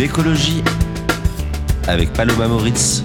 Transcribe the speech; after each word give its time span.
L'écologie 0.00 0.64
avec 1.86 2.10
Paloma 2.14 2.48
Moritz. 2.48 3.04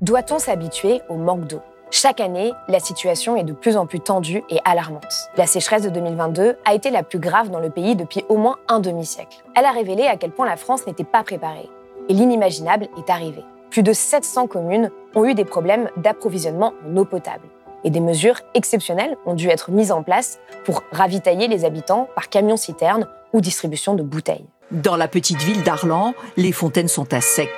Doit-on 0.00 0.40
s'habituer 0.40 1.00
au 1.08 1.14
manque 1.14 1.46
d'eau? 1.46 1.60
Chaque 1.92 2.18
année, 2.18 2.52
la 2.66 2.80
situation 2.80 3.36
est 3.36 3.44
de 3.44 3.52
plus 3.52 3.76
en 3.76 3.86
plus 3.86 4.00
tendue 4.00 4.42
et 4.50 4.58
alarmante. 4.64 5.30
La 5.36 5.46
sécheresse 5.46 5.84
de 5.84 5.90
2022 5.90 6.56
a 6.64 6.74
été 6.74 6.90
la 6.90 7.04
plus 7.04 7.20
grave 7.20 7.50
dans 7.50 7.60
le 7.60 7.70
pays 7.70 7.94
depuis 7.94 8.24
au 8.28 8.36
moins 8.36 8.56
un 8.66 8.80
demi-siècle. 8.80 9.44
Elle 9.54 9.64
a 9.64 9.70
révélé 9.70 10.06
à 10.08 10.16
quel 10.16 10.32
point 10.32 10.46
la 10.46 10.56
France 10.56 10.88
n'était 10.88 11.04
pas 11.04 11.22
préparée. 11.22 11.70
Et 12.08 12.14
l'inimaginable 12.14 12.88
est 12.98 13.10
arrivé. 13.10 13.44
Plus 13.70 13.84
de 13.84 13.92
700 13.92 14.48
communes 14.48 14.90
ont 15.14 15.24
eu 15.24 15.34
des 15.34 15.44
problèmes 15.44 15.88
d'approvisionnement 15.96 16.72
en 16.84 16.96
eau 16.96 17.04
potable. 17.04 17.46
Et 17.84 17.90
des 17.90 18.00
mesures 18.00 18.40
exceptionnelles 18.54 19.16
ont 19.26 19.34
dû 19.34 19.48
être 19.48 19.70
mises 19.70 19.92
en 19.92 20.02
place 20.02 20.38
pour 20.64 20.82
ravitailler 20.90 21.48
les 21.48 21.64
habitants 21.64 22.08
par 22.14 22.30
camion-citerne 22.30 23.06
ou 23.32 23.40
distribution 23.40 23.94
de 23.94 24.02
bouteilles. 24.02 24.46
Dans 24.70 24.96
la 24.96 25.06
petite 25.06 25.42
ville 25.42 25.62
d'Arlan, 25.62 26.14
les 26.36 26.52
fontaines 26.52 26.88
sont 26.88 27.12
à 27.12 27.20
sec. 27.20 27.50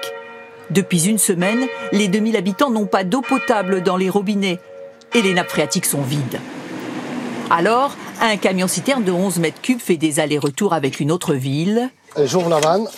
Depuis 0.71 1.09
une 1.09 1.19
semaine, 1.19 1.67
les 1.93 2.09
2000 2.09 2.37
habitants 2.37 2.71
n'ont 2.71 2.87
pas 2.87 3.05
d'eau 3.05 3.21
potable 3.21 3.83
dans 3.83 3.97
les 3.97 4.11
robinets 4.11 4.59
et 5.15 5.23
les 5.23 5.33
nappes 5.33 5.51
phréatiques 5.51 5.87
sont 5.87 6.03
vides. 6.03 6.41
Alors, 7.49 7.95
un 8.21 8.37
camion-citerne 8.37 9.05
de 9.05 9.13
11 9.13 9.39
mètres 9.39 9.61
cubes 9.61 9.79
fait 9.79 9.97
des 9.97 10.19
allers-retours 10.19 10.73
avec 10.73 10.99
une 10.99 11.13
autre 11.13 11.35
ville. 11.35 11.91
J'ouvre 12.25 12.49
la 12.49 12.59
vanne 12.59 12.89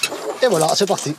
et 0.42 0.46
voilà, 0.46 0.68
c'est 0.74 0.86
parti. 0.86 1.14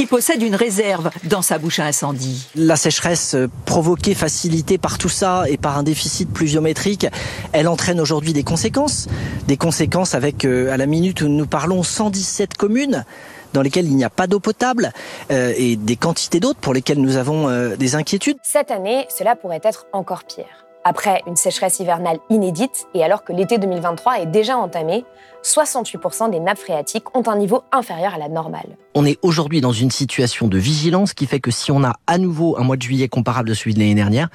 Qui 0.00 0.06
possède 0.06 0.40
une 0.40 0.54
réserve 0.54 1.10
dans 1.24 1.42
sa 1.42 1.58
bouche 1.58 1.78
à 1.78 1.84
incendie. 1.84 2.48
La 2.54 2.76
sécheresse 2.76 3.34
euh, 3.34 3.50
provoquée, 3.66 4.14
facilitée 4.14 4.78
par 4.78 4.96
tout 4.96 5.10
ça 5.10 5.44
et 5.46 5.58
par 5.58 5.76
un 5.76 5.82
déficit 5.82 6.32
pluviométrique, 6.32 7.06
elle 7.52 7.68
entraîne 7.68 8.00
aujourd'hui 8.00 8.32
des 8.32 8.42
conséquences. 8.42 9.08
Des 9.46 9.58
conséquences 9.58 10.14
avec, 10.14 10.46
euh, 10.46 10.72
à 10.72 10.78
la 10.78 10.86
minute 10.86 11.20
où 11.20 11.28
nous 11.28 11.46
parlons, 11.46 11.82
117 11.82 12.56
communes 12.56 13.04
dans 13.52 13.60
lesquelles 13.60 13.84
il 13.84 13.94
n'y 13.94 14.04
a 14.04 14.08
pas 14.08 14.26
d'eau 14.26 14.40
potable 14.40 14.90
euh, 15.30 15.52
et 15.54 15.76
des 15.76 15.96
quantités 15.96 16.40
d'autres 16.40 16.60
pour 16.60 16.72
lesquelles 16.72 17.02
nous 17.02 17.18
avons 17.18 17.50
euh, 17.50 17.76
des 17.76 17.94
inquiétudes. 17.94 18.38
Cette 18.42 18.70
année, 18.70 19.06
cela 19.14 19.36
pourrait 19.36 19.60
être 19.62 19.84
encore 19.92 20.24
pire. 20.24 20.69
Après 20.82 21.22
une 21.26 21.36
sécheresse 21.36 21.78
hivernale 21.78 22.18
inédite 22.30 22.88
et 22.94 23.04
alors 23.04 23.22
que 23.22 23.34
l'été 23.34 23.58
2023 23.58 24.20
est 24.20 24.26
déjà 24.26 24.56
entamé, 24.56 25.04
68% 25.42 26.30
des 26.30 26.40
nappes 26.40 26.58
phréatiques 26.58 27.14
ont 27.14 27.28
un 27.28 27.36
niveau 27.36 27.62
inférieur 27.70 28.14
à 28.14 28.18
la 28.18 28.28
normale. 28.28 28.76
On 28.94 29.04
est 29.04 29.18
aujourd'hui 29.22 29.60
dans 29.60 29.72
une 29.72 29.90
situation 29.90 30.48
de 30.48 30.56
vigilance 30.56 31.12
qui 31.12 31.26
fait 31.26 31.40
que 31.40 31.50
si 31.50 31.70
on 31.70 31.84
a 31.84 31.96
à 32.06 32.16
nouveau 32.16 32.58
un 32.58 32.62
mois 32.62 32.76
de 32.76 32.82
juillet 32.82 33.08
comparable 33.08 33.50
à 33.50 33.54
celui 33.54 33.74
de 33.74 33.78
l'année 33.78 33.94
dernière, 33.94 34.28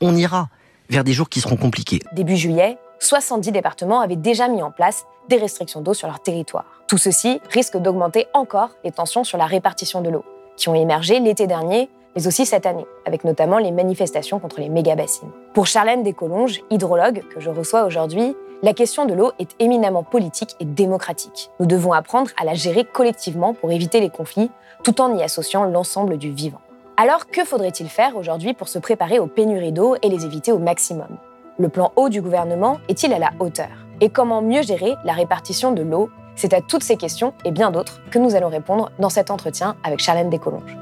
on 0.00 0.16
ira 0.16 0.48
vers 0.88 1.04
des 1.04 1.12
jours 1.12 1.28
qui 1.28 1.40
seront 1.40 1.56
compliqués. 1.56 2.00
Début 2.12 2.36
juillet, 2.36 2.78
70 2.98 3.52
départements 3.52 4.00
avaient 4.00 4.16
déjà 4.16 4.48
mis 4.48 4.62
en 4.62 4.70
place 4.70 5.04
des 5.28 5.36
restrictions 5.36 5.82
d'eau 5.82 5.92
sur 5.92 6.08
leur 6.08 6.20
territoire. 6.20 6.64
Tout 6.88 6.98
ceci 6.98 7.40
risque 7.50 7.76
d'augmenter 7.76 8.26
encore 8.32 8.70
les 8.84 8.90
tensions 8.90 9.22
sur 9.22 9.36
la 9.36 9.46
répartition 9.46 10.00
de 10.00 10.08
l'eau, 10.08 10.24
qui 10.56 10.70
ont 10.70 10.74
émergé 10.74 11.20
l'été 11.20 11.46
dernier, 11.46 11.90
mais 12.14 12.26
aussi 12.26 12.46
cette 12.46 12.66
année, 12.66 12.86
avec 13.06 13.24
notamment 13.24 13.58
les 13.58 13.72
manifestations 13.72 14.38
contre 14.38 14.60
les 14.60 14.68
méga-bassines. 14.68 15.30
Pour 15.54 15.66
Charlène 15.66 16.02
Descolonges, 16.02 16.60
hydrologue 16.70 17.22
que 17.32 17.40
je 17.40 17.50
reçois 17.50 17.84
aujourd'hui, 17.84 18.36
la 18.62 18.74
question 18.74 19.06
de 19.06 19.14
l'eau 19.14 19.32
est 19.38 19.54
éminemment 19.58 20.02
politique 20.02 20.54
et 20.60 20.64
démocratique. 20.64 21.50
Nous 21.60 21.66
devons 21.66 21.92
apprendre 21.92 22.30
à 22.38 22.44
la 22.44 22.54
gérer 22.54 22.84
collectivement 22.84 23.54
pour 23.54 23.72
éviter 23.72 24.00
les 24.00 24.10
conflits, 24.10 24.50
tout 24.82 25.00
en 25.00 25.16
y 25.16 25.22
associant 25.22 25.64
l'ensemble 25.64 26.18
du 26.18 26.30
vivant. 26.30 26.60
Alors, 26.96 27.28
que 27.28 27.44
faudrait-il 27.44 27.88
faire 27.88 28.16
aujourd'hui 28.16 28.52
pour 28.52 28.68
se 28.68 28.78
préparer 28.78 29.18
aux 29.18 29.26
pénuries 29.26 29.72
d'eau 29.72 29.96
et 30.02 30.10
les 30.10 30.26
éviter 30.26 30.52
au 30.52 30.58
maximum? 30.58 31.16
Le 31.58 31.70
plan 31.70 31.92
eau 31.96 32.10
du 32.10 32.20
gouvernement 32.20 32.78
est-il 32.88 33.14
à 33.14 33.18
la 33.18 33.30
hauteur? 33.38 33.70
Et 34.02 34.10
comment 34.10 34.42
mieux 34.42 34.62
gérer 34.62 34.94
la 35.04 35.14
répartition 35.14 35.72
de 35.72 35.82
l'eau? 35.82 36.10
C'est 36.36 36.52
à 36.52 36.60
toutes 36.60 36.82
ces 36.82 36.96
questions 36.96 37.32
et 37.46 37.50
bien 37.50 37.70
d'autres 37.70 38.00
que 38.10 38.18
nous 38.18 38.34
allons 38.34 38.48
répondre 38.48 38.90
dans 38.98 39.10
cet 39.10 39.30
entretien 39.30 39.76
avec 39.84 40.00
Charlène 40.00 40.28
Descolonges. 40.28 40.76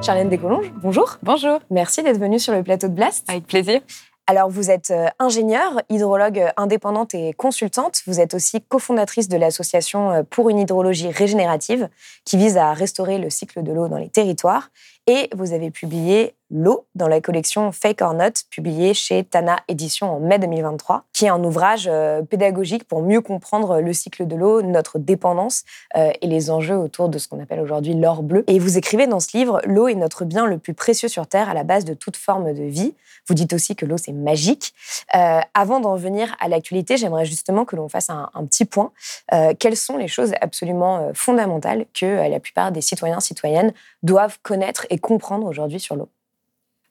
Charlène 0.00 0.28
Descolonges, 0.28 0.72
bonjour. 0.76 1.18
Bonjour. 1.22 1.58
Merci 1.70 2.02
d'être 2.02 2.18
venue 2.18 2.38
sur 2.38 2.52
le 2.52 2.62
plateau 2.62 2.88
de 2.88 2.94
Blast. 2.94 3.28
Avec 3.28 3.46
plaisir. 3.46 3.80
Alors, 4.26 4.48
vous 4.48 4.70
êtes 4.70 4.90
euh, 4.90 5.06
ingénieure, 5.18 5.80
hydrologue 5.88 6.52
indépendante 6.56 7.14
et 7.14 7.32
consultante. 7.32 8.02
Vous 8.06 8.20
êtes 8.20 8.34
aussi 8.34 8.60
cofondatrice 8.60 9.28
de 9.28 9.36
l'association 9.36 10.10
euh, 10.10 10.22
pour 10.22 10.50
une 10.50 10.58
hydrologie 10.58 11.10
régénérative 11.10 11.88
qui 12.24 12.36
vise 12.36 12.58
à 12.58 12.74
restaurer 12.74 13.18
le 13.18 13.30
cycle 13.30 13.62
de 13.62 13.72
l'eau 13.72 13.88
dans 13.88 13.96
les 13.96 14.10
territoires. 14.10 14.70
Et 15.06 15.30
vous 15.34 15.52
avez 15.52 15.70
publié 15.70 16.34
L'eau 16.50 16.86
dans 16.94 17.08
la 17.08 17.20
collection 17.20 17.72
Fake 17.72 18.00
or 18.00 18.14
Not, 18.14 18.30
publiée 18.50 18.94
chez 18.94 19.22
Tana 19.22 19.58
Édition 19.68 20.16
en 20.16 20.18
mai 20.18 20.38
2023, 20.38 21.04
qui 21.12 21.26
est 21.26 21.28
un 21.28 21.44
ouvrage 21.44 21.86
euh, 21.92 22.22
pédagogique 22.22 22.84
pour 22.84 23.02
mieux 23.02 23.20
comprendre 23.20 23.80
le 23.80 23.92
cycle 23.92 24.26
de 24.26 24.34
l'eau, 24.34 24.62
notre 24.62 24.98
dépendance 24.98 25.64
euh, 25.96 26.10
et 26.22 26.26
les 26.26 26.50
enjeux 26.50 26.76
autour 26.76 27.10
de 27.10 27.18
ce 27.18 27.28
qu'on 27.28 27.42
appelle 27.42 27.60
aujourd'hui 27.60 27.92
l'or 27.92 28.22
bleu. 28.22 28.44
Et 28.46 28.58
vous 28.58 28.78
écrivez 28.78 29.06
dans 29.06 29.20
ce 29.20 29.36
livre 29.36 29.60
L'eau 29.64 29.88
est 29.88 29.94
notre 29.94 30.24
bien 30.24 30.46
le 30.46 30.56
plus 30.56 30.72
précieux 30.72 31.08
sur 31.08 31.26
Terre 31.26 31.50
à 31.50 31.54
la 31.54 31.64
base 31.64 31.84
de 31.84 31.92
toute 31.92 32.16
forme 32.16 32.54
de 32.54 32.64
vie. 32.64 32.94
Vous 33.26 33.34
dites 33.34 33.52
aussi 33.52 33.76
que 33.76 33.84
l'eau 33.84 33.98
c'est 33.98 34.12
magique. 34.12 34.72
Euh, 35.14 35.40
avant 35.52 35.80
d'en 35.80 35.96
venir 35.96 36.34
à 36.40 36.48
l'actualité, 36.48 36.96
j'aimerais 36.96 37.26
justement 37.26 37.66
que 37.66 37.76
l'on 37.76 37.90
fasse 37.90 38.08
un, 38.08 38.30
petit 38.46 38.64
point. 38.64 38.92
Quelles 39.58 39.76
sont 39.76 39.98
les 39.98 40.08
choses 40.08 40.32
absolument 40.40 41.10
fondamentales 41.12 41.84
que 41.92 42.28
la 42.28 42.40
plupart 42.40 42.72
des 42.72 42.80
citoyens 42.80 43.20
citoyennes 43.20 43.74
doivent 44.02 44.38
connaître 44.42 44.86
et 44.88 44.98
comprendre 44.98 45.46
aujourd'hui 45.46 45.80
sur 45.80 45.96
l'eau? 45.96 46.08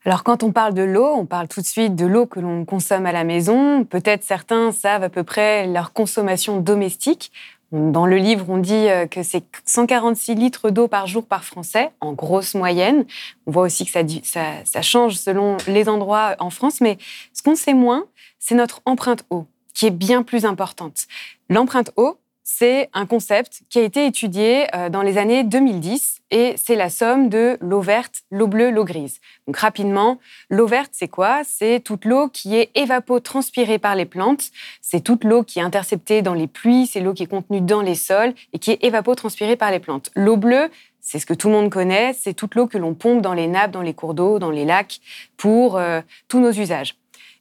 Alors 0.06 0.24
quand 0.24 0.44
on 0.44 0.54
parle 0.54 0.74
de 0.74 0.84
l'eau, 0.84 1.14
on 1.16 1.26
parle 1.26 1.50
tout 1.50 1.60
de 1.60 1.66
suite 1.66 1.96
de 1.96 2.06
l'eau 2.06 2.26
que 2.28 2.40
l'on 2.40 2.64
consomme 2.64 3.06
à 3.06 3.12
la 3.12 3.26
maison. 3.26 3.84
Peut-être 3.84 4.24
certains 4.24 4.72
savent 4.72 5.04
à 5.04 5.10
peu 5.10 5.24
près 5.24 5.68
leur 5.68 5.92
consommation 5.92 6.62
domestique. 6.62 7.32
Dans 7.74 8.06
le 8.06 8.16
livre, 8.16 8.46
on 8.48 8.58
dit 8.58 8.88
euh, 8.88 9.08
que 9.08 9.24
c'est 9.24 9.44
146 9.66 10.36
litres 10.36 10.70
d'eau 10.70 10.88
par 10.88 11.06
jour 11.06 11.26
par 11.26 11.44
Français, 11.44 11.92
en 12.00 12.14
grosse 12.14 12.56
moyenne. 12.56 13.06
On 13.46 13.52
voit 13.52 13.64
aussi 13.64 13.86
que 13.86 13.92
ça, 13.92 14.82
change 14.82 15.16
selon 15.16 15.58
les 15.68 15.90
endroits 15.90 16.36
en 16.40 16.50
France, 16.50 16.80
mais 16.80 16.98
ce 17.34 17.44
qu'on 17.44 17.56
sait 17.56 17.74
moins, 17.74 18.06
c'est 18.40 18.56
notre 18.56 18.82
empreinte 18.86 19.26
eau, 19.30 19.46
qui 19.74 19.86
est 19.86 19.92
bien 19.92 20.24
plus 20.24 20.46
importante. 20.46 21.08
L'empreinte 21.50 21.92
eau, 21.98 22.18
c'est 22.50 22.90
un 22.94 23.06
concept 23.06 23.64
qui 23.70 23.78
a 23.78 23.82
été 23.82 24.06
étudié 24.06 24.74
euh, 24.74 24.88
dans 24.88 25.02
les 25.02 25.18
années 25.18 25.44
2010 25.44 26.22
et 26.32 26.56
c'est 26.56 26.76
la 26.76 26.90
somme 26.90 27.28
de 27.28 27.58
l'eau 27.60 27.82
verte, 27.82 28.22
l'eau 28.32 28.48
bleue, 28.48 28.72
l'eau 28.72 28.86
grise. 28.86 29.20
Donc 29.48 29.58
rapidement, 29.58 30.18
l'eau 30.50 30.66
verte, 30.66 30.92
c'est 30.94 31.10
quoi? 31.10 31.42
C'est 31.44 31.82
toute 31.82 32.06
l'eau 32.06 32.30
qui 32.30 32.56
est 32.56 32.72
évapotranspirée 32.74 33.80
par 33.80 33.96
les 33.96 34.06
plantes, 34.06 34.46
c'est 34.82 35.02
toute 35.02 35.26
l'eau 35.26 35.44
qui 35.44 35.60
est 35.60 35.62
interceptée 35.62 36.22
dans 36.22 36.34
les 36.34 36.48
pluies, 36.48 36.88
c'est 36.88 37.02
l'eau 37.02 37.14
qui 37.14 37.24
est 37.24 37.28
contenue 37.28 37.60
dans 37.60 37.82
les 37.82 37.96
sols 37.96 38.34
et 38.54 38.60
qui 38.60 38.72
est 38.72 38.82
évapotranspirée 38.82 39.58
par 39.58 39.70
les 39.70 39.80
plantes. 39.80 40.10
L'eau 40.16 40.38
bleue, 40.38 40.72
c'est 41.02 41.20
ce 41.20 41.26
que 41.26 41.34
tout 41.34 41.50
le 41.50 41.54
monde 41.54 41.70
connaît, 41.70 42.14
c'est 42.14 42.34
toute 42.34 42.56
l'eau 42.56 42.68
que 42.68 42.78
l'on 42.78 42.94
pompe 42.94 43.22
dans 43.22 43.34
les 43.34 43.48
nappes, 43.48 43.72
dans 43.72 43.82
les 43.82 43.94
cours 43.94 44.14
d'eau, 44.14 44.40
dans 44.40 44.52
les 44.52 44.64
lacs 44.64 45.02
pour 45.36 45.76
euh, 45.76 46.00
tous 46.30 46.40
nos 46.40 46.52
usages. 46.52 46.96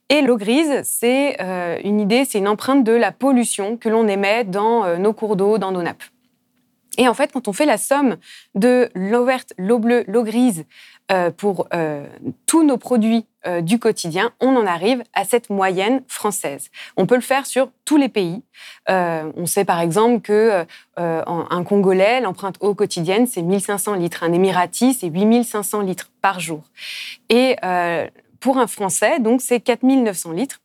Et 0.08 0.22
l'eau 0.22 0.36
grise, 0.36 0.82
c'est 0.84 1.36
euh, 1.40 1.78
une 1.82 2.00
idée, 2.00 2.24
c'est 2.24 2.38
une 2.38 2.46
empreinte 2.48 2.84
de 2.84 2.92
la 2.92 3.10
pollution 3.10 3.76
que 3.76 3.88
l'on 3.88 4.06
émet 4.06 4.44
dans 4.44 4.84
euh, 4.84 4.98
nos 4.98 5.12
cours 5.12 5.34
d'eau, 5.34 5.58
dans 5.58 5.72
nos 5.72 5.82
nappes. 5.82 6.04
Et 6.96 7.08
en 7.08 7.14
fait, 7.14 7.32
quand 7.32 7.48
on 7.48 7.52
fait 7.52 7.66
la 7.66 7.76
somme 7.76 8.16
de 8.54 8.88
l'eau 8.94 9.24
verte, 9.24 9.52
l'eau 9.58 9.78
bleue, 9.78 10.04
l'eau 10.06 10.22
grise 10.22 10.64
euh, 11.12 11.30
pour 11.30 11.68
tous 12.46 12.64
nos 12.64 12.78
produits 12.78 13.26
du 13.60 13.78
quotidien, 13.78 14.32
on 14.40 14.56
en 14.56 14.66
arrive 14.66 15.04
à 15.12 15.24
cette 15.24 15.50
moyenne 15.50 16.02
française. 16.08 16.68
On 16.96 17.06
peut 17.06 17.14
le 17.14 17.20
faire 17.20 17.46
sur 17.46 17.68
tous 17.84 17.96
les 17.96 18.08
pays. 18.08 18.42
on 18.88 19.46
sait 19.46 19.64
par 19.64 19.80
exemple 19.80 20.20
que 20.20 20.66
un 20.96 21.64
Congolais, 21.64 22.20
l'empreinte 22.20 22.56
eau 22.58 22.74
quotidienne, 22.74 23.28
c'est 23.28 23.42
1500 23.42 23.94
litres. 23.94 24.24
Un 24.24 24.32
Émirati, 24.32 24.94
c'est 24.94 25.08
8500 25.08 25.82
litres 25.82 26.10
par 26.22 26.40
jour. 26.40 26.62
Et 27.28 27.54
pour 28.46 28.58
un 28.58 28.68
Français, 28.68 29.18
donc 29.18 29.40
c'est 29.40 29.58
4900 29.58 30.30
litres. 30.30 30.60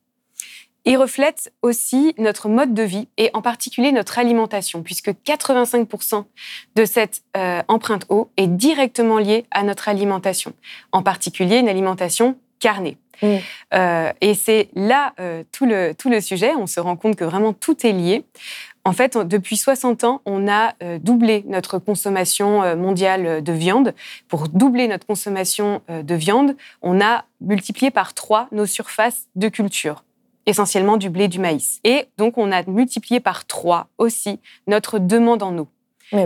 Il 0.86 0.98
reflète 0.98 1.52
aussi 1.64 2.14
notre 2.20 2.48
mode 2.48 2.76
de 2.76 2.84
vie 2.84 3.08
et 3.18 3.32
en 3.34 3.42
particulier 3.42 3.92
notre 3.92 4.20
alimentation, 4.20 4.84
puisque 4.84 5.10
85% 5.10 6.26
de 6.76 6.86
cette 6.86 7.24
euh, 7.36 7.64
empreinte 7.68 8.06
eau 8.10 8.30
est 8.38 8.46
directement 8.46 9.18
liée 9.18 9.48
à 9.50 9.64
notre 9.64 9.90
alimentation, 9.90 10.54
en 10.92 11.02
particulier 11.02 11.58
une 11.58 11.70
alimentation 11.70 12.38
carnée. 12.60 13.00
Mm. 13.24 13.38
Euh, 13.74 14.12
et 14.22 14.36
c'est 14.36 14.70
là 14.76 15.14
euh, 15.20 15.44
tout, 15.52 15.66
le, 15.66 15.94
tout 15.98 16.10
le 16.12 16.22
sujet, 16.22 16.54
on 16.56 16.68
se 16.68 16.80
rend 16.80 16.96
compte 16.96 17.16
que 17.16 17.24
vraiment 17.24 17.54
tout 17.54 17.84
est 17.86 17.94
lié. 17.94 18.26
En 18.84 18.94
fait, 18.94 19.16
depuis 19.16 19.58
60 19.58 20.04
ans, 20.04 20.22
on 20.26 20.48
a 20.48 20.74
euh, 20.82 20.98
doublé 20.98 21.44
notre 21.48 21.78
consommation 21.78 22.64
euh, 22.64 22.76
mondiale 22.76 23.44
de 23.44 23.54
viande. 23.54 23.94
Pour 24.28 24.48
doubler 24.48 24.88
notre 24.88 25.06
consommation 25.06 25.82
euh, 25.90 26.02
de 26.02 26.16
viande, 26.16 26.56
on 26.82 27.00
a 27.00 27.26
multiplié 27.42 27.92
par 27.92 28.14
trois 28.14 28.48
nos 28.52 28.66
surfaces 28.66 29.28
de 29.36 29.50
culture 29.50 30.04
essentiellement 30.48 30.98
du 30.98 31.12
blé, 31.12 31.28
du 31.28 31.38
maïs. 31.38 31.80
Et 31.84 32.08
donc, 32.18 32.40
on 32.40 32.52
a 32.52 32.64
multiplié 32.64 33.20
par 33.20 33.46
trois 33.46 33.88
aussi 34.00 34.40
notre 34.66 34.98
demande 34.98 35.44
en 35.44 35.56
eau. 35.56 35.68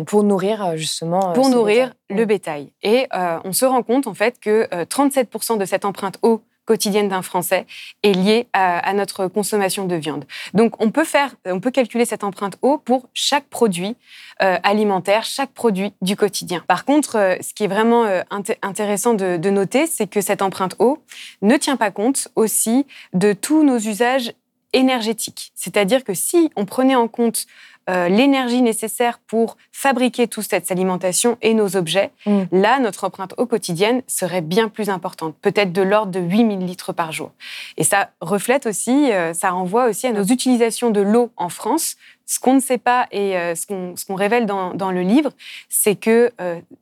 pour 0.08 0.24
nourrir 0.24 0.78
justement. 0.78 1.34
Pour 1.34 1.50
nourrir 1.50 1.94
le 2.10 2.24
bétail. 2.24 2.72
Et 2.82 3.10
on 3.12 3.52
se 3.52 3.66
rend 3.66 3.84
compte 3.84 4.08
en 4.08 4.14
fait 4.14 4.40
que 4.40 4.68
37% 4.86 5.58
de 5.58 5.66
cette 5.66 5.84
empreinte 5.84 6.18
eau 6.22 6.42
quotidienne 6.66 7.10
d'un 7.10 7.22
Français 7.22 7.66
est 8.04 8.14
liée 8.14 8.48
à, 8.54 8.94
notre 8.94 9.28
consommation 9.28 9.86
de 9.86 9.96
viande. 9.96 10.26
Donc 10.54 10.82
on 10.82 10.92
peut 10.92 11.04
faire, 11.04 11.36
on 11.46 11.60
peut 11.60 11.72
calculer 11.72 12.06
cette 12.06 12.24
empreinte 12.24 12.58
eau 12.62 12.78
pour 12.78 13.10
chaque 13.14 13.46
produit 13.46 13.96
euh, 14.42 14.58
alimentaire, 14.64 15.24
chaque 15.24 15.52
produit 15.52 15.94
du 16.02 16.16
quotidien. 16.16 16.64
Par 16.68 16.86
contre, 16.86 17.18
euh, 17.18 17.36
ce 17.42 17.54
qui 17.54 17.64
est 17.64 17.68
vraiment 17.68 18.06
euh, 18.06 18.22
intéressant 18.62 19.14
de, 19.14 19.38
de 19.38 19.50
noter, 19.50 19.88
c'est 19.88 20.08
que 20.08 20.22
cette 20.22 20.42
empreinte 20.42 20.76
eau 20.80 21.00
ne 21.42 21.56
tient 21.58 21.78
pas 21.78 21.92
compte 21.92 22.28
aussi 22.36 22.86
de 23.14 23.34
tous 23.34 23.64
nos 23.64 23.78
usages 23.78 24.34
énergétiques. 24.74 25.52
C'est-à-dire 25.56 26.04
que 26.04 26.14
si 26.14 26.52
on 26.56 26.66
prenait 26.66 26.96
en 26.96 27.08
compte 27.08 27.46
euh, 27.88 28.10
l'énergie 28.10 28.64
nécessaire 28.64 29.20
pour 29.20 29.58
fabriquer 29.72 30.28
toute 30.28 30.46
cette 30.50 30.72
alimentation 30.72 31.38
et 31.44 31.54
nos 31.54 31.76
objets, 31.76 32.12
mm. 32.26 32.44
là, 32.52 32.80
notre 32.80 33.04
empreinte 33.04 33.36
au 33.38 33.46
quotidien 33.46 34.02
serait 34.08 34.42
bien 34.42 34.70
plus 34.70 34.90
importante, 34.90 35.36
peut-être 35.42 35.72
de 35.72 35.84
l'ordre 35.84 36.12
de 36.12 36.20
8000 36.20 36.66
litres 36.66 36.94
par 36.94 37.12
jour. 37.12 37.32
Et 37.78 37.84
ça 37.84 38.10
reflète 38.22 38.66
aussi, 38.66 39.12
euh, 39.12 39.34
ça 39.34 39.52
renvoie 39.52 39.86
aussi 39.88 40.08
à 40.08 40.12
nos 40.12 40.24
utilisations 40.24 40.90
de 40.90 41.02
l'eau 41.02 41.32
en 41.38 41.50
France. 41.50 41.96
Ce 42.26 42.40
qu'on 42.40 42.56
ne 42.56 42.60
sait 42.60 42.80
pas 42.80 43.06
et 43.12 43.38
euh, 43.38 43.54
ce 43.54 43.68
qu'on 43.68 44.16
révèle 44.16 44.48
dans, 44.48 44.74
dans, 44.74 44.92
le 44.92 45.02
livre, 45.02 45.32
c'est 45.70 45.96
que 45.96 46.32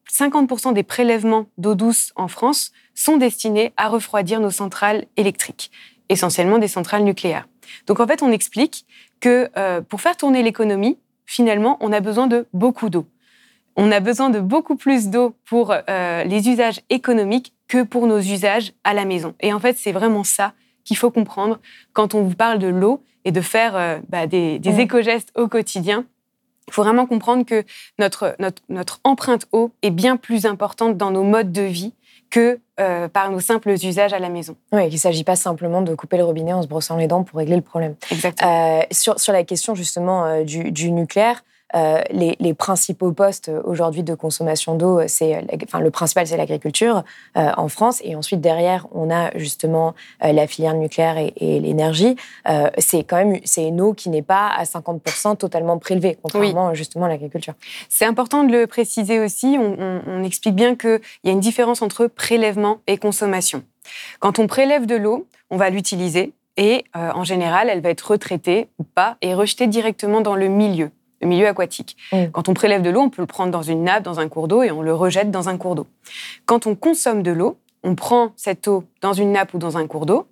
50% 0.10 0.74
des 0.74 0.84
prélèvements 0.84 1.48
d'eau 1.58 1.76
douce 1.76 2.14
en 2.16 2.30
France 2.30 2.72
sont 2.96 3.18
destinés 3.18 3.74
à 3.76 3.90
refroidir 3.90 4.40
nos 4.40 4.52
centrales 4.52 5.06
électriques, 5.18 5.70
essentiellement 6.08 6.60
des 6.60 6.70
centrales 6.70 7.04
nucléaires. 7.04 7.46
Donc 7.88 8.00
en 8.00 8.08
fait, 8.08 8.22
on 8.24 8.32
explique 8.32 8.86
que 9.20 9.50
euh, 9.58 9.82
pour 9.82 10.02
faire 10.02 10.18
tourner 10.18 10.44
l'économie, 10.44 10.98
finalement, 11.26 11.78
on 11.80 11.92
a 11.92 12.00
besoin 12.00 12.28
de 12.28 12.46
beaucoup 12.54 12.90
d'eau. 12.90 13.06
On 13.76 13.92
a 13.92 14.00
besoin 14.00 14.30
de 14.30 14.40
beaucoup 14.40 14.76
plus 14.76 15.10
d'eau 15.10 15.36
pour 15.46 15.74
euh, 15.74 16.24
les 16.24 16.50
usages 16.50 16.82
économiques 16.90 17.54
que 17.68 17.84
pour 17.84 18.06
nos 18.06 18.20
usages 18.20 18.74
à 18.84 18.94
la 18.94 19.06
maison. 19.06 19.34
Et 19.40 19.52
en 19.52 19.60
fait, 19.60 19.78
c'est 19.78 19.92
vraiment 19.92 20.24
ça 20.24 20.54
qu'il 20.84 20.98
faut 20.98 21.10
comprendre 21.10 21.60
quand 21.94 22.14
on 22.14 22.22
vous 22.22 22.36
parle 22.36 22.60
de 22.60 22.68
l'eau 22.68 23.04
et 23.26 23.32
de 23.32 23.42
faire 23.42 23.76
euh, 23.76 24.00
bah, 24.10 24.28
des, 24.28 24.60
des 24.60 24.80
éco-gestes 24.80 25.32
au 25.36 25.48
quotidien. 25.48 26.06
Il 26.68 26.74
faut 26.74 26.84
vraiment 26.84 27.06
comprendre 27.06 27.46
que 27.46 27.64
notre, 28.00 28.36
notre, 28.40 28.62
notre 28.70 29.00
empreinte 29.04 29.48
eau 29.52 29.72
est 29.82 29.92
bien 29.92 30.18
plus 30.18 30.46
importante 30.46 30.98
dans 30.98 31.12
nos 31.12 31.24
modes 31.24 31.52
de 31.52 31.62
vie 31.62 31.94
que 32.34 32.60
euh, 32.80 33.08
par 33.08 33.30
nos 33.30 33.40
simples 33.40 33.70
usages 33.70 34.12
à 34.12 34.18
la 34.18 34.30
maison. 34.30 34.56
Oui, 34.72 34.88
il 34.88 34.94
ne 34.94 34.98
s'agit 34.98 35.24
pas 35.24 35.36
simplement 35.36 35.84
de 35.84 35.94
couper 35.94 36.18
le 36.18 36.24
robinet 36.24 36.52
en 36.52 36.64
se 36.64 36.68
brossant 36.68 36.98
les 36.98 37.06
dents 37.06 37.24
pour 37.24 37.38
régler 37.38 37.56
le 37.56 37.62
problème. 37.62 37.94
Exactement. 38.10 38.80
Euh, 38.80 38.82
sur, 38.90 39.20
sur, 39.20 39.34
la 39.34 39.44
question 39.44 39.76
justement 39.76 40.26
euh, 40.26 40.44
du, 40.44 40.72
du, 40.72 40.92
nucléaire, 40.92 41.44
euh, 41.76 42.02
les, 42.12 42.54
principaux 42.54 43.12
postes 43.14 43.52
aujourd'hui 43.64 44.04
de 44.04 44.14
consommation 44.14 44.76
d'eau, 44.76 45.02
c'est, 45.08 45.44
enfin, 45.64 45.80
le 45.80 45.90
principal, 45.90 46.28
c'est 46.28 46.38
l'agriculture 46.38 47.04
euh, 47.36 47.50
en 47.58 47.68
France. 47.68 48.00
Et 48.04 48.16
ensuite, 48.16 48.42
derrière, 48.42 48.86
on 48.92 49.10
a 49.10 49.36
justement 49.38 49.96
euh, 50.24 50.32
la 50.34 50.46
filière 50.46 50.76
nucléaire 50.76 51.18
et, 51.18 51.34
l'énergie. 51.60 52.16
c'est 52.78 53.04
quand 53.04 53.18
même 53.18 53.40
c'est 53.44 53.68
une 53.68 53.82
eau 53.82 53.94
qui 53.94 54.10
n'est 54.10 54.22
pas 54.22 54.48
à 54.48 54.64
50% 54.64 55.38
totalement 55.38 55.78
prélevée, 55.78 56.18
contrairement 56.22 56.74
justement 56.74 57.06
à 57.06 57.10
l'agriculture. 57.10 57.54
C'est 57.90 58.06
important 58.06 58.44
de 58.44 58.52
le 58.52 58.68
préciser 58.68 59.20
aussi. 59.20 59.58
On, 59.60 60.02
on 60.06 60.24
explique 60.24 60.56
bien 60.56 60.76
qu'il 60.76 61.00
y 61.24 61.30
a 61.30 61.32
une 61.32 61.40
différence 61.40 61.82
entre 61.82 62.08
prélèvement 62.08 62.80
et 62.88 62.98
consommation. 62.98 63.64
Quand 64.20 64.40
on 64.40 64.48
prélève 64.48 64.86
de 64.86 64.96
l'eau, 64.96 65.28
on 65.50 65.58
va 65.58 65.70
l'utiliser 65.70 66.34
et 66.58 66.86
en 66.94 67.24
général, 67.24 67.70
elle 67.70 67.82
va 67.82 67.90
être 67.90 68.12
retraitée 68.12 68.68
ou 68.80 68.84
pas 68.84 69.18
et 69.22 69.34
rejetée 69.34 69.68
directement 69.68 70.22
dans 70.22 70.36
le 70.36 70.48
milieu 70.48 70.92
le 71.24 71.30
milieu 71.30 71.48
aquatique. 71.48 71.98
Mm. 72.12 72.26
Quand 72.32 72.50
on 72.50 72.54
prélève 72.54 72.82
de 72.82 72.90
l'eau, 72.90 73.02
on 73.02 73.10
peut 73.10 73.22
le 73.22 73.28
prendre 73.28 73.52
dans 73.52 73.62
une 73.62 73.84
nappe, 73.84 74.04
dans 74.04 74.20
un 74.20 74.30
cours 74.30 74.48
d'eau, 74.48 74.64
et 74.64 74.72
on 74.72 74.82
le 74.82 74.94
rejette 74.94 75.32
dans 75.32 75.50
un 75.50 75.58
cours 75.58 75.76
d'eau. 75.76 75.88
Quand 76.46 76.68
on 76.68 76.76
consomme 76.76 77.24
de 77.24 77.32
l'eau, 77.32 77.58
on 77.84 77.96
prend 77.96 78.32
cette 78.36 78.68
eau 78.68 78.84
dans 79.02 79.14
une 79.14 79.32
nappe 79.32 79.54
ou 79.54 79.58
dans 79.58 79.78
un 79.78 79.88
cours 79.88 80.06
d'eau, 80.06 80.28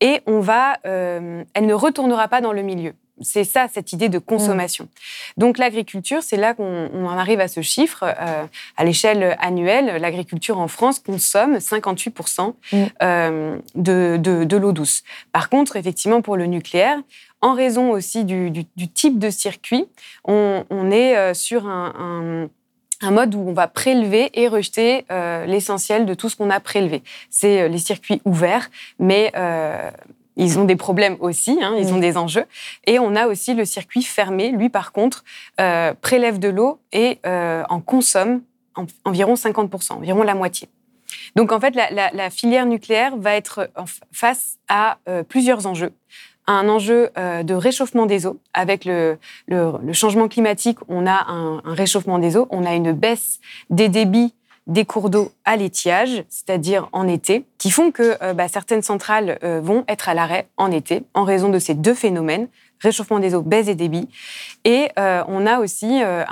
et 0.00 0.20
on 0.26 0.40
va, 0.40 0.78
euh, 0.86 1.42
elle 1.54 1.66
ne 1.66 1.74
retournera 1.74 2.28
pas 2.28 2.40
dans 2.40 2.52
le 2.52 2.62
milieu. 2.62 2.94
C'est 3.20 3.44
ça, 3.44 3.68
cette 3.72 3.92
idée 3.92 4.08
de 4.08 4.18
consommation. 4.18 4.84
Mm. 4.84 5.40
Donc 5.40 5.58
l'agriculture, 5.58 6.20
c'est 6.20 6.36
là 6.36 6.52
qu'on 6.52 7.06
en 7.06 7.16
arrive 7.16 7.38
à 7.38 7.46
ce 7.46 7.60
chiffre. 7.62 8.02
Euh, 8.02 8.44
à 8.76 8.84
l'échelle 8.84 9.36
annuelle, 9.38 10.00
l'agriculture 10.00 10.58
en 10.58 10.66
France 10.66 10.98
consomme 10.98 11.58
58% 11.58 12.54
mm. 12.72 12.84
euh, 13.02 13.56
de, 13.76 14.18
de 14.18 14.56
l'eau 14.56 14.72
douce. 14.72 15.04
Par 15.30 15.48
contre, 15.48 15.76
effectivement, 15.76 16.22
pour 16.22 16.36
le 16.36 16.46
nucléaire, 16.46 16.98
en 17.44 17.52
raison 17.52 17.90
aussi 17.90 18.24
du, 18.24 18.64
type 18.94 19.18
de 19.18 19.28
circuit, 19.28 19.84
on, 20.24 20.90
est 20.90 21.14
euh, 21.14 21.34
sur 21.34 21.66
un, 21.68 22.48
mode 23.02 23.34
où 23.34 23.40
on 23.40 23.52
va 23.52 23.68
prélever 23.68 24.30
et 24.32 24.48
rejeter 24.48 25.04
euh, 25.12 25.44
l'essentiel 25.44 26.06
de 26.06 26.14
tout 26.14 26.30
ce 26.30 26.36
qu'on 26.36 26.48
a 26.48 26.58
prélevé. 26.58 27.02
C'est 27.28 27.60
euh, 27.60 27.68
les 27.68 27.76
circuits 27.76 28.22
ouverts, 28.24 28.70
mais 28.98 29.30
ils 30.36 30.58
ont 30.58 30.64
des 30.64 30.74
problèmes 30.74 31.16
aussi, 31.20 31.58
hein, 31.62 31.74
ils 31.78 31.92
ont 31.92 31.98
des 31.98 32.16
enjeux. 32.16 32.46
Et 32.86 32.98
on 32.98 33.14
a 33.14 33.26
aussi 33.26 33.52
le 33.52 33.66
circuit 33.66 34.02
fermé, 34.02 34.50
lui 34.50 34.70
par 34.70 34.90
contre, 34.92 35.22
prélève 36.00 36.38
de 36.38 36.48
l'eau 36.48 36.80
et 36.92 37.18
en 37.26 37.80
consomme 37.80 38.40
environ 39.04 39.34
50%, 39.34 39.92
environ 39.92 40.22
la 40.22 40.34
moitié. 40.34 40.68
Donc 41.36 41.52
en 41.52 41.60
fait, 41.60 41.76
la, 41.76 42.30
filière 42.30 42.64
nucléaire 42.64 43.16
va 43.16 43.34
être 43.36 43.70
face 44.12 44.56
à 44.68 44.98
plusieurs 45.28 45.66
enjeux 45.66 45.92
un 46.46 46.68
enjeu 46.68 47.10
euh, 47.16 47.42
de 47.42 47.54
réchauffement 47.54 48.06
des 48.06 48.26
eaux. 48.26 48.38
Avec 48.52 48.84
le, 48.84 49.18
changement 49.92 50.28
climatique, 50.28 50.78
on 50.88 51.06
a 51.06 51.26
un, 51.28 51.62
réchauffement 51.64 52.18
des 52.18 52.36
eaux, 52.36 52.46
on 52.50 52.64
a 52.64 52.74
une 52.74 52.92
baisse 52.92 53.40
des 53.70 53.88
débits 53.88 54.34
des 54.66 54.86
cours 54.86 55.10
d'eau 55.10 55.30
à 55.44 55.56
l'étiage, 55.56 56.24
c'est-à-dire 56.30 56.88
en 56.92 57.06
été, 57.06 57.44
qui 57.58 57.70
font 57.70 57.90
que 57.90 58.16
euh, 58.22 58.32
bah, 58.32 58.48
certaines 58.48 58.80
centrales 58.80 59.38
euh, 59.44 59.60
vont 59.62 59.84
être 59.88 60.08
à 60.08 60.14
l'arrêt 60.14 60.48
en 60.56 60.70
été 60.70 61.02
en 61.12 61.24
raison 61.24 61.50
de 61.50 61.58
ces 61.58 61.74
deux 61.74 61.92
phénomènes 61.92 62.48
réchauffement 62.80 63.18
des 63.18 63.34
eaux, 63.34 63.42
baisse 63.42 63.66
des 63.66 63.74
débits. 63.74 64.08
Et 64.64 64.88
euh, 64.98 65.22
on 65.28 65.46
a 65.46 65.58
aussi 65.58 66.02
euh, 66.02 66.24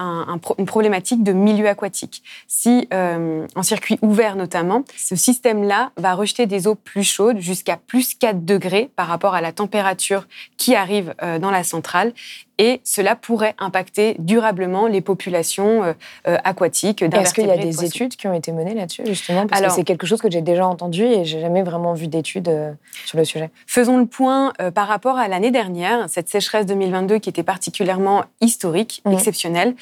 une 0.58 0.66
problématique 0.66 1.22
de 1.22 1.32
milieu 1.32 1.68
aquatique. 1.68 2.22
Si, 2.46 2.88
euh, 2.92 3.46
en 3.54 3.62
circuit 3.62 3.98
ouvert 4.02 4.36
notamment, 4.36 4.84
ce 4.96 5.16
système-là 5.16 5.92
va 5.96 6.14
rejeter 6.14 6.46
des 6.46 6.66
eaux 6.66 6.74
plus 6.74 7.04
chaudes 7.04 7.38
jusqu'à 7.38 7.76
plus 7.76 8.14
4 8.14 8.44
degrés 8.44 8.90
par 8.96 9.06
rapport 9.06 9.34
à 9.34 9.40
la 9.40 9.52
température 9.52 10.26
qui 10.56 10.74
arrive 10.74 11.14
dans 11.40 11.50
la 11.50 11.64
centrale 11.64 12.12
et 12.58 12.80
cela 12.84 13.16
pourrait 13.16 13.54
impacter 13.58 14.16
durablement 14.18 14.86
les 14.86 15.00
populations 15.00 15.82
euh, 15.82 15.92
euh, 16.28 16.36
aquatiques. 16.44 17.02
Est-ce 17.02 17.34
qu'il 17.34 17.46
y 17.46 17.50
a 17.50 17.56
des 17.56 17.84
études 17.84 18.16
qui 18.16 18.26
ont 18.26 18.34
été 18.34 18.52
menées 18.52 18.74
là-dessus, 18.74 19.02
justement? 19.06 19.46
Parce 19.46 19.62
que 19.62 19.70
c'est 19.70 19.84
quelque 19.84 20.06
chose 20.06 20.20
que 20.20 20.30
j'ai 20.30 20.42
déjà 20.42 20.66
entendu 20.66 21.02
et 21.02 21.24
j'ai 21.24 21.40
jamais 21.40 21.62
vraiment 21.62 21.94
vu 21.94 22.08
d'études 22.08 22.48
euh, 22.48 22.72
sur 23.06 23.18
le 23.18 23.24
sujet. 23.24 23.50
Faisons 23.66 23.98
le 23.98 24.06
point 24.06 24.52
par 24.74 24.88
rapport 24.88 25.18
à 25.18 25.28
l'année 25.28 25.50
dernière, 25.50 26.08
cette 26.08 26.28
sécheresse 26.28 26.66
2022 26.66 27.18
qui 27.18 27.28
était 27.28 27.42
particulièrement 27.42 28.24
historique, 28.40 29.02
mmh. 29.04 29.12
exceptionnelle. 29.12 29.74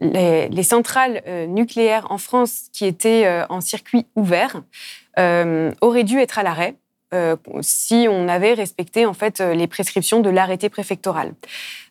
Les, 0.00 0.62
centrales 0.62 1.22
nucléaires 1.48 2.06
en 2.10 2.18
France 2.18 2.64
qui 2.72 2.86
étaient 2.86 3.44
en 3.48 3.60
circuit 3.60 4.06
ouvert 4.16 4.62
auraient 5.16 6.04
dû 6.04 6.18
être 6.18 6.38
à 6.38 6.42
l'arrêt 6.42 6.74
euh, 7.12 7.36
si 7.60 8.06
on 8.08 8.26
avait 8.26 8.54
respecté 8.54 9.04
en 9.04 9.12
fait 9.12 9.40
euh, 9.40 9.52
les 9.52 9.66
prescriptions 9.66 10.20
de 10.20 10.30
l'arrêté 10.30 10.70
préfectoral. 10.70 11.34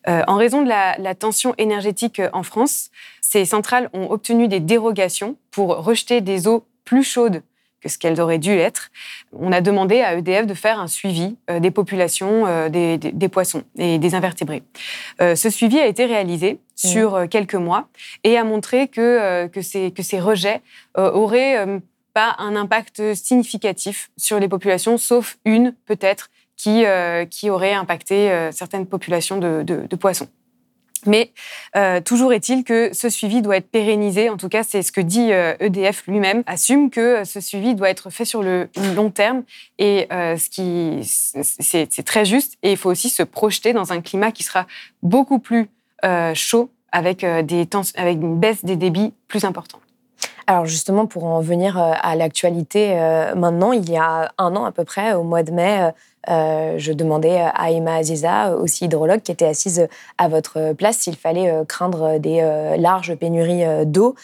Euh, 0.08 0.22
en 0.26 0.34
raison 0.34 0.62
de 0.62 0.68
la, 0.68 1.14
tension 1.14 1.54
énergétique 1.58 2.20
en 2.32 2.42
France, 2.42 2.90
ces 3.20 3.44
centrales 3.44 3.88
ont 3.92 4.10
obtenu 4.10 4.48
des 4.48 4.58
dérogations 4.58 5.36
pour 5.52 5.76
rejeter 5.76 6.20
des 6.20 6.48
eaux 6.48 6.64
plus 6.84 7.04
chaudes 7.04 7.42
que 7.80 7.88
ce 7.88 7.98
qu'elles 7.98 8.20
auraient 8.20 8.38
dû 8.38 8.52
être. 8.52 8.90
On 9.32 9.52
a 9.52 9.60
demandé 9.60 10.00
à 10.00 10.14
EDF 10.14 10.46
de 10.46 10.54
faire 10.54 10.80
un 10.80 10.86
suivi 10.86 11.36
des 11.48 11.70
populations 11.72 12.68
des, 12.68 13.28
poissons 13.28 13.64
et 13.76 13.98
des 13.98 14.14
invertébrés. 14.14 14.62
ce 15.18 15.50
suivi 15.50 15.80
a 15.80 15.86
été 15.86 16.04
réalisé 16.04 16.54
mmh. 16.54 16.58
sur 16.76 17.28
quelques 17.28 17.56
mois 17.56 17.88
et 18.22 18.36
a 18.36 18.44
montré 18.44 18.86
que, 18.86 19.48
que, 19.48 19.62
ces, 19.62 19.90
que 19.90 20.04
ces 20.04 20.20
rejets 20.20 20.62
auraient 20.96 21.80
pas 22.14 22.34
un 22.38 22.56
impact 22.56 23.14
significatif 23.14 24.10
sur 24.16 24.38
les 24.38 24.48
populations, 24.48 24.98
sauf 24.98 25.38
une 25.44 25.74
peut-être 25.86 26.30
qui, 26.56 26.84
qui 27.30 27.50
auraient 27.50 27.72
impacté 27.72 28.48
certaines 28.52 28.86
populations 28.86 29.38
de, 29.38 29.62
de 29.64 29.96
poissons. 29.96 30.28
Mais 31.06 31.32
euh, 31.76 32.00
toujours 32.00 32.32
est-il 32.32 32.64
que 32.64 32.90
ce 32.92 33.08
suivi 33.08 33.42
doit 33.42 33.56
être 33.56 33.68
pérennisé. 33.68 34.30
En 34.30 34.36
tout 34.36 34.48
cas, 34.48 34.62
c'est 34.62 34.82
ce 34.82 34.92
que 34.92 35.00
dit 35.00 35.30
EDF 35.30 36.02
euh, 36.08 36.10
e 36.10 36.10
lui-même. 36.10 36.42
Assume 36.46 36.90
que 36.90 37.24
ce 37.24 37.40
suivi 37.40 37.74
doit 37.74 37.90
être 37.90 38.10
fait 38.10 38.24
sur 38.24 38.42
le 38.42 38.68
long 38.94 39.10
terme. 39.10 39.42
Et 39.78 40.06
euh, 40.12 40.36
ce 40.36 40.48
qui, 40.48 41.00
c'est 41.04 42.04
très 42.04 42.24
juste. 42.24 42.56
Et 42.62 42.72
il 42.72 42.76
faut 42.76 42.90
aussi 42.90 43.08
se 43.08 43.22
projeter 43.22 43.72
dans 43.72 43.92
un 43.92 44.00
climat 44.00 44.32
qui 44.32 44.42
sera 44.42 44.66
beaucoup 45.02 45.38
plus 45.38 45.68
chaud, 46.34 46.70
avec 46.90 47.24
des 47.24 47.68
avec 47.94 48.20
une 48.20 48.38
baisse 48.38 48.64
des 48.64 48.76
débits 48.76 49.12
plus 49.28 49.44
importante. 49.44 49.80
Alors 50.46 50.66
justement, 50.66 51.06
pour 51.06 51.24
en 51.24 51.40
venir 51.40 51.78
à 51.78 52.16
l'actualité 52.16 52.94
maintenant, 53.36 53.72
il 53.72 53.88
y 53.90 53.96
a 53.96 54.32
un 54.38 54.56
an 54.56 54.64
à 54.64 54.72
peu 54.72 54.84
près, 54.84 55.14
au 55.14 55.22
mois 55.22 55.42
de 55.42 55.52
mai, 55.52 55.92
euh, 56.28 56.74
je 56.78 56.92
demandais 56.92 57.40
à 57.40 57.70
Emma 57.70 57.96
Aziza, 57.96 58.56
aussi 58.56 58.84
hydrologue, 58.84 59.22
qui 59.22 59.32
était 59.32 59.46
assise 59.46 59.88
à 60.18 60.28
votre 60.28 60.72
place, 60.74 60.98
s'il 60.98 61.16
fallait 61.16 61.50
euh, 61.50 61.64
craindre 61.64 62.18
des 62.18 62.40
euh, 62.42 62.76
larges 62.76 63.14
pénuries 63.16 63.86
d'eau. 63.86 64.14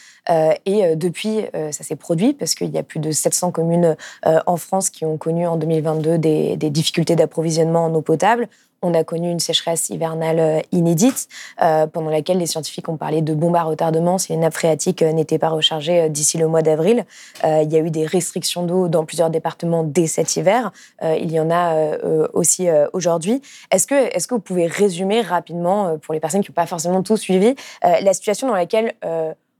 et 0.66 0.94
depuis, 0.94 1.46
ça 1.54 1.82
s'est 1.84 1.96
produit 1.96 2.34
parce 2.34 2.54
qu'il 2.54 2.70
y 2.70 2.76
a 2.76 2.82
plus 2.82 3.00
de 3.00 3.10
700 3.10 3.50
communes 3.50 3.96
en 4.24 4.56
France 4.58 4.90
qui 4.90 5.06
ont 5.06 5.16
connu 5.16 5.46
en 5.46 5.56
2022 5.56 6.18
des 6.18 6.70
difficultés 6.70 7.16
d'approvisionnement 7.16 7.86
en 7.86 7.94
eau 7.94 8.02
potable. 8.02 8.48
On 8.82 8.94
a 8.94 9.02
connu 9.02 9.30
une 9.30 9.40
sécheresse 9.40 9.90
hivernale 9.90 10.38
euh, 10.38 10.60
inédite, 10.70 11.28
euh, 11.62 11.86
pendant 11.86 12.10
laquelle 12.10 12.38
les 12.38 12.46
scientifiques 12.46 12.88
ont 12.88 12.96
parlé 12.96 13.22
de 13.22 13.34
bombes 13.34 13.56
à 13.56 13.62
retardement 13.64 14.18
si 14.18 14.32
les 14.32 14.38
nappes 14.38 14.54
phréatiques 14.54 15.02
euh, 15.02 15.12
n'étaient 15.12 15.38
pas 15.38 15.48
rechargées 15.48 16.08
d'ici 16.08 16.38
le 16.38 16.46
mois 16.46 16.62
d'avril. 16.62 17.04
il 17.44 17.72
y 17.72 17.76
a 17.76 17.80
eu 17.80 17.90
des 17.90 18.06
restrictions 18.06 18.64
d'eau 18.64 18.88
dans 18.88 19.04
plusieurs 19.04 19.30
départements 19.30 19.82
dès 19.82 20.06
cet 20.06 20.36
hiver. 20.36 20.72
il 21.02 21.30
y 21.32 21.40
en 21.40 21.50
a 21.50 21.74
aussi 22.32 22.68
aujourd'hui. 22.92 23.42
Est-ce 23.70 23.86
que, 23.86 23.94
est 23.94 24.26
que 24.26 24.34
vous 24.34 24.40
pouvez 24.40 24.66
résumer 24.66 25.20
rapidement, 25.20 25.98
pour 25.98 26.14
les 26.14 26.20
personnes 26.20 26.42
qui 26.42 26.50
n'ont 26.50 26.54
pas 26.54 26.66
forcément 26.66 27.02
tout 27.02 27.16
suivi, 27.16 27.54
la 27.82 28.12
situation 28.12 28.48
dans 28.48 28.54
laquelle 28.54 28.94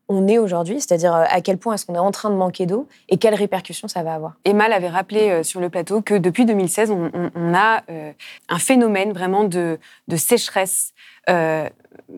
on 0.08 0.26
est 0.26 0.38
aujourd'hui, 0.38 0.80
c'est-à-dire 0.80 1.14
euh, 1.14 1.24
à 1.28 1.40
quel 1.40 1.58
point 1.58 1.74
est-ce 1.74 1.86
qu'on 1.86 1.94
est 1.94 1.98
en 1.98 2.10
train 2.10 2.30
de 2.30 2.34
manquer 2.34 2.66
d'eau 2.66 2.88
et 3.08 3.18
quelles 3.18 3.34
répercussions 3.34 3.88
ça 3.88 4.02
va 4.02 4.14
avoir. 4.14 4.34
Emma 4.44 4.64
avait 4.64 4.88
rappelé 4.88 5.28
euh, 5.28 5.42
sur 5.42 5.60
le 5.60 5.68
plateau 5.68 6.00
que 6.02 6.14
depuis 6.14 6.44
2016, 6.46 6.90
on, 6.90 7.54
a 7.54 7.82
euh, 7.90 8.12
un 8.48 8.58
phénomène 8.58 9.12
vraiment 9.12 9.44
de, 9.44 9.78
sécheresse 10.16 10.94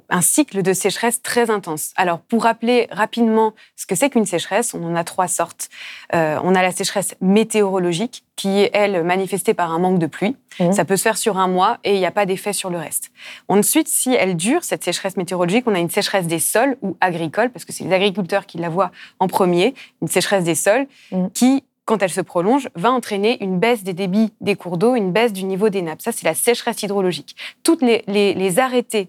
un 0.08 0.20
cycle 0.20 0.62
de 0.62 0.72
sécheresse 0.72 1.22
très 1.22 1.50
intense. 1.50 1.92
Alors, 1.96 2.20
pour 2.20 2.44
rappeler 2.44 2.88
rapidement 2.90 3.54
ce 3.76 3.86
que 3.86 3.94
c'est 3.94 4.10
qu'une 4.10 4.26
sécheresse, 4.26 4.74
on 4.74 4.84
en 4.84 4.94
a 4.94 5.04
trois 5.04 5.28
sortes. 5.28 5.68
Euh, 6.14 6.38
on 6.44 6.54
a 6.54 6.62
la 6.62 6.72
sécheresse 6.72 7.16
météorologique, 7.20 8.24
qui 8.36 8.60
est, 8.60 8.70
elle, 8.72 9.02
manifestée 9.04 9.52
par 9.52 9.72
un 9.72 9.78
manque 9.78 9.98
de 9.98 10.06
pluie. 10.06 10.36
Mmh. 10.58 10.72
Ça 10.72 10.84
peut 10.84 10.96
se 10.96 11.02
faire 11.02 11.18
sur 11.18 11.38
un 11.38 11.48
mois 11.48 11.78
et 11.84 11.94
il 11.94 11.98
n'y 11.98 12.06
a 12.06 12.10
pas 12.10 12.26
d'effet 12.26 12.52
sur 12.52 12.70
le 12.70 12.78
reste. 12.78 13.10
Ensuite, 13.48 13.88
si 13.88 14.14
elle 14.14 14.36
dure, 14.36 14.64
cette 14.64 14.84
sécheresse 14.84 15.16
météorologique, 15.16 15.64
on 15.66 15.74
a 15.74 15.78
une 15.78 15.90
sécheresse 15.90 16.26
des 16.26 16.38
sols 16.38 16.76
ou 16.82 16.96
agricole, 17.00 17.50
parce 17.50 17.64
que 17.64 17.72
c'est 17.72 17.84
les 17.84 17.92
agriculteurs 17.92 18.46
qui 18.46 18.58
la 18.58 18.68
voient 18.68 18.92
en 19.18 19.26
premier, 19.26 19.74
une 20.02 20.08
sécheresse 20.08 20.44
des 20.44 20.54
sols, 20.54 20.86
mmh. 21.10 21.26
qui 21.34 21.64
quand 21.90 22.04
elle 22.04 22.11
se 22.11 22.20
prolonge, 22.20 22.68
va 22.76 22.92
entraîner 22.92 23.42
une 23.42 23.59
baisse 23.59 23.82
des 23.82 23.94
débits 23.94 24.30
des 24.40 24.54
cours 24.54 24.78
d'eau, 24.78 24.94
une 24.94 25.11
baisse 25.11 25.32
du 25.32 25.42
niveau 25.42 25.70
des 25.70 25.82
nappes. 25.82 26.02
Ça, 26.02 26.12
c'est 26.12 26.25
la 26.25 26.35
sécheresse 26.35 26.85
hydrologique. 26.85 27.35
Toutes 27.64 27.82
les, 27.82 28.04
les 28.06 28.59
arrêtés 28.61 29.09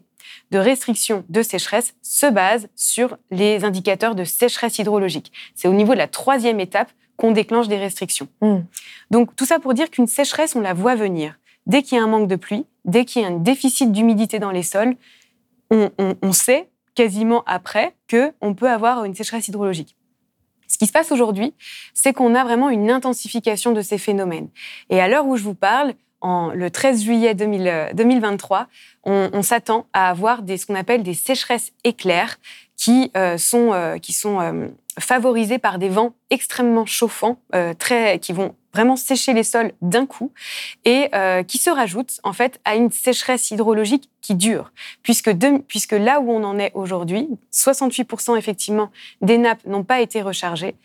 de 0.50 0.58
restriction 0.58 1.24
de 1.30 1.44
sécheresse 1.44 1.94
se 2.02 2.26
base 2.26 2.70
sur 2.76 3.20
les 3.30 3.64
indicateurs 3.66 4.16
de 4.16 4.24
sécheresse 4.24 4.80
hydrologique. 4.80 5.32
C'est 5.54 5.68
au 5.68 5.74
niveau 5.74 5.94
de 5.94 6.00
la 6.00 6.08
troisième 6.08 6.60
étape 6.60 6.90
qu'on 7.18 7.30
déclenche 7.30 7.68
des 7.68 7.78
restrictions. 7.78 8.28
Hmm. 8.42 8.62
Donc 9.12 9.36
tout 9.36 9.46
ça 9.46 9.60
pour 9.60 9.76
dire 9.76 9.92
qu'une 9.92 10.08
sécheresse, 10.08 10.56
on 10.56 10.62
la 10.62 10.74
voit 10.74 10.96
venir. 10.96 11.38
Dès 11.68 11.84
qu'il 11.84 12.00
y 12.00 12.02
a 12.02 12.04
un 12.04 12.08
manque 12.08 12.28
de 12.28 12.36
pluie, 12.36 12.66
dès 12.84 13.06
qu'il 13.06 13.22
y 13.22 13.26
a 13.26 13.28
un 13.28 13.38
déficit 13.38 13.92
d'humidité 13.92 14.40
dans 14.40 14.50
les 14.50 14.64
sols, 14.64 14.96
on, 15.70 16.34
sait 16.34 16.68
quasiment 16.96 17.44
après 17.46 17.94
qu'on 18.10 18.56
peut 18.56 18.70
avoir 18.70 19.06
une 19.06 19.14
sécheresse 19.14 19.48
hydrologique. 19.48 19.96
Ce 20.72 20.78
qui 20.78 20.88
se 20.88 20.94
passe 20.94 21.12
aujourd'hui, 21.12 21.54
c'est 21.94 22.14
qu'on 22.14 22.34
a 22.34 22.46
vraiment 22.46 22.70
une 22.70 22.90
intensification 22.90 23.74
de 23.74 23.82
ces 23.82 23.98
phénomènes. 23.98 24.48
Et 24.90 25.02
à 25.02 25.10
l'heure 25.10 25.26
où 25.26 25.36
je 25.36 25.44
vous 25.44 25.54
parle, 25.54 25.94
le 26.24 26.70
13 26.70 27.04
juillet 27.04 27.36
2023, 27.36 28.68
euh, 29.08 29.30
on, 29.34 29.42
s'attend 29.42 29.86
à 29.92 30.10
avoir 30.10 30.44
des, 30.44 30.58
ce 30.58 30.66
qu'on 30.66 30.76
appelle 30.76 31.04
des 31.04 31.14
sécheresses 31.14 31.74
éclairs 31.84 32.38
qui 32.78 33.12
euh, 33.18 33.38
sont, 33.38 33.74
euh, 33.74 33.98
qui 33.98 34.14
sont 34.14 34.72
favorisées 35.00 35.60
par 35.60 35.80
des 35.80 35.90
vents 35.90 36.14
extrêmement 36.30 36.86
chauffants, 36.86 37.38
très, 37.80 38.20
qui 38.20 38.34
vont 38.34 38.56
vraiment 38.74 38.96
sécher 38.96 39.34
les 39.34 39.44
sols 39.44 39.74
d'un 39.82 40.06
coup 40.06 40.32
et 40.86 41.10
qui 41.48 41.58
se 41.58 41.70
rajoutent 41.70 42.20
en 42.24 42.34
fait 42.34 42.60
à 42.66 42.76
une 42.76 42.92
sécheresse 42.92 43.52
hydrologique 43.52 44.10
qui 44.22 44.36
dure. 44.36 44.72
Puisque, 45.04 45.32
puisque 45.68 45.94
là 45.94 46.20
où 46.20 46.32
on 46.32 46.44
en 46.44 46.58
est 46.60 46.72
aujourd'hui, 46.74 47.28
68% 47.54 48.38
effectivement 48.38 48.92
des 49.22 49.38
nappes 49.38 49.66
n'ont 49.66 49.84
pas 49.84 50.02
été 50.02 50.22
rechargées, 50.22 50.76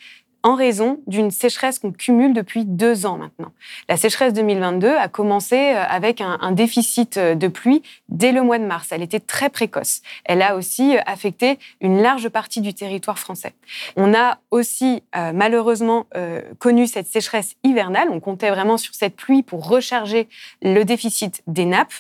en 0.43 0.55
raison 0.55 1.01
d'une 1.07 1.31
sécheresse 1.31 1.79
qu'on 1.79 1.93
cumule 1.93 2.33
depuis 2.33 2.65
deux 2.65 3.05
ans 3.07 3.19
maintenant. 3.19 3.53
La 3.89 3.97
sécheresse 3.97 4.33
2022 4.33 4.89
a 4.89 5.09
commencé 5.09 5.57
euh, 5.57 5.83
avec 5.89 6.21
un, 6.21 6.53
déficit 6.53 7.17
euh, 7.17 7.35
de 7.35 7.49
pluie 7.49 7.83
dès 8.09 8.33
le 8.33 8.43
mois 8.43 8.59
de 8.59 8.65
mars. 8.65 8.89
Elle 8.93 9.03
était 9.03 9.21
très 9.21 9.51
précoce. 9.51 10.03
Elle 10.25 10.43
a 10.43 10.57
aussi 10.57 10.97
euh, 10.97 11.01
affecté 11.07 11.59
une 11.81 12.01
large 12.01 12.29
partie 12.29 12.61
du 12.61 12.75
territoire 12.75 13.19
français. 13.19 13.55
On 13.97 14.15
a 14.15 14.39
aussi 14.51 15.03
malheureusement 15.35 16.07
connu 16.59 16.87
cette 16.87 17.07
sécheresse 17.07 17.57
hivernale. 17.63 18.09
On 18.11 18.21
comptait 18.21 18.51
vraiment 18.51 18.77
sur 18.77 18.95
cette 18.95 19.17
pluie 19.17 19.43
pour 19.43 19.69
recharger 19.69 20.29
le 20.63 20.85
déficit 20.85 21.43
des 21.47 21.65
nappes. 21.65 21.93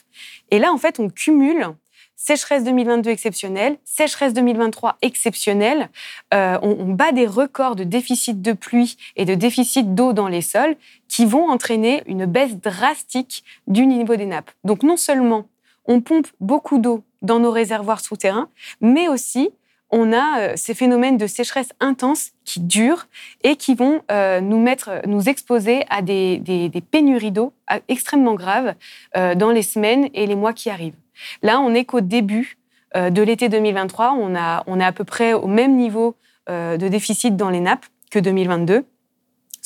Et 0.50 0.58
là, 0.58 0.72
en 0.72 0.78
fait, 0.78 1.00
on 1.00 1.08
cumule 1.08 1.74
sécheresse 2.16 2.64
2022 2.64 3.10
exceptionnelle, 3.10 3.76
sécheresse 3.84 4.32
2023 4.32 4.96
exceptionnelle. 5.02 5.90
Euh, 6.34 6.58
on, 6.62 6.92
bat 6.92 7.12
des 7.12 7.26
records 7.26 7.76
de 7.76 7.84
déficit 7.84 8.42
de 8.42 8.52
pluie 8.52 8.96
et 9.16 9.24
de 9.24 9.34
déficit 9.34 9.94
d'eau 9.94 10.12
dans 10.12 10.28
les 10.28 10.42
sols 10.42 10.76
qui 11.08 11.26
vont 11.26 11.48
entraîner 11.48 12.02
une 12.06 12.26
baisse 12.26 12.56
drastique 12.56 13.44
du 13.66 13.86
niveau 13.86 14.16
des 14.16 14.26
nappes. 14.26 14.50
Donc 14.64 14.82
non 14.82 14.96
seulement 14.96 15.46
on 15.84 16.00
pompe 16.00 16.26
beaucoup 16.40 16.78
d'eau 16.78 17.04
dans 17.22 17.38
nos 17.38 17.50
réservoirs 17.50 18.00
souterrains, 18.00 18.48
mais 18.80 19.08
aussi 19.08 19.50
on 19.90 20.12
a 20.12 20.40
euh, 20.40 20.52
ces 20.56 20.74
phénomènes 20.74 21.16
de 21.16 21.26
sécheresse 21.26 21.70
intense 21.80 22.30
qui 22.44 22.60
durent 22.60 23.06
et 23.42 23.56
qui 23.56 23.74
vont 23.74 24.02
euh, 24.10 24.40
nous 24.40 24.60
mettre, 24.60 25.02
nous 25.06 25.28
exposer 25.28 25.84
à 25.88 26.02
des, 26.02 26.70
pénuries 26.90 27.32
d'eau 27.32 27.52
extrêmement 27.88 28.34
graves 28.34 28.74
dans 29.14 29.50
les 29.50 29.62
semaines 29.62 30.08
et 30.14 30.26
les 30.26 30.36
mois 30.36 30.52
qui 30.52 30.70
arrivent. 30.70 30.96
Là, 31.42 31.60
on 31.60 31.70
n'est 31.70 31.84
qu'au 31.84 32.00
début 32.00 32.58
euh, 32.96 33.10
de 33.10 33.22
l'été 33.22 33.48
2023. 33.48 34.16
On, 34.18 34.34
a, 34.36 34.62
on 34.66 34.80
est 34.80 34.84
à 34.84 34.92
peu 34.92 35.04
près 35.04 35.32
au 35.32 35.46
même 35.46 35.76
niveau 35.76 36.16
euh, 36.48 36.76
de 36.76 36.88
déficit 36.88 37.36
dans 37.36 37.50
les 37.50 37.60
nappes 37.60 37.86
que 38.10 38.18
2022 38.18 38.84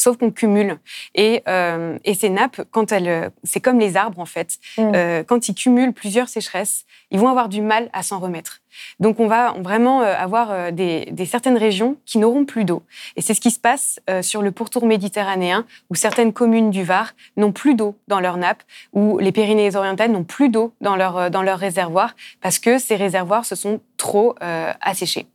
sauf 0.00 0.16
qu'on 0.16 0.30
cumule. 0.30 0.78
Et, 1.14 1.42
euh, 1.48 1.98
et, 2.04 2.14
ces 2.14 2.30
nappes, 2.30 2.62
quand 2.70 2.92
elles, 2.92 3.30
c'est 3.44 3.60
comme 3.60 3.78
les 3.78 3.96
arbres 3.96 4.18
en 4.18 4.26
fait, 4.26 4.58
mm. 4.78 5.24
quand 5.26 5.48
ils 5.48 5.54
cumulent 5.54 5.92
plusieurs 5.92 6.28
sécheresses, 6.28 6.84
ils 7.10 7.18
vont 7.18 7.28
avoir 7.28 7.48
du 7.48 7.60
mal 7.60 7.90
à 7.92 8.02
s'en 8.02 8.18
remettre. 8.18 8.60
Donc 8.98 9.20
on 9.20 9.26
va 9.26 9.54
vraiment 9.58 10.02
euh, 10.02 10.14
avoir 10.14 10.50
euh, 10.50 10.70
des, 10.70 11.12
certaines 11.26 11.56
régions 11.56 11.96
qui 12.06 12.18
n'auront 12.18 12.44
plus 12.44 12.64
d'eau. 12.64 12.82
Et 13.16 13.22
c'est 13.22 13.34
ce 13.34 13.40
qui 13.40 13.50
se 13.50 13.58
passe 13.58 14.00
euh, 14.08 14.22
sur 14.22 14.42
le 14.42 14.52
pourtour 14.52 14.86
méditerranéen, 14.86 15.66
où 15.90 15.94
certaines 15.94 16.32
communes 16.32 16.70
du 16.70 16.84
Var 16.84 17.12
n'ont 17.36 17.52
plus 17.52 17.74
d'eau 17.74 17.96
dans 18.08 18.20
leurs 18.20 18.36
nappes, 18.36 18.62
où 18.92 19.18
les 19.18 19.32
Pyrénées-Orientales 19.32 20.10
n'ont 20.10 20.24
plus 20.24 20.48
d'eau 20.48 20.72
dans 20.80 20.96
leurs 20.96 21.30
dans 21.30 21.42
leur 21.42 21.58
réservoirs, 21.58 22.14
parce 22.40 22.58
que 22.58 22.78
ces 22.78 22.96
réservoirs 22.96 23.44
se 23.44 23.54
sont 23.54 23.80
trop 23.96 24.34
asséchés. 24.80 25.26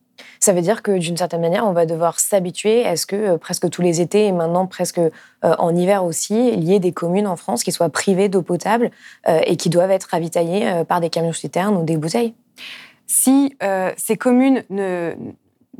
Ça 0.46 0.54
veut 0.54 0.62
dire 0.62 0.84
que 0.84 0.98
d'une 0.98 1.18
certaine 1.18 1.42
manière, 1.42 1.66
on 1.66 1.72
va 1.72 1.88
devoir 1.88 2.20
s'habituer 2.20 2.86
à 2.86 2.96
ce 2.98 3.08
que 3.08 3.36
presque 3.38 3.68
tous 3.72 3.82
les 3.82 4.00
étés 4.00 4.28
et 4.28 4.32
maintenant 4.32 4.68
presque 4.68 5.02
en 5.42 5.76
hiver 5.76 6.06
aussi, 6.06 6.50
il 6.50 6.64
y 6.64 6.76
ait 6.76 6.80
des 6.80 6.92
communes 6.92 7.26
en 7.26 7.36
France 7.36 7.64
qui 7.64 7.72
soient 7.72 7.90
privées 7.90 8.30
d'eau 8.30 8.44
potable 8.44 8.92
et 9.28 9.58
qui 9.58 9.72
doivent 9.72 9.90
être 9.90 10.10
ravitaillées 10.12 10.84
par 10.88 11.02
des 11.02 11.10
camions 11.10 11.34
citernes 11.34 11.76
ou 11.78 11.84
des 11.84 11.98
bouteilles. 11.98 12.36
Si 13.08 13.56
euh, 13.64 13.92
ces 13.98 14.18
communes 14.18 14.64
ne, 14.70 15.16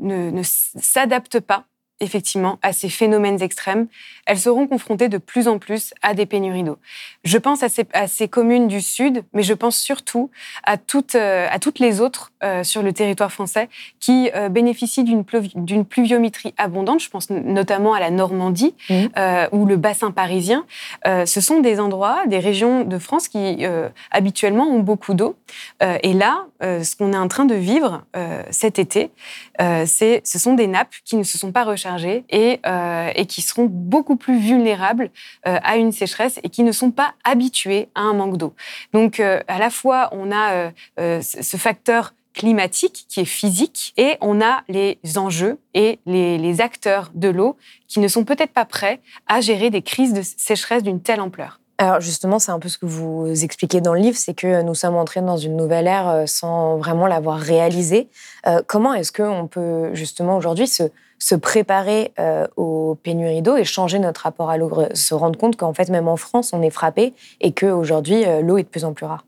ne 0.00 0.42
s'adaptent 0.42 1.40
pas 1.40 1.64
effectivement 2.00 2.58
à 2.62 2.72
ces 2.72 2.88
phénomènes 2.88 3.40
extrêmes, 3.42 3.86
elles 4.26 4.38
seront 4.38 4.66
confrontées 4.66 5.08
de 5.08 5.18
plus 5.18 5.48
en 5.48 5.58
plus 5.58 5.94
à 6.02 6.12
des 6.14 6.26
pénuries 6.26 6.62
d'eau. 6.62 6.78
Je 7.24 7.38
pense 7.38 7.62
à 7.62 7.68
ces, 7.68 8.28
communes 8.28 8.68
du 8.68 8.80
Sud, 8.80 9.22
mais 9.32 9.42
je 9.42 9.54
pense 9.54 9.78
surtout 9.78 10.30
à 10.64 10.76
toutes, 10.76 11.14
euh, 11.14 11.46
à 11.50 11.58
toutes 11.58 11.78
les 11.78 12.00
autres 12.00 12.32
euh, 12.42 12.64
sur 12.64 12.82
le 12.82 12.92
territoire 12.92 13.32
français 13.32 13.68
qui 13.98 14.30
euh, 14.34 14.48
bénéficient 14.48 15.04
d'une 15.04 15.84
pluviométrie 15.84 16.54
abondante. 16.58 17.00
Je 17.00 17.08
pense 17.08 17.30
notamment 17.30 17.94
à 17.94 18.00
la 18.00 18.10
Normandie 18.10 18.74
mmh. 18.90 19.06
ou 19.52 19.66
le 19.66 19.76
bassin 19.76 20.10
parisien. 20.10 20.64
ce 21.04 21.40
sont 21.40 21.60
des 21.60 21.80
endroits, 21.80 22.26
des 22.26 22.38
régions 22.38 22.84
de 22.84 22.98
France 22.98 23.28
qui 23.28 23.64
habituellement 24.10 24.64
ont 24.64 24.80
beaucoup 24.80 25.14
d'eau. 25.14 25.36
et 25.80 26.12
là, 26.12 26.46
ce 26.60 26.96
qu'on 26.96 27.12
est 27.12 27.18
en 27.18 27.28
train 27.28 27.44
de 27.44 27.54
vivre 27.54 28.04
cet 28.50 28.78
été, 28.78 29.10
ce 29.58 30.38
sont 30.38 30.54
des 30.54 30.66
nappes 30.66 30.94
qui 31.04 31.16
ne 31.16 31.22
se 31.22 31.38
sont 31.38 31.52
pas 31.52 31.64
rechargées 31.64 31.85
surchargés 31.86 32.24
et, 32.30 33.26
qui 33.26 33.42
seront 33.42 33.66
beaucoup 33.70 34.16
plus 34.16 34.38
vulnérables 34.38 35.10
à 35.44 35.76
une 35.76 35.92
sécheresse 35.92 36.38
et 36.42 36.48
qui 36.48 36.62
ne 36.62 36.72
sont 36.72 36.90
pas 36.90 37.14
habitués 37.24 37.88
à 37.94 38.00
un 38.00 38.12
manque 38.12 38.36
d'eau. 38.36 38.54
Donc, 38.92 39.20
à 39.20 39.58
la 39.58 39.70
fois, 39.70 40.08
on 40.12 40.32
a 40.32 40.70
ce 40.98 41.56
facteur 41.56 42.12
climatique 42.36 43.06
qui 43.08 43.20
est 43.20 43.24
physique 43.24 43.94
et 43.96 44.16
on 44.20 44.40
a 44.40 44.62
les 44.68 44.98
enjeux 45.16 45.58
et 45.74 45.98
les, 46.06 46.60
acteurs 46.60 47.10
de 47.14 47.28
l'eau 47.28 47.56
qui 47.88 47.98
ne 47.98 48.08
sont 48.08 48.24
peut-être 48.24 48.52
pas 48.52 48.64
prêts 48.64 49.00
à 49.26 49.40
gérer 49.40 49.70
des 49.70 49.82
crises 49.82 50.12
de 50.12 50.22
sécheresse 50.22 50.82
d'une 50.82 51.00
telle 51.00 51.20
ampleur. 51.20 51.60
Alors 51.78 52.00
justement, 52.00 52.38
c'est 52.38 52.52
un 52.52 52.58
peu 52.58 52.68
ce 52.68 52.78
que 52.78 52.86
vous 52.86 53.44
expliquez 53.44 53.82
dans 53.82 53.92
le 53.92 54.00
livre, 54.00 54.16
c'est 54.16 54.32
que 54.32 54.62
nous 54.62 54.74
sommes 54.74 54.96
entrés 54.96 55.20
dans 55.20 55.36
une 55.36 55.56
nouvelle 55.56 55.86
ère 55.86 56.08
euh, 56.08 56.26
sans 56.26 56.78
vraiment 56.78 57.06
l'avoir 57.06 57.38
réalisé. 57.38 58.08
Euh, 58.46 58.62
comment 58.66 58.94
est-ce 58.94 59.12
qu'on 59.12 59.46
peut 59.46 59.94
justement 59.94 60.38
aujourd'hui 60.38 60.66
se, 60.66 60.84
se, 61.18 61.34
préparer 61.34 62.12
euh, 62.18 62.46
aux 62.56 62.96
pénuries 63.02 63.42
d'eau 63.42 63.56
et 63.56 63.64
changer 63.64 63.98
notre 63.98 64.22
rapport 64.22 64.50
à 64.50 64.56
l'eau, 64.56 64.70
se 64.94 65.14
rendre 65.14 65.38
compte 65.38 65.56
qu'en 65.56 65.72
fait 65.72 65.88
même 65.88 66.08
en 66.08 66.16
France 66.16 66.52
on 66.52 66.62
est 66.62 66.70
frappé 66.70 67.14
et 67.40 67.52
qu'aujourd'hui 67.52 68.24
l'eau 68.42 68.58
est 68.58 68.64
de 68.64 68.68
plus 68.68 68.84
en 68.84 68.92
plus 68.92 69.06
rare 69.06 69.24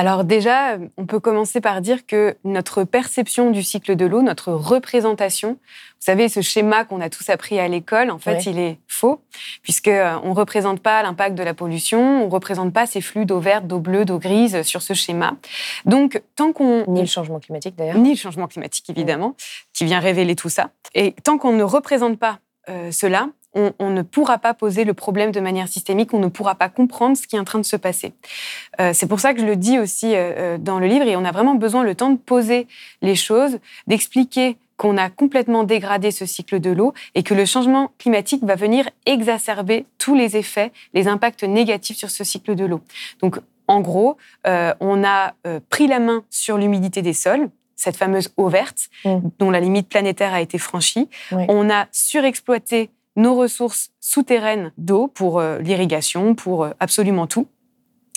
alors 0.00 0.24
déjà, 0.24 0.78
on 0.96 1.04
peut 1.04 1.20
commencer 1.20 1.60
par 1.60 1.82
dire 1.82 2.06
que 2.06 2.34
notre 2.42 2.84
perception 2.84 3.50
du 3.50 3.62
cycle 3.62 3.96
de 3.96 4.06
l'eau, 4.06 4.22
notre 4.22 4.50
représentation, 4.50 5.50
vous 5.50 6.06
savez, 6.06 6.30
ce 6.30 6.40
schéma 6.40 6.86
qu'on 6.86 7.02
a 7.02 7.10
tous 7.10 7.28
appris 7.28 7.60
à 7.60 7.68
l'école, 7.68 8.10
en 8.10 8.18
fait, 8.18 8.46
il 8.46 8.58
est 8.58 8.78
faux, 8.88 9.20
puisqu'on 9.62 9.90
euh, 9.90 10.18
ne 10.24 10.32
représente 10.32 10.80
pas 10.80 11.02
l'impact 11.02 11.34
de 11.34 11.42
la 11.42 11.52
pollution, 11.52 12.22
on 12.22 12.26
ne 12.28 12.30
représente 12.30 12.72
pas 12.72 12.86
ces 12.86 13.02
flux 13.02 13.26
d'eau 13.26 13.40
verte, 13.40 13.66
d'eau 13.66 13.78
bleue, 13.78 14.06
d'eau 14.06 14.18
grise 14.18 14.62
sur 14.62 14.80
ce 14.80 14.94
schéma. 14.94 15.36
Donc, 15.84 16.22
tant 16.34 16.54
qu'on... 16.54 16.86
Ni 16.88 17.02
le 17.02 17.06
changement 17.06 17.38
climatique, 17.38 17.76
d'ailleurs. 17.76 17.98
Ni 17.98 18.12
le 18.12 18.16
changement 18.16 18.48
climatique, 18.48 18.88
évidemment, 18.88 19.36
qui 19.74 19.84
vient 19.84 20.00
révéler 20.00 20.34
tout 20.34 20.48
ça. 20.48 20.70
Et 20.94 21.12
tant 21.24 21.36
qu'on 21.36 21.52
ne 21.52 21.62
représente 21.62 22.18
pas 22.18 22.38
euh, 22.70 22.90
cela, 22.90 23.28
on, 23.54 23.90
ne 23.90 24.02
pourra 24.02 24.38
pas 24.38 24.54
poser 24.54 24.84
le 24.84 24.94
problème 24.94 25.32
de 25.32 25.40
manière 25.40 25.68
systémique, 25.68 26.14
on 26.14 26.20
ne 26.20 26.28
pourra 26.28 26.54
pas 26.54 26.68
comprendre 26.68 27.16
ce 27.16 27.26
qui 27.26 27.36
est 27.36 27.38
en 27.38 27.44
train 27.44 27.58
de 27.58 27.64
se 27.64 27.76
passer. 27.76 28.12
Euh, 28.80 28.92
c'est 28.94 29.06
pour 29.06 29.20
ça 29.20 29.34
que 29.34 29.40
je 29.40 29.46
le 29.46 29.56
dis 29.56 29.78
aussi 29.78 30.14
euh, 30.14 30.32
euh, 30.36 30.58
dans 30.58 30.78
le 30.78 30.86
livre, 30.86 31.06
et 31.06 31.16
on 31.16 31.24
a 31.24 31.32
vraiment 31.32 31.54
besoin 31.54 31.82
le 31.82 31.94
temps 31.94 32.10
de 32.10 32.18
poser 32.18 32.68
les 33.02 33.16
choses, 33.16 33.58
d'expliquer 33.86 34.56
qu'on 34.76 34.96
a 34.96 35.10
complètement 35.10 35.64
dégradé 35.64 36.10
ce 36.10 36.24
cycle 36.24 36.58
de 36.60 36.70
l'eau 36.70 36.94
et 37.14 37.22
que 37.22 37.34
le 37.34 37.44
changement 37.44 37.90
climatique 37.98 38.42
va 38.44 38.54
venir 38.54 38.88
exacerber 39.04 39.84
tous 39.98 40.14
les 40.14 40.36
effets, 40.36 40.72
les 40.94 41.06
impacts 41.06 41.44
négatifs 41.44 41.98
sur 41.98 42.08
ce 42.08 42.24
cycle 42.24 42.54
de 42.54 42.64
l'eau. 42.64 42.80
Donc, 43.20 43.38
en 43.68 43.80
gros, 43.80 44.16
on 44.46 45.04
a 45.04 45.34
pris 45.68 45.86
la 45.86 45.98
main 45.98 46.24
sur 46.30 46.56
l'humidité 46.56 47.02
des 47.02 47.12
sols, 47.12 47.50
cette 47.76 47.98
fameuse 47.98 48.30
eau 48.38 48.48
verte, 48.48 48.88
mmh. 49.04 49.18
dont 49.38 49.50
la 49.50 49.60
limite 49.60 49.86
planétaire 49.86 50.32
a 50.32 50.40
été 50.40 50.56
franchie. 50.56 51.10
On 51.30 51.68
a 51.68 51.86
surexploité 51.92 52.88
nos 53.16 53.34
ressources 53.34 53.90
souterraines 54.00 54.72
d'eau 54.78 55.08
pour 55.08 55.40
euh, 55.40 55.58
l'irrigation, 55.58 56.34
pour 56.34 56.64
euh, 56.64 56.70
absolument 56.80 57.26
tout. 57.26 57.46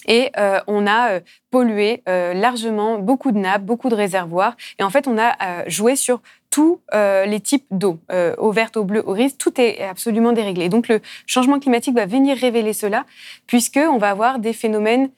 Et 0.05 0.31
euh, 0.37 0.59
on 0.67 0.85
a 0.85 1.21
pollué 1.49 2.03
largement 2.05 2.99
beaucoup 2.99 3.31
de 3.31 3.37
nappes, 3.37 3.63
beaucoup 3.63 3.87
de 3.87 3.95
réservoirs. 3.95 4.57
Et 4.77 4.83
en 4.83 4.89
fait, 4.89 5.07
on 5.07 5.17
a 5.17 5.63
joué 5.69 5.95
sur 5.95 6.21
tous 6.49 6.81
les 6.93 7.39
types 7.39 7.65
d'eau, 7.71 7.99
eau 8.37 8.51
verte, 8.51 8.75
eau 8.75 8.83
bleue, 8.83 9.01
eau 9.07 9.13
grise. 9.13 9.37
Tout 9.37 9.61
est 9.61 9.81
absolument 9.81 10.33
déréglé. 10.33 10.67
Donc 10.67 10.89
le 10.89 10.99
changement 11.25 11.57
climatique 11.57 11.95
va 11.95 12.05
venir 12.05 12.35
révéler 12.35 12.73
cela, 12.73 13.05
puisqu'on 13.47 13.97
va 13.97 14.09
avoir 14.09 14.39
des 14.39 14.51
phénomènes 14.51 15.09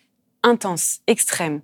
intenses, 0.43 0.99
extrêmes. 1.07 1.61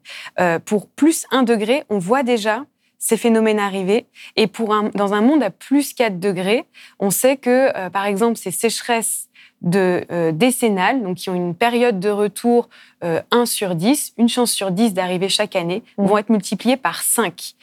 pour 0.65 0.87
plus 0.87 1.27
1 1.29 1.43
degré, 1.43 1.83
on 1.91 1.99
voit 1.99 2.23
déjà 2.23 2.65
ces 3.01 3.17
phénomènes 3.17 3.59
arriver. 3.59 4.05
Et 4.35 4.45
pour 4.45 4.73
un, 4.73 4.89
dans 4.93 5.13
un 5.13 5.21
monde 5.21 5.41
à 5.41 5.49
plus 5.49 5.93
4 5.93 6.19
degrés, 6.19 6.65
on 6.99 7.09
sait 7.09 7.35
que, 7.35 7.75
euh, 7.75 7.89
par 7.89 8.05
exemple, 8.05 8.37
ces 8.37 8.51
sécheresses 8.51 9.27
de 9.61 10.05
euh, 10.11 10.31
décennales, 10.31 11.01
donc 11.01 11.17
qui 11.17 11.29
ont 11.29 11.35
une 11.35 11.55
période 11.55 11.99
de 11.99 12.09
retour 12.09 12.69
1 13.01 13.23
euh, 13.33 13.45
sur 13.45 13.73
10, 13.73 14.13
une 14.17 14.29
chance 14.29 14.51
sur 14.51 14.71
10 14.71 14.93
d'arriver 14.93 15.29
chaque 15.29 15.55
année, 15.55 15.83
mmh. 15.97 16.05
vont 16.05 16.17
être 16.19 16.29
multipliées 16.29 16.77
par 16.77 17.01
5. 17.01 17.53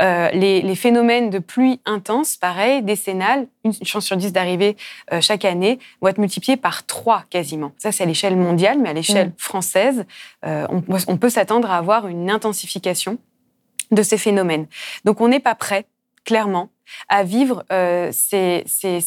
Les, 0.00 0.62
les, 0.62 0.74
phénomènes 0.74 1.30
de 1.30 1.38
pluie 1.38 1.80
intense, 1.84 2.36
pareil, 2.36 2.82
décennales, 2.82 3.46
une 3.64 3.72
chance 3.84 4.04
sur 4.04 4.16
10 4.16 4.32
d'arriver 4.32 4.76
chaque 5.20 5.44
année, 5.44 5.78
vont 6.00 6.08
être 6.08 6.18
multipliés 6.18 6.56
par 6.56 6.86
3 6.86 7.24
quasiment. 7.30 7.70
Ça, 7.78 7.92
c'est 7.92 8.02
à 8.02 8.06
l'échelle 8.06 8.36
mondiale, 8.36 8.78
mais 8.80 8.88
à 8.88 8.94
l'échelle 8.94 9.28
mmh. 9.28 9.38
française, 9.38 10.06
on, 10.44 10.82
on 11.06 11.16
peut 11.16 11.30
s'attendre 11.30 11.70
à 11.70 11.76
avoir 11.76 12.08
une 12.08 12.30
intensification 12.30 13.18
de 13.90 14.02
ces 14.02 14.18
phénomènes. 14.18 14.66
Donc 15.04 15.20
on 15.20 15.28
n'est 15.28 15.40
pas 15.40 15.54
prêt, 15.54 15.86
clairement, 16.24 16.70
à 17.08 17.22
vivre 17.22 17.64
euh, 17.72 18.10
ces, 18.12 18.64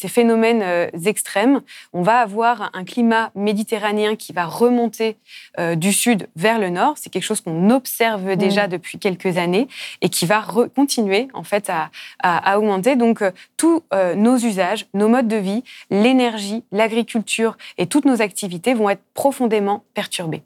phénomènes 0.08 0.62
euh, 0.64 0.88
extrêmes. 1.06 1.62
On 1.94 2.02
va 2.02 2.20
avoir 2.20 2.70
un 2.74 2.84
climat 2.84 3.32
méditerranéen 3.36 4.16
qui 4.16 4.34
va 4.34 4.46
remonter 4.46 5.18
euh, 5.60 5.76
du 5.76 5.94
sud 5.94 6.28
vers 6.36 6.60
le 6.60 6.70
nord. 6.70 6.96
C'est 6.98 7.10
quelque 7.10 7.24
chose 7.24 7.42
qu'on 7.42 7.70
observe 7.70 8.26
mmh. 8.26 8.36
déjà 8.36 8.68
depuis 8.68 9.00
quelques 9.00 9.38
années 9.38 9.68
et 10.02 10.10
qui 10.10 10.26
va 10.26 10.46
continuer 10.76 11.28
en 11.34 11.44
fait 11.44 11.70
à, 11.70 11.92
à 12.20 12.58
augmenter. 12.58 12.96
Donc 12.96 13.24
tous 13.58 13.84
nos 14.16 14.38
usages, 14.38 14.88
nos 14.94 15.08
modes 15.08 15.28
de 15.28 15.36
vie, 15.36 15.64
l'énergie, 15.90 16.64
l'agriculture 16.72 17.58
et 17.78 17.88
toutes 17.88 18.06
nos 18.06 18.22
activités 18.22 18.74
vont 18.74 18.90
être 18.90 19.04
profondément 19.14 19.84
perturbés. 19.94 20.44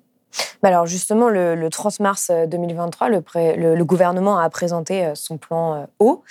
Bah 0.62 0.70
alors 0.70 0.86
justement, 0.86 1.30
le, 1.30 1.68
30 1.70 2.00
mars 2.00 2.32
2023, 2.48 3.10
euh, 3.10 3.22
le, 3.56 3.76
le, 3.76 3.86
gouvernement 3.86 4.38
a 4.40 4.50
présenté 4.50 5.06
euh, 5.06 5.16
son 5.16 5.38
plan 5.38 5.76
euh, 5.76 5.86
eau, 6.00 6.24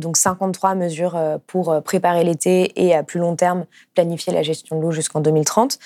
donc 0.00 0.16
53 0.16 0.74
mesures 0.74 1.18
pour 1.46 1.82
préparer 1.82 2.24
l'été 2.24 2.72
et 2.82 2.94
à 2.94 3.02
plus 3.02 3.20
long 3.20 3.36
terme 3.36 3.66
planifier 3.94 4.32
la 4.32 4.42
gestion 4.42 4.76
de 4.76 4.82
l'eau 4.82 4.90
jusqu'en 4.90 5.20
2030. 5.20 5.78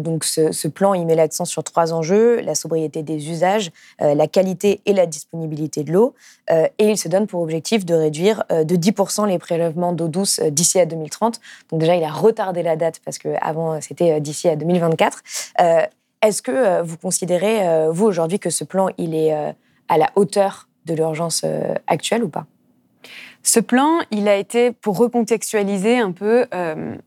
donc 0.00 0.24
ce, 0.24 0.68
plan, 0.68 0.94
il 0.94 1.04
met 1.06 1.14
l'accent 1.14 1.44
sur 1.44 1.62
trois 1.64 1.92
enjeux, 1.92 2.40
la 2.40 2.54
sobriété 2.54 3.02
des 3.02 3.30
usages, 3.30 3.70
la 4.00 4.26
qualité 4.26 4.80
et 4.86 4.92
la 4.92 5.06
disponibilité 5.06 5.84
de 5.84 5.92
l'eau, 5.92 6.14
et 6.50 6.88
il 6.88 6.96
se 6.96 7.08
donne 7.08 7.26
pour 7.26 7.42
objectif 7.42 7.84
de 7.84 7.94
réduire 7.94 8.44
de 8.50 8.76
10% 8.76 9.26
les 9.26 9.38
prélèvements 9.38 9.92
d'eau 9.92 10.08
douce 10.08 10.40
d'ici 10.40 10.80
à 10.80 10.86
2030. 10.86 11.40
Donc 11.70 11.80
déjà, 11.80 11.96
il 11.96 12.04
a 12.04 12.10
retardé 12.10 12.62
la 12.62 12.76
date 12.76 13.00
parce 13.04 13.18
qu'avant, 13.18 13.80
c'était 13.80 14.20
d'ici 14.20 14.48
à 14.48 14.56
2024. 14.56 15.22
Est-ce 16.20 16.42
que 16.42 16.50
euh, 16.50 16.82
vous 16.82 16.96
considérez, 16.96 17.66
euh, 17.66 17.90
vous, 17.90 18.06
aujourd'hui, 18.06 18.38
que 18.38 18.50
ce 18.50 18.64
plan, 18.64 18.88
il 18.98 19.14
est 19.14 19.32
euh, 19.32 19.52
à 19.88 19.98
la 19.98 20.10
hauteur 20.16 20.68
de 20.86 20.94
l'urgence 20.94 21.44
actuelle 21.86 22.24
ou 22.24 22.28
pas? 22.28 22.46
Ce 23.42 23.60
plan, 23.60 24.00
il 24.10 24.26
a 24.26 24.36
été, 24.36 24.72
pour 24.72 24.96
recontextualiser 24.96 25.98
un 25.98 26.12
peu, 26.12 26.46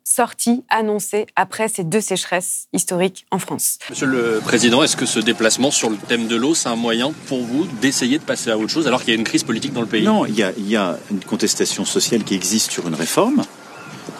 sorti, 0.03 0.63
annoncé 0.69 1.25
après 1.35 1.67
ces 1.67 1.83
deux 1.83 1.99
sécheresses 1.99 2.67
historiques 2.73 3.25
en 3.31 3.39
France. 3.39 3.79
Monsieur 3.89 4.05
le 4.05 4.39
Président, 4.43 4.83
est-ce 4.83 4.95
que 4.95 5.07
ce 5.07 5.19
déplacement 5.19 5.71
sur 5.71 5.89
le 5.89 5.97
thème 5.97 6.27
de 6.27 6.35
l'eau, 6.35 6.53
c'est 6.53 6.69
un 6.69 6.75
moyen 6.75 7.11
pour 7.27 7.39
vous 7.39 7.65
d'essayer 7.81 8.19
de 8.19 8.23
passer 8.23 8.51
à 8.51 8.57
autre 8.57 8.69
chose 8.69 8.87
alors 8.87 9.01
qu'il 9.01 9.13
y 9.13 9.17
a 9.17 9.19
une 9.19 9.25
crise 9.25 9.43
politique 9.43 9.73
dans 9.73 9.81
le 9.81 9.87
pays? 9.87 10.03
Non, 10.03 10.25
il 10.25 10.35
y, 10.35 10.43
a, 10.43 10.51
il 10.57 10.69
y 10.69 10.75
a 10.75 10.97
une 11.09 11.23
contestation 11.23 11.85
sociale 11.85 12.23
qui 12.23 12.35
existe 12.35 12.71
sur 12.71 12.87
une 12.87 12.95
réforme. 12.95 13.43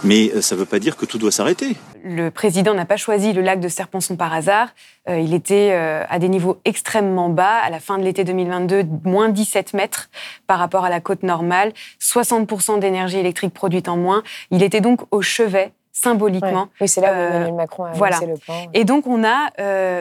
Mais 0.03 0.31
euh, 0.33 0.41
ça 0.41 0.55
ne 0.55 0.59
veut 0.59 0.65
pas 0.65 0.79
dire 0.79 0.97
que 0.97 1.05
tout 1.05 1.17
doit 1.17 1.31
s'arrêter. 1.31 1.75
Le 2.03 2.29
président 2.29 2.73
n'a 2.73 2.85
pas 2.85 2.97
choisi 2.97 3.33
le 3.33 3.41
lac 3.41 3.59
de 3.59 3.67
Serponçon 3.67 4.15
par 4.15 4.33
hasard. 4.33 4.69
Euh, 5.07 5.19
il 5.19 5.33
était 5.33 5.69
euh, 5.71 6.03
à 6.09 6.17
des 6.17 6.29
niveaux 6.29 6.59
extrêmement 6.65 7.29
bas. 7.29 7.57
À 7.57 7.69
la 7.69 7.79
fin 7.79 7.97
de 7.97 8.03
l'été 8.03 8.23
2022, 8.23 8.83
moins 9.03 9.29
17 9.29 9.73
mètres 9.73 10.09
par 10.47 10.59
rapport 10.59 10.85
à 10.85 10.89
la 10.89 10.99
côte 11.01 11.23
normale, 11.23 11.73
60% 11.99 12.79
d'énergie 12.79 13.17
électrique 13.17 13.53
produite 13.53 13.87
en 13.87 13.97
moins. 13.97 14.23
Il 14.49 14.63
était 14.63 14.81
donc 14.81 15.01
au 15.11 15.21
chevet 15.21 15.71
symboliquement. 15.91 16.69
Oui, 16.79 16.87
c'est 16.87 17.01
là 17.01 17.11
où 17.11 17.15
Emmanuel 17.15 17.53
Macron 17.53 17.83
a 17.83 17.91
voilà. 17.91 18.17
le 18.21 18.37
plan. 18.37 18.55
Et 18.73 18.85
donc, 18.85 19.05
on 19.05 19.23
a 19.23 19.51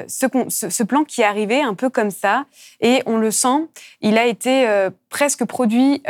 ce, 0.09 0.27
ce, 0.49 0.83
plan 0.85 1.03
qui 1.05 1.21
est 1.21 1.25
arrivé 1.25 1.61
un 1.61 1.75
peu 1.75 1.91
comme 1.91 2.13
ça, 2.13 2.45
et 2.81 3.03
on 3.07 3.19
le 3.19 3.33
sent, 3.33 3.67
il 4.01 4.17
a 4.17 4.25
été 4.25 4.67
presque 5.11 5.45
produit 5.45 6.01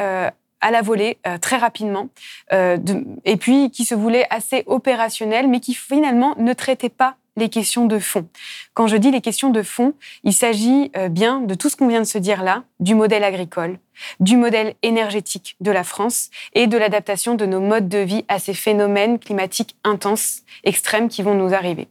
à 0.61 0.71
la 0.71 0.83
volée 0.83 1.19
euh, 1.27 1.39
très 1.39 1.57
rapidement, 1.57 2.09
euh, 2.53 2.79
et 3.25 3.37
puis 3.37 3.71
qui 3.71 3.85
se 3.85 3.95
voulait 3.95 4.27
assez 4.31 4.63
opérationnel, 4.67 5.49
mais 5.49 5.61
qui 5.61 5.75
finalement 5.75 6.35
ne 6.39 6.53
traitait 6.53 6.89
pas 6.89 7.17
les 7.37 7.49
questions 7.49 7.87
de 7.87 7.99
fond. 7.99 8.29
Quand 8.75 8.87
je 8.87 8.97
dis 8.97 9.11
les 9.11 9.21
questions 9.21 9.51
de 9.51 9.63
fond, 9.63 9.95
il 10.25 10.33
s'agit 10.33 10.91
euh, 10.97 11.09
bien 11.09 11.41
de 11.41 11.55
tout 11.55 11.69
ce 11.69 11.77
qu'on 11.77 11.89
vient 11.89 12.01
de 12.01 12.05
se 12.05 12.19
dire 12.19 12.43
là, 12.43 12.65
du 12.81 12.95
modèle 12.95 13.25
agricole, 13.25 13.79
du 14.19 14.37
modèle 14.37 14.75
énergétique 14.83 15.57
de 15.61 15.71
la 15.71 15.85
France 15.85 16.31
et 16.55 16.67
de 16.67 16.77
l'adaptation 16.77 17.37
de 17.37 17.47
nos 17.47 17.61
modes 17.61 17.89
de 17.89 17.99
vie 17.99 18.25
à 18.29 18.39
ces 18.39 18.55
phénomènes 18.55 19.19
climatiques 19.19 19.77
intenses, 19.85 20.43
extrêmes 20.65 21.09
qui 21.09 21.23
vont 21.23 21.35
nous 21.35 21.55
arriver. 21.55 21.89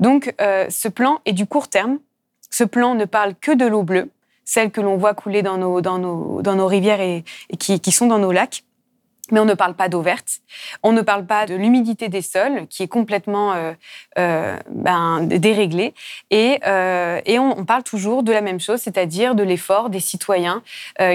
Donc 0.00 0.32
ce 0.38 0.88
plan 0.88 1.20
est 1.24 1.32
du 1.32 1.46
court 1.46 1.68
terme. 1.68 1.98
Ce 2.50 2.62
plan 2.62 2.94
ne 2.94 3.04
parle 3.04 3.34
que 3.34 3.52
de 3.52 3.66
l'eau 3.66 3.82
bleue 3.82 4.10
celles 4.46 4.70
que 4.70 4.80
l'on 4.80 4.96
voit 4.96 5.12
couler 5.12 5.42
dans 5.42 5.58
nos, 5.58 5.82
dans 5.82 5.98
nos, 5.98 6.40
dans 6.40 6.54
nos 6.54 6.66
rivières 6.66 7.00
et, 7.00 7.24
qui, 7.58 7.78
qui, 7.80 7.92
sont 7.92 8.06
dans 8.06 8.18
nos 8.18 8.32
lacs. 8.32 8.62
mais 9.32 9.40
on 9.40 9.44
ne 9.44 9.54
parle 9.54 9.74
pas 9.74 9.88
d'eau 9.88 10.00
verte, 10.02 10.38
on 10.84 10.92
ne 10.92 11.02
parle 11.02 11.26
pas 11.26 11.46
de 11.46 11.54
l'humidité 11.56 12.08
des 12.08 12.22
sols 12.22 12.68
qui 12.68 12.84
est 12.84 12.88
complètement 12.88 13.54
euh, 13.54 13.72
euh, 14.18 14.56
ben, 14.70 15.22
déréglée, 15.22 15.94
et, 16.30 16.60
euh, 16.64 17.20
et 17.26 17.40
on, 17.40 17.58
on, 17.58 17.64
parle 17.64 17.82
toujours 17.82 18.22
de 18.22 18.30
la 18.30 18.40
même 18.40 18.60
chose, 18.60 18.80
c'est-à-dire 18.80 19.34
de 19.34 19.42
l'effort 19.42 19.90
des 19.90 19.98
citoyens 19.98 20.62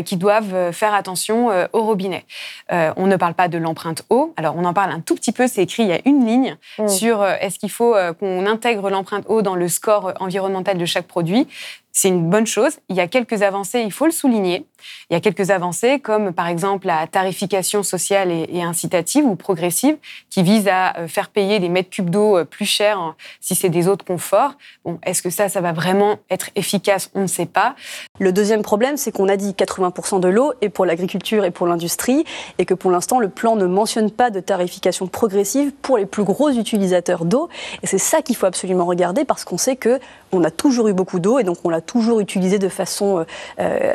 qui 0.04 0.17
doivent 0.17 0.74
faire 0.74 0.94
attention 0.94 1.50
au 1.72 1.84
robinet. 1.84 2.26
On 2.70 3.08
ne 3.08 3.15
parle 3.15 3.34
pas 3.34 3.48
de 3.48 3.58
l'empreinte 3.58 4.04
eau, 4.10 4.34
alors 4.36 4.56
on 4.58 4.65
en 4.65 4.74
parle 4.74 4.91
un 4.91 5.00
tout 5.00 5.15
petit 5.15 5.32
peu, 5.32 5.48
c'est 5.48 5.63
écrit, 5.63 5.84
il 5.84 5.89
y 5.89 5.94
a 5.94 6.02
une 6.04 6.26
ligne 6.26 6.58
mmh. 6.78 6.88
sur 6.89 7.26
est-ce 7.26 7.58
qu'il 7.60 7.72
faut 7.72 7.96
qu'on 8.20 8.46
intègre 8.46 8.89
l'empreinte 8.89 9.24
eau 9.30 9.41
dans 9.41 9.56
le 9.56 9.70
score 9.70 10.13
environnemental 10.20 10.78
de 10.78 10.86
chaque 10.86 11.08
produit 11.08 11.48
c'est 11.91 12.08
une 12.08 12.30
bonne 12.30 12.47
chose. 12.47 12.80
Il 12.89 12.95
y 12.95 12.99
a 12.99 13.08
quelques 13.08 13.41
avancées, 13.41 13.82
il 13.82 13.91
faut 13.91 14.06
le 14.06 14.12
souligner. 14.12 14.65
Il 15.10 15.13
y 15.13 15.15
a 15.15 15.20
quelques 15.20 15.52
avancées 15.52 16.00
comme 16.00 16.34
par 16.34 16.48
exemple 16.48 16.88
la 16.88 17.08
tarification 17.08 17.84
sociale 17.84 18.32
et, 18.32 18.62
incitative 18.62 19.26
ou 19.26 19.36
progressive 19.36 19.98
qui 20.30 20.44
vise 20.44 20.67
à 20.67 20.98
euh, 20.98 21.08
faire 21.08 21.30
payer 21.30 21.60
les 21.60 21.70
mètres 21.70 21.89
cubes 21.89 22.10
d'eau 22.10 22.38
euh, 22.38 22.46
plus 22.46 22.65
chers 22.65 23.15
si 23.39 23.56
c'est 23.56 23.70
des 23.70 23.88
eaux 23.88 23.96
de 23.96 24.04
confort. 24.04 24.54
Bon, 24.86 25.00
est-ce 25.04 25.22
que 25.22 25.30
ça, 25.30 25.50
ça 25.50 25.62
va 25.62 25.72
vraiment 25.72 26.17
être 26.30 26.50
efficace? 26.56 27.10
On 27.15 27.22
ne 27.22 27.28
sait 27.28 27.46
pas. 27.46 27.76
Le 28.20 28.32
deuxième 28.32 28.62
problème, 28.62 28.98
c'est 28.98 29.12
qu'on 29.12 29.28
a 29.28 29.38
dit 29.38 29.52
80% 29.52 30.20
de 30.20 30.28
l'eau 30.28 30.54
est 30.62 30.70
pour 30.70 30.86
l'agriculture 30.86 31.46
et 31.46 31.52
pour 31.52 31.67
l'industrie 31.67 32.24
et 32.58 32.65
que 32.65 32.74
pour 32.74 32.91
l'instant, 32.91 33.20
le 33.20 33.30
plan 33.30 33.56
ne 33.56 33.65
mentionne 33.65 34.12
pas 34.12 34.30
de 34.30 34.39
tarification 34.39 35.08
progressive 35.08 35.72
pour 35.82 35.98
les 35.98 36.06
plus 36.06 36.24
gros 36.24 36.50
utilisateurs 36.50 37.26
d'eau. 37.26 37.50
Et 37.84 37.88
c'est 37.88 37.98
ça 37.98 38.22
qu'il 38.22 38.36
faut 38.36 38.46
absolument 38.46 38.86
regarder 38.86 39.26
parce 39.26 39.44
qu'on 39.44 39.58
sait 39.58 39.76
que 39.76 40.00
on 40.32 40.44
a 40.44 40.52
toujours 40.52 40.88
eu 40.88 40.94
beaucoup 40.94 41.20
d'eau 41.20 41.39
et 41.39 41.44
donc 41.44 41.58
on 41.63 41.70
l'a 41.70 41.82
toujours 41.82 42.20
utilisé 42.20 42.58
de 42.58 42.70
façon 42.70 43.26
euh, 43.60 43.94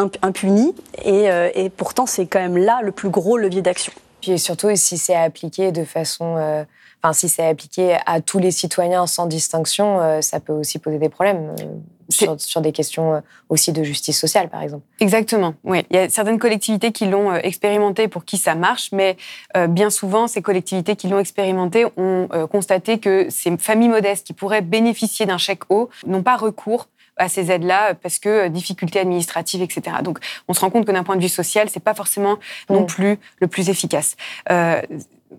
euh 0.00 0.08
impunie. 0.22 0.74
Et, 1.02 1.30
euh, 1.30 1.50
et 1.54 1.70
pourtant, 1.70 2.06
c'est 2.06 2.26
quand 2.26 2.40
même 2.40 2.56
là 2.56 2.80
le 2.82 2.92
plus 2.92 3.10
gros 3.10 3.36
levier 3.36 3.62
d'action. 3.62 3.92
Puis 4.20 4.38
surtout, 4.38 4.68
si 4.74 4.98
c'est 4.98 5.16
appliqué 5.16 5.72
de 5.72 5.84
façon. 5.84 6.36
Euh, 6.36 6.64
enfin, 7.02 7.12
si 7.12 7.28
c'est 7.28 7.46
appliqué 7.46 7.96
à 8.06 8.20
tous 8.20 8.38
les 8.38 8.50
citoyens 8.50 9.06
sans 9.06 9.26
distinction, 9.26 10.20
ça 10.22 10.40
peut 10.40 10.52
aussi 10.52 10.78
poser 10.78 10.98
des 10.98 11.08
problèmes. 11.08 11.54
Sur, 12.10 12.38
sur, 12.38 12.60
des 12.60 12.72
questions 12.72 13.22
aussi 13.48 13.72
de 13.72 13.82
justice 13.82 14.20
sociale, 14.20 14.50
par 14.50 14.60
exemple. 14.60 14.82
Exactement, 15.00 15.54
oui. 15.64 15.86
Il 15.88 15.96
y 15.96 15.98
a 15.98 16.10
certaines 16.10 16.38
collectivités 16.38 16.92
qui 16.92 17.06
l'ont 17.06 17.34
expérimenté 17.34 18.08
pour 18.08 18.26
qui 18.26 18.36
ça 18.36 18.54
marche, 18.54 18.90
mais 18.92 19.16
bien 19.70 19.88
souvent, 19.88 20.26
ces 20.26 20.42
collectivités 20.42 20.96
qui 20.96 21.08
l'ont 21.08 21.18
expérimenté 21.18 21.86
ont 21.96 22.28
constaté 22.52 22.98
que 22.98 23.28
ces 23.30 23.56
familles 23.56 23.88
modestes 23.88 24.26
qui 24.26 24.34
pourraient 24.34 24.60
bénéficier 24.60 25.24
d'un 25.24 25.38
chèque 25.38 25.62
eau 25.70 25.88
n'ont 26.06 26.22
pas 26.22 26.36
recours 26.36 26.88
à 27.16 27.28
ces 27.28 27.50
aides-là 27.50 27.94
parce 27.94 28.18
que 28.18 28.28
euh, 28.28 28.48
difficultés 28.48 29.00
administratives, 29.00 29.62
etc. 29.62 29.96
Donc, 30.02 30.18
on 30.48 30.54
se 30.54 30.60
rend 30.60 30.70
compte 30.70 30.86
que 30.86 30.92
d'un 30.92 31.04
point 31.04 31.16
de 31.16 31.22
vue 31.22 31.28
social, 31.28 31.68
c'est 31.68 31.82
pas 31.82 31.94
forcément 31.94 32.38
non 32.70 32.84
plus 32.84 33.18
le 33.40 33.46
plus 33.46 33.68
efficace. 33.68 34.16
Euh, 34.50 34.80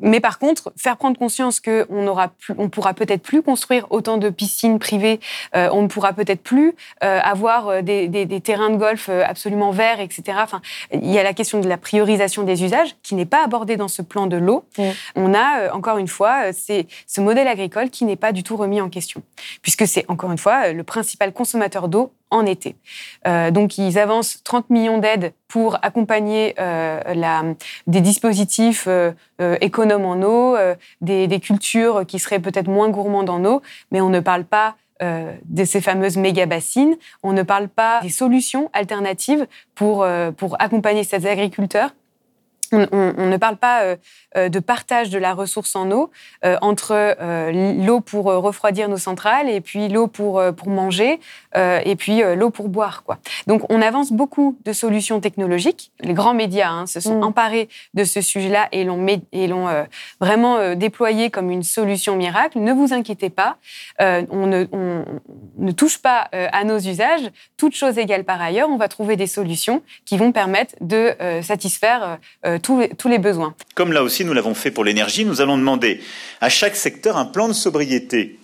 mais 0.02 0.20
par 0.20 0.40
contre, 0.40 0.72
faire 0.78 0.98
prendre 0.98 1.18
conscience 1.18 1.60
qu'on 1.60 2.08
aura, 2.08 2.32
on 2.58 2.70
pourra 2.70 2.94
peut-être 2.94 3.22
plus 3.22 3.42
construire 3.42 3.88
autant 3.90 4.18
de 4.18 4.30
piscines 4.30 4.80
privées, 4.80 5.20
euh, 5.56 5.70
on 5.72 5.84
ne 5.84 5.88
pourra 5.88 6.14
peut-être 6.14 6.42
plus 6.42 6.76
euh, 7.04 7.20
avoir 7.22 7.68
euh, 7.68 7.82
des, 7.82 8.08
des, 8.08 8.26
des, 8.26 8.42
terrains 8.42 8.70
de 8.70 8.78
golf 8.78 9.10
absolument 9.10 9.72
verts, 9.72 10.00
etc. 10.00 10.38
Enfin, 10.42 10.62
il 10.92 11.12
y 11.12 11.20
a 11.20 11.24
la 11.24 11.34
question 11.34 11.60
de 11.60 11.68
la 11.68 11.78
priorisation 11.78 12.44
des 12.44 12.64
usages 12.64 12.96
qui 13.04 13.16
n'est 13.16 13.26
pas 13.26 13.44
abordée 13.44 13.78
dans 13.78 13.88
ce 13.88 14.02
plan 14.02 14.28
de 14.28 14.38
l'eau. 14.38 14.66
On 15.16 15.34
a 15.34 15.74
encore 15.74 15.98
une 15.98 16.08
fois 16.08 16.54
c'est 16.54 16.88
ce 17.08 17.22
modèle 17.22 17.48
agricole 17.48 17.90
qui 17.90 18.06
n'est 18.06 18.16
pas 18.16 18.32
du 18.32 18.44
tout 18.44 18.58
remis 18.58 18.82
en 18.82 18.90
question, 18.90 19.22
puisque 19.62 19.88
c'est 19.88 20.06
encore 20.08 20.32
une 20.32 20.38
fois 20.38 20.72
le 20.72 20.84
principal 20.84 21.34
consommateur 21.34 21.88
d'eau 21.88 22.12
en 22.36 22.46
été. 22.46 22.76
Euh, 23.28 23.52
donc, 23.52 23.78
ils 23.78 23.98
avancent 23.98 24.42
30 24.44 24.70
millions 24.70 24.98
d'aides 24.98 25.34
pour 25.48 25.78
accompagner 25.82 26.54
euh, 26.60 27.00
des 27.88 28.02
dispositifs 28.02 28.88
euh, 28.88 29.14
économes 29.62 30.06
en 30.06 30.22
eau, 30.22 30.58
des, 31.02 31.28
des, 31.28 31.40
cultures 31.40 32.06
qui 32.06 32.20
seraient 32.20 32.40
peut-être 32.40 32.68
moins 32.68 32.90
gourmandes 32.90 33.30
en 33.30 33.44
eau, 33.46 33.62
mais 33.92 34.02
on 34.02 34.10
ne 34.10 34.20
parle 34.20 34.44
pas 34.44 34.76
de 35.02 35.66
ces 35.66 35.82
fameuses 35.82 36.16
méga 36.16 36.46
bassines, 36.46 36.96
on 37.22 37.34
ne 37.34 37.44
parle 37.44 37.68
pas 37.68 38.00
des 38.02 38.10
solutions 38.10 38.70
alternatives 38.72 39.46
pour, 39.76 40.08
pour 40.38 40.56
accompagner 40.62 41.04
ces 41.04 41.28
agriculteurs 41.28 41.92
on, 42.72 42.88
on, 42.92 43.14
on, 43.18 43.26
ne 43.28 43.38
parle 43.38 43.58
pas 43.58 43.84
euh, 43.84 43.96
euh, 44.38 44.50
de 44.50 44.60
partage 44.60 45.10
de 45.10 45.18
la 45.18 45.34
ressource 45.34 45.76
en 45.76 45.92
eau 45.92 46.12
euh, 46.44 46.58
entre 46.62 46.92
euh, 46.94 47.74
l'eau 47.86 48.02
pour 48.02 48.26
refroidir 48.26 48.90
nos 48.90 48.98
centrales 48.98 49.50
et 49.50 49.62
puis 49.62 49.88
l'eau 49.88 50.08
pour, 50.08 50.42
pour 50.58 50.70
manger 50.70 51.20
et 51.56 51.96
puis 51.96 52.22
l'eau 52.36 52.50
pour 52.50 52.68
boire. 52.70 53.04
Quoi. 53.04 53.18
Donc 53.48 53.64
on 53.70 53.82
avance 53.82 54.12
beaucoup 54.12 54.58
de 54.66 54.74
solutions 54.74 55.20
technologiques. 55.20 55.92
Les 56.02 56.14
grands 56.14 56.34
médias 56.34 56.70
hein, 56.70 56.86
se 56.86 57.00
sont 57.00 57.20
mmh. 57.20 57.24
emparés 57.24 57.70
de 57.94 58.04
ce 58.04 58.22
sujet-là 58.22 58.68
et 58.72 58.84
l'ont, 58.84 59.06
et 59.32 59.48
l'ont 59.48 59.86
vraiment 60.20 60.76
déployé 60.76 61.30
comme 61.30 61.50
une 61.50 61.64
solution 61.64 62.16
miracle. 62.16 62.60
Ne 62.60 62.74
vous 62.74 62.94
inquiétez 62.94 63.30
pas, 63.30 63.58
on 64.00 64.48
ne, 64.48 64.66
on, 64.72 65.06
ne, 65.58 65.72
touche 65.72 66.00
pas 66.00 66.30
à 66.32 66.64
nos 66.64 66.78
usages. 66.78 67.32
Toutes 67.58 67.76
choses 67.76 67.98
égales 67.98 68.26
par 68.26 68.42
ailleurs, 68.42 68.70
on 68.70 68.78
va 68.78 68.88
trouver 68.88 69.16
des 69.16 69.28
solutions 69.28 69.82
qui 70.06 70.18
vont 70.18 70.32
permettre 70.32 70.76
de 70.82 71.16
satisfaire 71.42 72.18
tous 72.58 72.80
les, 72.80 72.90
tous 72.90 73.08
les 73.08 73.20
besoins. 73.20 73.56
Comme 73.76 73.92
là 73.92 74.04
aussi, 74.04 74.26
nous 74.26 74.34
l'avons 74.34 74.54
fait 74.54 74.72
pour 74.72 74.84
l'énergie, 74.84 75.26
nous 75.26 75.42
allons 75.42 75.58
demander 75.58 76.02
à 76.42 76.50
chaque 76.50 76.76
secteur 76.76 77.18
un 77.18 77.26
plan 77.26 77.48
de 77.48 77.54
sobriété 77.54 78.40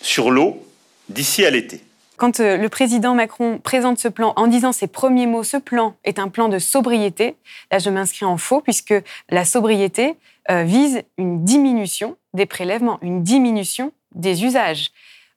sur 0.00 0.30
l'eau 0.30 0.62
d'ici 1.08 1.44
à 1.44 1.50
l'été. 1.50 1.80
Quand 2.16 2.40
euh, 2.40 2.56
le 2.56 2.68
président 2.68 3.14
Macron 3.14 3.58
présente 3.62 3.98
ce 3.98 4.08
plan 4.08 4.32
en 4.36 4.46
disant 4.46 4.72
ses 4.72 4.86
premiers 4.86 5.26
mots, 5.26 5.44
ce 5.44 5.58
plan 5.58 5.96
est 6.04 6.18
un 6.18 6.28
plan 6.28 6.48
de 6.48 6.58
sobriété, 6.58 7.36
là 7.70 7.78
je 7.78 7.90
m'inscris 7.90 8.24
en 8.24 8.38
faux 8.38 8.60
puisque 8.60 8.94
la 9.28 9.44
sobriété 9.44 10.14
euh, 10.50 10.62
vise 10.62 11.02
une 11.18 11.44
diminution 11.44 12.16
des 12.32 12.46
prélèvements, 12.46 12.98
une 13.02 13.22
diminution 13.22 13.92
des 14.14 14.44
usages. 14.44 14.90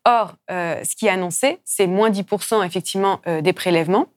Or, 0.05 0.35
euh, 0.49 0.83
ce 0.83 0.95
qui 0.95 1.07
est 1.07 1.09
annoncé, 1.09 1.59
c'est 1.65 1.87
moins 1.87 2.09
10% 2.09 2.65
effectivement 2.65 3.19
euh, 3.27 3.41
des 3.41 3.53
prélèvements. 3.53 4.07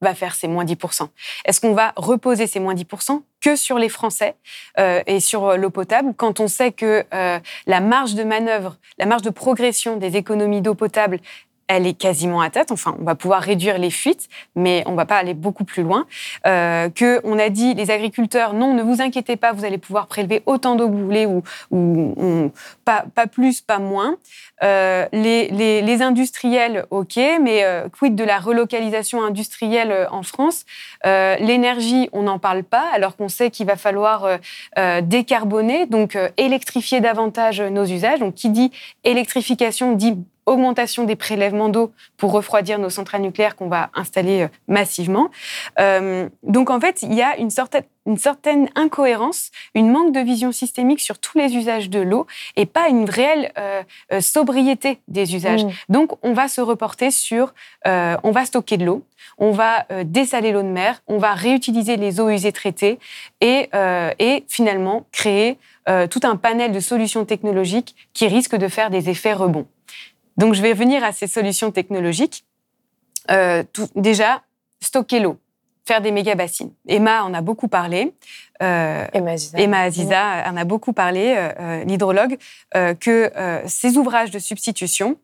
Va 0.00 0.14
faire 0.14 0.34
ces 0.34 0.48
moins 0.48 0.64
10% 0.64 1.08
Est-ce 1.44 1.60
qu'on 1.60 1.74
va 1.74 1.92
reposer 1.96 2.46
ces 2.46 2.60
moins 2.60 2.74
10% 2.74 3.22
que 3.40 3.56
sur 3.56 3.78
les 3.78 3.88
Français 3.88 4.36
euh, 4.78 5.02
et 5.06 5.20
sur 5.20 5.46
euh, 5.46 5.56
l'eau 5.56 5.70
potable 5.70 6.12
quand 6.16 6.40
on 6.40 6.48
sait 6.48 6.72
que 6.72 7.04
euh, 7.14 7.38
la 7.66 7.80
marge 7.80 8.14
de 8.14 8.24
manœuvre, 8.24 8.76
la 8.98 9.06
marge 9.06 9.22
de 9.22 9.30
progression 9.30 9.96
des 9.96 10.16
économies 10.16 10.60
d'eau 10.60 10.74
potable 10.74 11.20
elle 11.68 11.86
est 11.86 11.94
quasiment 11.94 12.40
à 12.40 12.50
tête. 12.50 12.72
Enfin, 12.72 12.96
on 12.98 13.04
va 13.04 13.14
pouvoir 13.14 13.42
réduire 13.42 13.78
les 13.78 13.90
fuites, 13.90 14.28
mais 14.56 14.82
on 14.86 14.94
va 14.94 15.06
pas 15.06 15.16
aller 15.16 15.34
beaucoup 15.34 15.64
plus 15.64 15.82
loin. 15.82 16.06
Euh, 16.46 16.88
que 16.88 17.20
on 17.24 17.38
a 17.38 17.50
dit 17.50 17.74
les 17.74 17.90
agriculteurs, 17.90 18.54
non, 18.54 18.74
ne 18.74 18.82
vous 18.82 19.00
inquiétez 19.00 19.36
pas, 19.36 19.52
vous 19.52 19.64
allez 19.64 19.78
pouvoir 19.78 20.06
prélever 20.06 20.42
autant 20.46 20.74
d'eau 20.74 20.88
que 20.88 20.92
vous 20.94 21.04
voulez 21.04 21.26
ou, 21.26 21.42
ou, 21.70 22.14
ou 22.16 22.52
pas, 22.84 23.04
pas, 23.14 23.26
plus, 23.26 23.60
pas 23.60 23.78
moins. 23.78 24.16
Euh, 24.62 25.06
les, 25.12 25.48
les, 25.48 25.82
les, 25.82 26.02
industriels, 26.02 26.86
ok, 26.90 27.16
mais 27.16 27.64
euh, 27.64 27.88
quid 27.88 28.16
de 28.16 28.24
la 28.24 28.38
relocalisation 28.38 29.22
industrielle 29.22 29.92
euh, 29.92 30.06
en 30.10 30.22
France? 30.22 30.64
Euh, 31.06 31.36
L'énergie, 31.36 32.08
on 32.12 32.22
n'en 32.22 32.38
parle 32.38 32.64
pas, 32.64 32.86
alors 32.92 33.16
qu'on 33.16 33.28
sait 33.28 33.50
qu'il 33.50 33.66
va 33.66 33.76
falloir 33.76 34.38
euh, 34.78 35.00
décarboner, 35.02 35.86
donc 35.86 36.18
électrifier 36.36 37.00
davantage 37.00 37.60
nos 37.60 37.84
usages. 37.84 38.18
Donc, 38.20 38.34
qui 38.34 38.48
dit 38.48 38.72
électrification 39.04 39.92
dit 39.92 40.16
augmentation 40.48 41.04
des 41.04 41.16
prélèvements 41.16 41.68
d'eau 41.68 41.92
pour 42.16 42.32
refroidir 42.32 42.78
nos 42.78 42.90
centrales 42.90 43.22
nucléaires 43.22 43.54
qu'on 43.54 43.68
va 43.68 43.90
installer 43.94 44.42
euh, 44.42 44.48
massivement. 44.66 45.30
Euh, 45.78 46.28
donc 46.42 46.70
en 46.70 46.80
fait, 46.80 47.02
il 47.02 47.14
y 47.14 47.22
a 47.22 47.36
une 47.36 47.50
certaine, 47.50 47.84
une 48.06 48.16
certaine 48.16 48.68
incohérence, 48.74 49.50
une 49.74 49.90
manque 49.90 50.12
de 50.12 50.20
vision 50.20 50.50
systémique 50.50 51.00
sur 51.00 51.18
tous 51.18 51.36
les 51.36 51.54
usages 51.54 51.90
de 51.90 52.00
l'eau 52.00 52.26
et 52.56 52.64
pas 52.64 52.88
une 52.88 53.08
réelle 53.08 53.52
euh, 53.58 53.82
sobriété 54.20 55.00
des 55.08 55.34
usages. 55.34 55.64
Mmh. 55.64 55.70
Donc 55.90 56.12
on 56.22 56.32
va 56.32 56.48
se 56.48 56.60
reporter 56.60 57.10
sur, 57.10 57.52
euh, 57.86 58.16
on 58.22 58.30
va 58.30 58.46
stocker 58.46 58.78
de 58.78 58.86
l'eau, 58.86 59.04
on 59.36 59.52
va 59.52 59.86
dessaler 60.04 60.52
l'eau 60.52 60.62
de 60.62 60.68
mer, 60.68 61.02
on 61.06 61.18
va 61.18 61.34
réutiliser 61.34 61.96
les 61.96 62.18
eaux 62.18 62.28
usées 62.28 62.52
traitées 62.52 62.98
et, 63.40 63.68
et 64.18 64.44
finalement 64.48 65.06
créer 65.12 65.58
tout 66.10 66.20
un 66.24 66.36
panel 66.36 66.72
de 66.72 66.80
solutions 66.80 67.24
technologiques 67.24 67.94
qui 68.14 68.26
risquent 68.26 68.56
de 68.56 68.68
faire 68.68 68.90
des 68.90 69.10
effets 69.10 69.32
rebonds. 69.32 69.66
Donc, 70.38 70.54
je 70.54 70.62
vais 70.62 70.72
venir 70.72 71.04
à 71.04 71.12
ces 71.12 71.26
solutions 71.26 71.70
technologiques. 71.72 72.44
Euh, 73.30 73.62
tout, 73.72 73.88
déjà, 73.94 74.42
stocker 74.80 75.20
l'eau, 75.20 75.38
faire 75.84 76.00
des 76.00 76.12
méga 76.12 76.34
bassines. 76.34 76.72
Emma 76.86 77.24
en 77.24 77.34
a 77.34 77.40
beaucoup 77.40 77.68
parlé. 77.68 78.14
Euh, 78.62 79.06
Emma 79.12 79.32
Aziza, 79.32 79.58
Emma 79.58 79.80
Aziza 79.80 80.44
en 80.50 80.56
a 80.56 80.64
beaucoup 80.64 80.92
parlé, 80.92 81.34
euh, 81.36 81.52
euh 81.60 81.84
l'hydrologue, 81.84 82.38
euh, 82.76 82.94
que 82.94 83.32
ces 83.66 83.96
ouvrages 83.96 84.30
de 84.30 84.38
substitution 84.38 85.16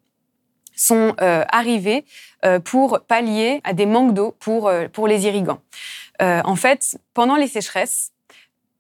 sont 0.77 1.14
arrivés 1.18 2.05
pour 2.64 3.00
pallier 3.07 3.61
à 3.62 3.74
des 3.74 3.87
manques 3.87 4.12
d'eau 4.12 4.35
pour, 4.40 4.72
pour 4.92 5.07
les 5.07 5.27
irrigants. 5.27 5.61
en 6.20 6.57
fait, 6.57 6.98
pendant 7.14 7.37
les 7.37 7.46
sécheresses, 7.46 8.11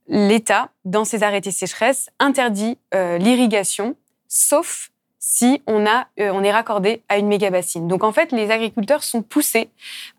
l'État, 0.08 0.70
dans 0.84 1.04
ses 1.04 1.22
arrêtés 1.22 1.52
sécheresse, 1.52 2.10
interdit 2.18 2.78
l'irrigation, 2.92 3.94
sauf 4.26 4.90
si 5.26 5.62
on, 5.66 5.86
a, 5.86 6.06
euh, 6.20 6.30
on 6.34 6.44
est 6.44 6.52
raccordé 6.52 7.02
à 7.08 7.16
une 7.16 7.28
méga 7.28 7.48
bassine. 7.48 7.88
Donc 7.88 8.04
en 8.04 8.12
fait, 8.12 8.30
les 8.30 8.50
agriculteurs 8.50 9.02
sont 9.02 9.22
poussés 9.22 9.70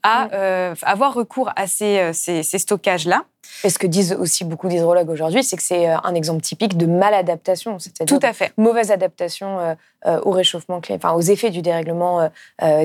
à 0.01 0.33
euh, 0.33 0.73
avoir 0.81 1.13
recours 1.13 1.51
à 1.55 1.67
ces, 1.67 1.99
euh, 1.99 2.11
ces, 2.11 2.41
ces 2.41 2.57
stockages-là. 2.57 3.25
Et 3.63 3.69
ce 3.69 3.77
que 3.77 3.85
disent 3.85 4.17
aussi 4.19 4.45
beaucoup 4.45 4.67
d'hydrologues 4.67 5.11
aujourd'hui, 5.11 5.43
c'est 5.43 5.57
que 5.57 5.61
c'est 5.61 5.85
un 5.85 6.15
exemple 6.15 6.41
typique 6.41 6.75
de 6.75 6.87
maladaptation, 6.87 7.77
Tout 8.07 8.19
à 8.23 8.33
fait. 8.33 8.51
Mauvaise 8.57 8.89
adaptation 8.89 9.77
au 10.03 10.31
réchauffement, 10.31 10.81
enfin 10.89 11.13
aux 11.13 11.21
effets 11.21 11.51
du 11.51 11.61
dérèglement 11.61 12.29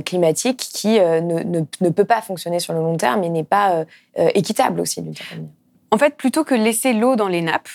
climatique 0.05 0.59
qui 0.59 1.01
ne, 1.01 1.43
ne, 1.43 1.61
ne, 1.81 1.89
peut 1.89 2.05
pas 2.05 2.21
fonctionner 2.21 2.61
sur 2.61 2.75
le 2.75 2.81
long 2.81 2.97
terme 2.99 3.25
et 3.25 3.31
n'est 3.31 3.43
pas 3.43 3.85
équitable 4.17 4.81
aussi 4.81 5.03
d'une 5.03 5.17
certaine 5.17 5.39
manière. 5.39 5.55
En 5.91 5.99
fait, 5.99 6.17
plutôt 6.17 6.45
que 6.45 6.55
laisser 6.55 6.93
l'eau 6.93 7.17
dans 7.17 7.29
les 7.29 7.41
nappes, 7.41 7.71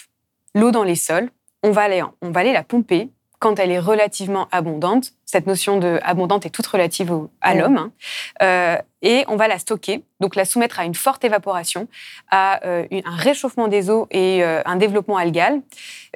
l'eau 0.53 0.71
dans 0.71 0.83
les 0.83 0.95
sols, 0.95 1.31
on 1.63 1.71
va 1.71 1.81
aller, 1.81 2.03
on 2.21 2.29
va 2.29 2.41
aller 2.41 2.53
la 2.53 2.63
pomper 2.63 3.09
quand 3.39 3.59
elle 3.59 3.71
est 3.71 3.79
relativement 3.79 4.47
abondante. 4.51 5.11
Cette 5.25 5.47
notion 5.47 5.77
de 5.77 5.99
abondante 6.03 6.45
est 6.45 6.49
toute 6.49 6.67
relative 6.67 7.11
à 7.41 7.55
l'homme. 7.55 7.77
Hein. 7.77 7.91
Euh, 8.41 8.77
et 9.01 9.25
on 9.27 9.35
va 9.35 9.47
la 9.47 9.59
stocker, 9.59 10.03
donc 10.19 10.35
la 10.35 10.45
soumettre 10.45 10.79
à 10.79 10.85
une 10.85 10.95
forte 10.95 11.23
évaporation, 11.25 11.87
à 12.31 12.65
euh, 12.65 12.85
un 12.91 13.15
réchauffement 13.15 13.67
des 13.67 13.89
eaux 13.89 14.07
et 14.11 14.43
euh, 14.43 14.61
un 14.65 14.77
développement 14.77 15.17
algal. 15.17 15.61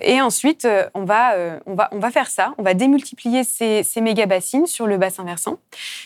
Et 0.02 0.22
ensuite, 0.22 0.68
on, 0.94 1.04
va, 1.04 1.36
on, 1.66 1.76
va, 1.76 1.90
on 1.92 2.00
va 2.00 2.10
faire 2.12 2.30
ça, 2.30 2.54
on 2.58 2.64
va 2.64 2.74
démultiplier 2.74 3.44
ces, 3.44 3.84
ces 3.84 4.00
méga 4.00 4.26
bassines 4.26 4.66
sur 4.66 4.88
le 4.88 4.98
bassin 4.98 5.26
versant. 5.26 5.58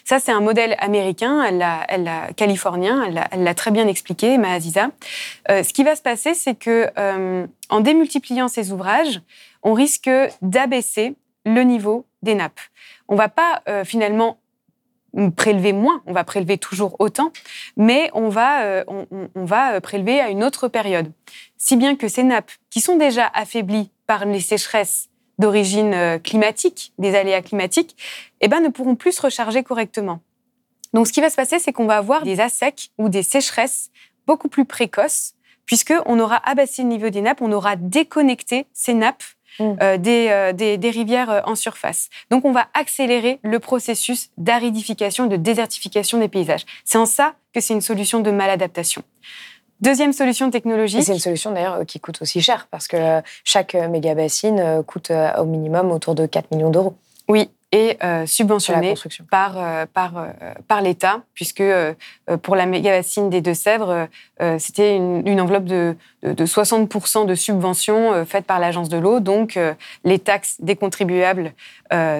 Ça, 0.03 0.19
c'est 0.19 0.31
un 0.31 0.41
modèle 0.41 0.75
américain, 0.79 1.43
elle 1.43 1.59
l'a, 1.59 1.85
elle 1.89 2.09
californien, 2.35 3.03
elle 3.31 3.43
l'a, 3.43 3.53
très 3.53 3.69
bien 3.69 3.87
expliqué, 3.87 4.37
Mahaziza. 4.39 4.89
ce 5.47 5.71
qui 5.73 5.83
va 5.83 5.95
se 5.95 6.01
passer, 6.01 6.33
c'est 6.33 6.55
que 6.55 6.89
en 7.69 7.79
démultipliant 7.79 8.47
ces 8.47 8.71
ouvrages, 8.71 9.21
on 9.63 9.73
risque 9.73 10.09
d'abaisser 10.41 11.15
le 11.45 11.61
niveau 11.63 12.05
des 12.21 12.35
nappes. 12.35 12.59
On 13.07 13.15
va 13.15 13.29
pas 13.29 13.61
euh, 13.67 13.83
finalement 13.83 14.37
prélever 15.35 15.73
moins, 15.73 16.01
on 16.05 16.13
va 16.13 16.23
prélever 16.23 16.57
toujours 16.57 16.95
autant, 16.99 17.31
mais 17.77 18.09
on 18.13 18.29
va, 18.29 18.63
euh, 18.63 18.83
on, 18.87 19.45
va 19.45 19.79
prélever 19.79 20.19
à 20.19 20.29
une 20.29 20.43
autre 20.43 20.67
période. 20.67 21.11
Si 21.57 21.77
bien 21.77 21.95
que 21.95 22.07
ces 22.07 22.23
nappes, 22.23 22.51
qui 22.69 22.81
sont 22.81 22.97
déjà 22.97 23.27
affaiblies 23.33 23.91
par 24.07 24.25
les 24.25 24.39
sécheresses 24.39 25.09
d'origine 25.37 25.93
euh, 25.93 26.17
climatique, 26.17 26.93
des 26.97 27.15
aléas 27.15 27.41
climatiques, 27.41 27.95
eh 28.41 28.47
ben, 28.47 28.59
ne 28.59 28.69
pourront 28.69 28.95
plus 28.95 29.13
se 29.13 29.21
recharger 29.21 29.63
correctement. 29.63 30.19
Donc, 30.93 31.07
ce 31.07 31.13
qui 31.13 31.21
va 31.21 31.29
se 31.29 31.35
passer, 31.35 31.59
c'est 31.59 31.73
qu'on 31.73 31.87
va 31.87 31.97
avoir 31.97 32.23
des 32.23 32.39
assecs 32.39 32.89
ou 32.97 33.09
des 33.09 33.23
sécheresses 33.23 33.91
beaucoup 34.25 34.47
plus 34.47 34.65
précoces, 34.65 35.33
puisqu'on 35.65 36.19
aura 36.19 36.37
abaissé 36.47 36.81
le 36.83 36.89
niveau 36.89 37.09
des 37.09 37.21
nappes, 37.21 37.41
on 37.41 37.51
aura 37.51 37.75
déconnecté 37.75 38.65
ces 38.73 38.93
nappes 38.93 39.23
Mmh. 39.59 39.63
Euh, 39.81 39.97
euh, 40.07 40.53
des, 40.53 40.77
des, 40.77 40.89
rivières 40.89 41.29
euh, 41.29 41.41
en 41.45 41.55
surface. 41.55 42.09
Donc 42.31 42.43
on 42.43 42.51
va 42.51 42.67
accélérer 42.73 43.39
le 43.43 43.59
processus 43.59 44.29
d'aridification, 44.37 45.27
de 45.27 45.35
désertification 45.35 46.17
des 46.19 46.27
paysages. 46.27 46.65
C'est 46.85 46.97
en 46.97 47.05
ça 47.05 47.35
que 47.53 47.61
c'est 47.61 47.73
une 47.73 47.81
solution 47.81 48.19
de 48.19 48.31
maladaptation. 48.31 49.03
Deuxième 49.79 50.13
solution 50.13 50.49
technologique. 50.49 51.03
C'est 51.03 51.13
une 51.13 51.19
solution 51.19 51.51
d'ailleurs 51.51 51.85
qui 51.85 51.99
coûte 51.99 52.21
aussi 52.21 52.41
cher 52.41 52.67
parce 52.71 52.87
que 52.87 53.21
chaque 53.43 53.75
méga-bassine 53.75 54.83
coûte 54.87 55.11
au 55.37 55.45
minimum 55.45 55.91
autour 55.91 56.15
de 56.15 56.25
4 56.25 56.51
millions 56.51 56.69
d'euros. 56.69 56.95
Oui, 57.27 57.49
et 57.73 57.97
euh, 58.03 58.27
subventionné 58.27 58.93
par, 59.31 59.55
euh, 59.57 59.85
par, 59.91 60.15
euh, 60.15 60.31
par 60.67 60.81
l'État, 60.81 61.23
puisque 61.33 61.63
pour 62.43 62.55
la 62.55 62.67
méga-bassine 62.67 63.29
des 63.29 63.41
Deux-Sèvres, 63.41 64.07
c'était 64.59 64.95
une, 64.95 65.41
enveloppe 65.41 65.65
de, 65.65 65.95
de, 66.21 66.45
60% 66.45 67.25
de 67.25 67.35
subventions 67.35 68.25
faites 68.25 68.45
par 68.45 68.59
l'Agence 68.59 68.89
de 68.89 68.97
l'eau, 68.97 69.19
donc 69.19 69.59
les 70.03 70.19
taxes 70.19 70.57
des 70.59 70.75
contribuables 70.75 71.53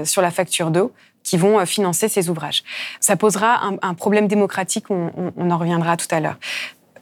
sur 0.03 0.21
la 0.21 0.31
facture 0.31 0.71
d'eau 0.71 0.91
qui 1.23 1.37
vont 1.37 1.63
financer 1.65 2.09
ces 2.09 2.29
ouvrages. 2.29 2.63
Ça 2.99 3.15
posera 3.15 3.61
un, 3.81 3.93
problème 3.93 4.27
démocratique, 4.27 4.89
on, 4.89 5.11
on 5.37 5.51
en 5.51 5.57
reviendra 5.57 5.95
tout 5.97 6.07
à 6.11 6.19
l'heure. 6.19 6.37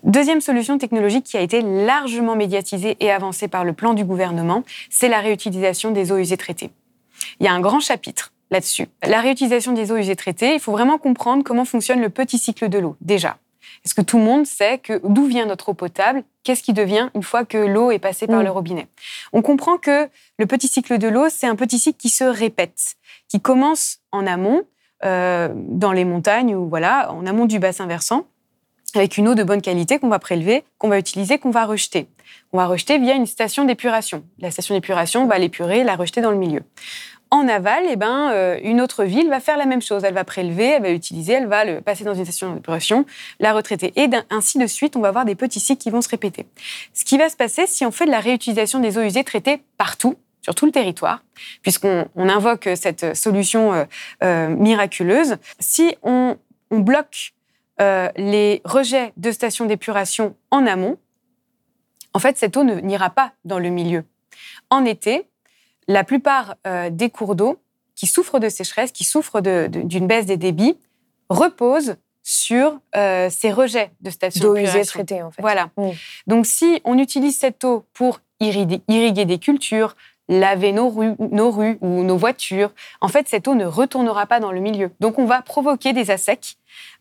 Deuxième 0.03 0.41
solution 0.41 0.77
technologique 0.77 1.25
qui 1.25 1.37
a 1.37 1.41
été 1.41 1.61
largement 1.61 2.35
médiatisée 2.35 2.97
et 2.99 3.11
avancée 3.11 3.47
par 3.47 3.63
le 3.63 3.73
plan 3.73 3.93
du 3.93 4.03
gouvernement, 4.03 4.63
c'est 4.89 5.09
la 5.09 5.19
réutilisation 5.19 5.91
des 5.91 6.11
eaux 6.11 6.17
usées 6.17 6.37
traitées. 6.37 6.71
Il 7.39 7.45
y 7.45 7.49
a 7.49 7.53
un 7.53 7.61
grand 7.61 7.79
chapitre 7.79 8.31
là-dessus. 8.51 8.87
La 9.03 9.21
réutilisation 9.21 9.71
des 9.71 9.91
eaux 9.91 9.97
usées 9.97 10.15
traitées, 10.15 10.53
il 10.53 10.59
faut 10.59 10.71
vraiment 10.71 10.97
comprendre 10.97 11.43
comment 11.43 11.65
fonctionne 11.65 12.01
le 12.01 12.09
petit 12.09 12.37
cycle 12.37 12.69
de 12.69 12.77
l'eau, 12.77 12.95
déjà. 13.01 13.37
Est-ce 13.83 13.95
que 13.95 14.01
tout 14.01 14.17
le 14.17 14.23
monde 14.23 14.45
sait 14.45 14.77
que 14.77 15.01
d'où 15.03 15.25
vient 15.25 15.45
notre 15.45 15.69
eau 15.69 15.73
potable? 15.73 16.23
Qu'est-ce 16.43 16.61
qui 16.61 16.73
devient 16.73 17.09
une 17.15 17.23
fois 17.23 17.45
que 17.45 17.57
l'eau 17.57 17.91
est 17.91 17.99
passée 17.99 18.27
par 18.27 18.41
mm. 18.41 18.43
le 18.43 18.51
robinet? 18.51 18.87
On 19.33 19.41
comprend 19.41 19.77
que 19.77 20.07
le 20.37 20.45
petit 20.45 20.67
cycle 20.67 20.97
de 20.97 21.07
l'eau, 21.07 21.29
c'est 21.29 21.47
un 21.47 21.55
petit 21.55 21.79
cycle 21.79 21.97
qui 21.97 22.09
se 22.09 22.23
répète, 22.23 22.95
qui 23.27 23.39
commence 23.39 23.99
en 24.11 24.27
amont, 24.27 24.63
euh, 25.03 25.49
dans 25.55 25.93
les 25.93 26.05
montagnes 26.05 26.53
ou 26.53 26.69
voilà, 26.69 27.11
en 27.11 27.25
amont 27.25 27.45
du 27.45 27.57
bassin 27.57 27.87
versant, 27.87 28.27
avec 28.93 29.17
une 29.17 29.27
eau 29.27 29.35
de 29.35 29.43
bonne 29.43 29.61
qualité 29.61 29.97
qu'on 29.97 30.09
va 30.09 30.19
prélever, 30.19 30.63
qu'on 30.77 30.89
va 30.89 30.99
utiliser, 30.99 31.39
qu'on 31.39 31.49
va 31.49 31.65
rejeter. 31.65 32.07
On 32.53 32.57
va 32.57 32.67
rejeter 32.67 32.99
via 32.99 33.15
une 33.15 33.25
station 33.25 33.65
d'épuration. 33.65 34.23
La 34.39 34.51
station 34.51 34.75
d'épuration 34.75 35.25
va 35.25 35.39
l'épurer, 35.39 35.83
la 35.83 35.95
rejeter 35.95 36.21
dans 36.21 36.31
le 36.31 36.37
milieu. 36.37 36.61
En 37.33 37.47
aval, 37.47 37.85
eh 37.89 37.95
ben, 37.95 38.29
euh, 38.31 38.59
une 38.61 38.81
autre 38.81 39.05
ville 39.05 39.29
va 39.29 39.39
faire 39.39 39.55
la 39.55 39.65
même 39.65 39.81
chose. 39.81 40.03
Elle 40.03 40.13
va 40.13 40.25
prélever, 40.25 40.65
elle 40.65 40.81
va 40.81 40.89
l'utiliser, 40.89 41.31
elle 41.31 41.47
va 41.47 41.63
le 41.63 41.79
passer 41.79 42.03
dans 42.03 42.13
une 42.13 42.25
station 42.25 42.53
d'épuration, 42.53 43.05
la 43.39 43.53
retraiter. 43.53 43.93
Et 43.95 44.09
ainsi 44.29 44.57
de 44.57 44.67
suite, 44.67 44.97
on 44.97 44.99
va 44.99 45.07
avoir 45.07 45.23
des 45.23 45.35
petits 45.35 45.61
cycles 45.61 45.81
qui 45.81 45.89
vont 45.89 46.01
se 46.01 46.09
répéter. 46.09 46.45
Ce 46.93 47.05
qui 47.05 47.17
va 47.17 47.29
se 47.29 47.37
passer 47.37 47.67
si 47.67 47.85
on 47.85 47.91
fait 47.91 48.05
de 48.05 48.11
la 48.11 48.19
réutilisation 48.19 48.79
des 48.79 48.97
eaux 48.97 49.01
usées 49.01 49.23
traitées 49.23 49.63
partout, 49.77 50.15
sur 50.41 50.55
tout 50.55 50.65
le 50.65 50.73
territoire, 50.73 51.23
puisqu'on 51.61 52.09
invoque 52.15 52.67
cette 52.75 53.15
solution 53.15 53.73
euh, 53.73 53.85
euh, 54.23 54.49
miraculeuse, 54.49 55.37
si 55.59 55.95
on, 56.03 56.35
on 56.69 56.79
bloque 56.79 57.33
les 58.15 58.61
rejets 58.63 59.11
de 59.17 59.31
stations 59.31 59.65
d'épuration 59.65 60.35
en 60.51 60.67
amont, 60.67 60.99
en 62.13 62.19
fait, 62.19 62.37
cette 62.37 62.55
eau 62.55 62.63
n'ira 62.63 63.09
pas 63.09 63.33
dans 63.43 63.57
le 63.57 63.69
milieu. 63.69 64.03
En 64.69 64.85
été, 64.85 65.30
la 65.87 66.03
plupart 66.03 66.55
euh, 66.67 66.89
des 66.89 67.09
cours 67.09 67.35
d'eau 67.35 67.59
qui 67.95 68.07
souffrent 68.07 68.39
de 68.39 68.49
sécheresse, 68.49 68.91
qui 68.91 69.03
souffrent 69.03 69.41
d'une 69.41 70.07
baisse 70.07 70.25
des 70.25 70.37
débits, 70.37 70.77
reposent 71.29 71.95
sur 72.23 72.79
euh, 72.95 73.29
ces 73.29 73.51
rejets 73.51 73.91
de 74.01 74.09
stations 74.09 74.43
d'eau 74.43 74.55
usée 74.55 74.85
traitée 74.85 75.21
en 75.21 75.31
fait. 75.31 75.41
Voilà. 75.41 75.69
Mm. 75.77 75.89
Donc 76.27 76.45
si 76.45 76.81
on 76.83 76.97
utilise 76.97 77.37
cette 77.37 77.63
eau 77.63 77.85
pour 77.93 78.21
irriguer, 78.39 79.25
des 79.25 79.37
cultures, 79.37 79.95
laver 80.29 80.71
nos 80.71 80.89
rues, 80.89 81.15
nos 81.19 81.51
rues 81.51 81.77
ou 81.81 82.03
nos 82.03 82.17
voitures, 82.17 82.73
en 83.01 83.07
fait 83.07 83.27
cette 83.27 83.47
eau 83.47 83.55
ne 83.55 83.65
retournera 83.65 84.25
pas 84.25 84.39
dans 84.39 84.51
le 84.51 84.59
milieu. 84.59 84.91
Donc 84.99 85.19
on 85.19 85.25
va 85.25 85.41
provoquer 85.41 85.93
des 85.93 86.11
assecs 86.11 86.57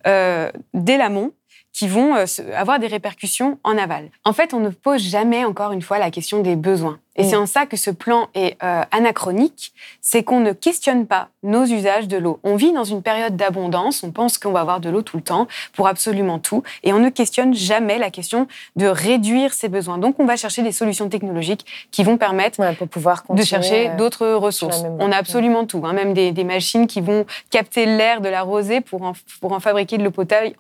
euh, 0.07 0.51
dès 0.75 0.97
l'amont 0.97 1.33
qui 1.73 1.87
vont 1.87 2.17
avoir 2.57 2.79
des 2.81 2.89
répercussions 2.89 3.59
en 3.63 3.79
aval. 3.79 4.11
En 4.25 4.33
fait, 4.33 4.55
on 4.55 4.59
ne 4.59 4.71
pose 4.71 5.03
jamais, 5.03 5.45
encore 5.45 5.71
une 5.71 5.83
fois, 5.83 6.01
la 6.01 6.11
question 6.11 6.43
des 6.43 6.57
besoins. 6.57 6.99
Et 7.17 7.25
c'est 7.25 7.37
mm. 7.37 7.43
en 7.43 7.47
ça 7.47 7.67
que 7.67 7.77
ce 7.77 7.91
plan 7.91 8.29
est 8.35 8.57
euh, 8.63 8.83
anachronique, 8.93 9.73
c'est 10.01 10.23
qu'on 10.23 10.41
ne 10.41 10.53
questionne 10.53 11.07
pas 11.07 11.29
nos 11.43 11.65
usages 11.65 12.07
de 12.07 12.17
l'eau. 12.17 12.39
On 12.45 12.55
vit 12.55 12.73
dans 12.73 12.85
une 12.85 13.03
période 13.03 13.37
d'abondance, 13.37 14.05
on 14.05 14.13
pense 14.13 14.39
qu'on 14.39 14.53
va 14.53 14.61
avoir 14.61 14.81
de 14.81 14.91
l'eau 14.91 15.03
tout 15.03 15.17
le 15.17 15.23
temps 15.23 15.49
pour 15.75 15.89
absolument 15.89 16.39
tout, 16.39 16.63
et 16.85 16.93
on 16.93 16.99
ne 16.99 17.09
questionne 17.09 17.53
jamais 17.53 17.99
la 17.99 18.11
question 18.11 18.47
de 18.77 18.87
réduire 18.87 19.53
ses 19.55 19.69
besoins. 19.69 19.99
Donc 19.99 20.17
on 20.19 20.25
va 20.25 20.37
chercher 20.37 20.63
des 20.63 20.73
solutions 20.73 21.09
technologiques 21.09 21.67
qui 21.91 22.05
vont 22.05 22.17
permettre 22.17 22.61
pour 22.77 22.89
pouvoir 22.89 23.25
de 23.29 23.43
chercher 23.43 23.91
euh, 23.91 23.97
d'autres 23.97 24.29
ressources. 24.29 24.85
On 25.01 25.11
a 25.11 25.17
absolument 25.17 25.67
tout, 25.67 25.83
hein, 25.85 25.93
même 25.93 26.15
des, 26.15 26.45
machines 26.45 26.87
qui 26.87 27.01
vont 27.01 27.27
capter 27.51 27.85
l'air 27.85 28.21
de 28.21 28.29
la 28.29 28.43
rosée 28.43 28.81
pour 28.81 29.03
en, 29.03 29.13
pour 29.41 29.53
en 29.53 29.61
fabriquer 29.61 29.99
de 29.99 30.05
l'eau 30.05 30.11
potable, 30.11 30.53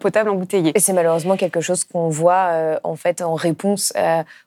potable 0.00 0.30
embouteillée. 0.30 0.72
Et 0.74 0.80
c'est 0.80 0.92
malheureusement 0.92 1.36
quelque 1.36 1.60
chose 1.60 1.84
qu'on 1.84 2.08
voit 2.08 2.48
euh, 2.50 2.78
en 2.82 2.96
fait 2.96 3.22
en 3.22 3.34
réponse 3.34 3.92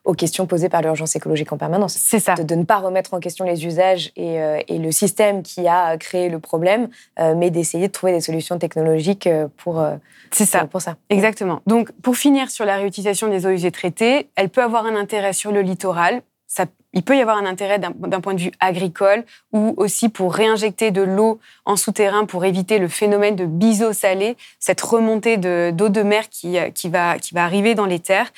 aux 0.04 0.14
questions 0.14 0.46
posées 0.46 0.68
par 0.68 0.82
l'urgence 0.82 1.16
écologique 1.16 1.51
en 1.52 1.56
permanence. 1.56 1.94
C'est 1.94 2.18
ça. 2.18 2.34
De, 2.34 2.54
ne 2.54 2.64
pas 2.64 2.78
remettre 2.78 3.14
en 3.14 3.20
question 3.20 3.44
les 3.44 3.64
usages 3.66 4.12
et, 4.16 4.40
euh, 4.40 4.58
le 4.68 4.90
système 4.90 5.42
qui 5.42 5.68
a 5.68 5.96
créé 5.96 6.28
le 6.28 6.38
problème, 6.38 6.88
euh, 7.18 7.34
mais 7.36 7.50
d'essayer 7.50 7.88
de 7.88 7.92
trouver 7.92 8.12
des 8.12 8.20
solutions 8.20 8.58
technologiques 8.58 9.26
euh, 9.26 9.48
pour, 9.56 9.84
c'est 10.30 10.46
ça. 10.46 10.64
pour 10.64 10.80
ça. 10.80 10.96
Exactement. 11.10 11.60
Donc, 11.66 11.92
pour 12.02 12.16
finir 12.16 12.50
sur 12.50 12.64
la 12.64 12.76
réutilisation 12.76 13.28
des 13.28 13.46
eaux 13.46 13.50
usées 13.50 13.70
traitées, 13.70 14.28
elle 14.34 14.48
peut 14.48 14.62
avoir 14.62 14.86
un 14.86 14.96
intérêt 14.96 15.32
sur 15.32 15.52
le 15.52 15.60
littoral. 15.60 16.22
Ça, 16.46 16.66
il 16.92 17.02
peut 17.02 17.16
y 17.16 17.20
avoir 17.22 17.38
un 17.38 17.46
intérêt 17.46 17.78
d'un 17.78 18.20
point 18.20 18.34
de 18.34 18.40
vue 18.40 18.52
agricole 18.60 19.24
ou 19.52 19.72
aussi 19.78 20.10
pour 20.10 20.34
réinjecter 20.34 20.90
de 20.90 21.00
l'eau 21.00 21.40
en 21.64 21.76
souterrain 21.76 22.26
pour 22.26 22.44
éviter 22.44 22.78
le 22.78 22.88
phénomène 22.88 23.36
de 23.36 23.46
biseau 23.46 23.94
salé, 23.94 24.36
cette 24.58 24.82
remontée 24.82 25.38
d'eau 25.38 25.88
de, 25.88 26.02
mer 26.02 26.28
qui, 26.28 26.58
qui, 26.74 26.90
va, 26.90 27.18
qui 27.18 27.32
va 27.32 27.44
arriver 27.44 27.74
dans 27.74 27.86
les 27.86 28.00
terres. 28.00 28.30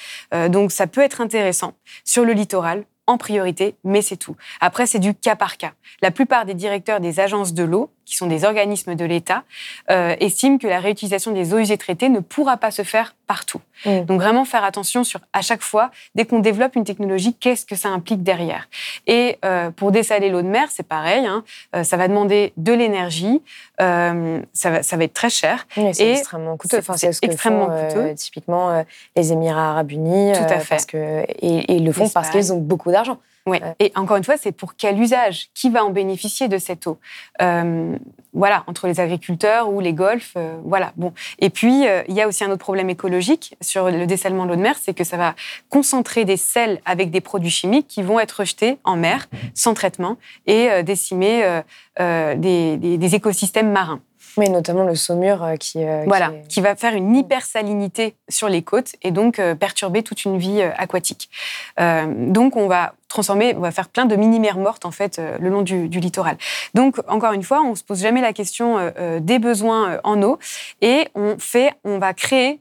donc 0.48 0.70
ça 0.70 0.86
peut 0.86 1.00
être 1.00 1.20
intéressant 1.20 1.72
sur 2.04 2.24
le 2.24 2.32
littoral 2.32 2.84
en 3.06 3.18
priorité, 3.18 3.76
mais 3.84 4.02
c'est 4.02 4.16
tout. 4.16 4.36
Après, 4.60 4.86
c'est 4.86 4.98
du 4.98 5.14
cas 5.14 5.36
par 5.36 5.56
cas. 5.56 5.72
La 6.02 6.10
plupart 6.10 6.44
des 6.44 6.54
directeurs 6.54 7.00
des 7.00 7.20
agences 7.20 7.54
de 7.54 7.64
l'eau 7.64 7.90
qui 8.04 8.16
sont 8.16 8.26
des 8.26 8.44
organismes 8.44 8.94
de 8.94 9.04
l'État, 9.04 9.44
euh, 9.90 10.14
estiment 10.20 10.58
que 10.58 10.66
la 10.66 10.80
réutilisation 10.80 11.32
des 11.32 11.54
eaux 11.54 11.58
usées 11.58 11.78
traitées 11.78 12.08
ne 12.08 12.20
pourra 12.20 12.56
pas 12.56 12.70
se 12.70 12.82
faire 12.82 13.14
partout. 13.26 13.60
Mm. 13.86 14.00
Donc 14.02 14.20
vraiment 14.20 14.44
faire 14.44 14.64
attention 14.64 15.04
sur 15.04 15.20
à 15.32 15.40
chaque 15.40 15.62
fois, 15.62 15.90
dès 16.14 16.26
qu'on 16.26 16.40
développe 16.40 16.76
une 16.76 16.84
technologie, 16.84 17.34
qu'est-ce 17.34 17.64
que 17.64 17.76
ça 17.76 17.88
implique 17.88 18.22
derrière. 18.22 18.68
Et 19.06 19.38
euh, 19.44 19.70
pour 19.70 19.92
dessaler 19.92 20.28
l'eau 20.28 20.42
de 20.42 20.48
mer, 20.48 20.68
c'est 20.70 20.86
pareil. 20.86 21.26
Hein, 21.26 21.44
euh, 21.74 21.82
ça 21.82 21.96
va 21.96 22.08
demander 22.08 22.52
de 22.56 22.72
l'énergie, 22.72 23.42
ça, 23.78 24.70
va, 24.70 24.82
ça 24.82 24.96
va 24.96 25.04
être 25.04 25.14
très 25.14 25.30
cher. 25.30 25.66
c'est 25.92 26.10
extrêmement 26.10 26.56
coûteux. 26.56 26.78
Enfin, 26.78 26.96
c'est 26.96 27.10
extrêmement 27.22 27.66
font, 27.66 27.88
coûteux. 27.88 28.14
typiquement 28.14 28.84
les 29.16 29.32
Émirats 29.32 29.70
Arabes 29.70 29.92
Unis. 29.92 30.32
Tout 30.32 30.44
à 30.44 30.58
fait. 30.58 30.74
Parce 30.74 30.86
que, 30.86 31.22
et, 31.28 31.74
ils 31.74 31.84
le 31.84 31.92
font 31.92 32.08
parce 32.08 32.30
qu'ils 32.30 32.52
ont 32.52 32.58
beaucoup 32.58 32.90
d'argent. 32.94 33.18
Oui. 33.46 33.58
Et 33.78 33.92
encore 33.94 34.16
une 34.16 34.24
fois, 34.24 34.38
c'est 34.38 34.52
pour 34.52 34.74
quel 34.74 34.98
usage? 34.98 35.50
Qui 35.52 35.68
va 35.68 35.84
en 35.84 35.90
bénéficier 35.90 36.48
de 36.48 36.56
cette 36.56 36.86
eau? 36.86 36.98
Euh, 37.42 37.94
Voilà, 38.32 38.64
entre 38.66 38.88
les 38.88 38.98
agriculteurs 38.98 39.68
ou 39.68 39.80
les 39.80 39.92
golfs, 39.92 40.32
euh, 40.36 40.56
voilà. 40.64 40.92
Bon. 40.96 41.12
Et 41.38 41.50
puis, 41.50 41.86
euh, 41.86 42.02
il 42.08 42.14
y 42.14 42.22
a 42.22 42.26
aussi 42.26 42.42
un 42.42 42.50
autre 42.50 42.64
problème 42.64 42.90
écologique 42.90 43.54
sur 43.60 43.90
le 43.90 44.06
dessalement 44.06 44.44
de 44.44 44.50
l'eau 44.50 44.56
de 44.56 44.62
mer, 44.62 44.76
c'est 44.80 44.94
que 44.94 45.04
ça 45.04 45.16
va 45.16 45.34
concentrer 45.68 46.24
des 46.24 46.38
sels 46.38 46.80
avec 46.84 47.10
des 47.10 47.20
produits 47.20 47.50
chimiques 47.50 47.86
qui 47.86 48.02
vont 48.02 48.18
être 48.18 48.40
rejetés 48.40 48.78
en 48.82 48.96
mer 48.96 49.28
sans 49.54 49.74
traitement 49.74 50.16
et 50.46 50.82
décimer 50.82 51.62
des 51.98 53.14
écosystèmes 53.14 53.70
marins. 53.70 54.00
Oui, 54.36 54.50
notamment 54.50 54.84
le 54.84 54.96
saumur 54.96 55.44
euh, 55.44 55.56
qui, 55.56 55.84
euh, 55.84 56.04
voilà, 56.06 56.32
qui, 56.48 56.60
va 56.60 56.74
faire 56.74 56.94
une 56.94 57.14
hypersalinité 57.14 58.16
sur 58.28 58.48
les 58.48 58.62
côtes 58.62 58.96
et 59.02 59.12
donc 59.12 59.38
euh, 59.38 59.54
perturber 59.54 60.02
toute 60.02 60.24
une 60.24 60.38
vie 60.38 60.62
aquatique. 60.62 61.30
donc 61.78 62.56
on 62.56 62.66
va 62.66 62.94
transformer, 63.08 63.54
on 63.56 63.60
va 63.60 63.70
faire 63.70 63.88
plein 63.88 64.06
de 64.06 64.16
mini-mers 64.16 64.58
mortes 64.58 64.86
en 64.86 64.90
fait 64.90 65.20
le 65.40 65.48
long 65.48 65.62
du, 65.62 65.88
littoral. 65.88 66.36
Donc 66.74 66.96
encore 67.06 67.32
une 67.32 67.42
fois, 67.42 67.62
on 67.62 67.74
se 67.74 67.84
pose 67.84 68.00
jamais 68.00 68.20
la 68.20 68.32
question 68.32 68.92
des 69.20 69.38
besoins 69.38 70.00
en 70.04 70.20
eau 70.22 70.38
et 70.80 71.08
on 71.14 71.36
fait, 71.38 71.74
on 71.84 71.98
va 71.98 72.14
créer 72.14 72.60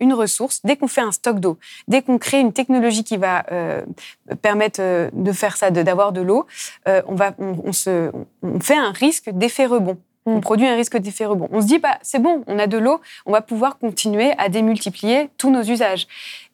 une 0.00 0.14
ressource, 0.14 0.60
dès 0.64 0.76
qu'on 0.76 0.88
fait 0.88 1.02
un 1.02 1.12
stock 1.12 1.40
d'eau, 1.40 1.58
dès 1.88 2.00
qu'on 2.00 2.18
crée 2.18 2.40
une 2.40 2.52
technologie 2.52 3.04
qui 3.04 3.18
va 3.18 3.44
permettre 4.40 4.80
de 5.12 5.32
faire 5.32 5.56
ça, 5.56 5.70
d'avoir 5.70 6.12
de, 6.12 6.22
l'eau, 6.22 6.46
on, 6.86 7.14
va, 7.14 7.32
on, 7.38 7.72
se, 7.72 8.10
on 8.42 8.60
fait 8.60 8.78
un 8.78 8.92
risque 8.92 9.30
d'effet 9.30 9.66
rebond. 9.66 9.98
On 10.26 10.36
mm. 10.36 10.40
produit 10.40 10.66
un 10.66 10.76
risque 10.76 10.96
d'effet 10.96 11.24
rebond. 11.24 11.48
On 11.52 11.60
se 11.60 11.66
dit, 11.66 11.78
bah, 11.78 11.98
c'est 12.02 12.18
bon, 12.18 12.44
on 12.46 12.58
a 12.58 12.66
de 12.66 12.78
l'eau, 12.78 13.00
on 13.26 13.32
va 13.32 13.40
pouvoir 13.40 13.78
continuer 13.78 14.32
à 14.38 14.48
démultiplier 14.48 15.30
tous 15.38 15.50
nos 15.50 15.62
usages. 15.62 16.06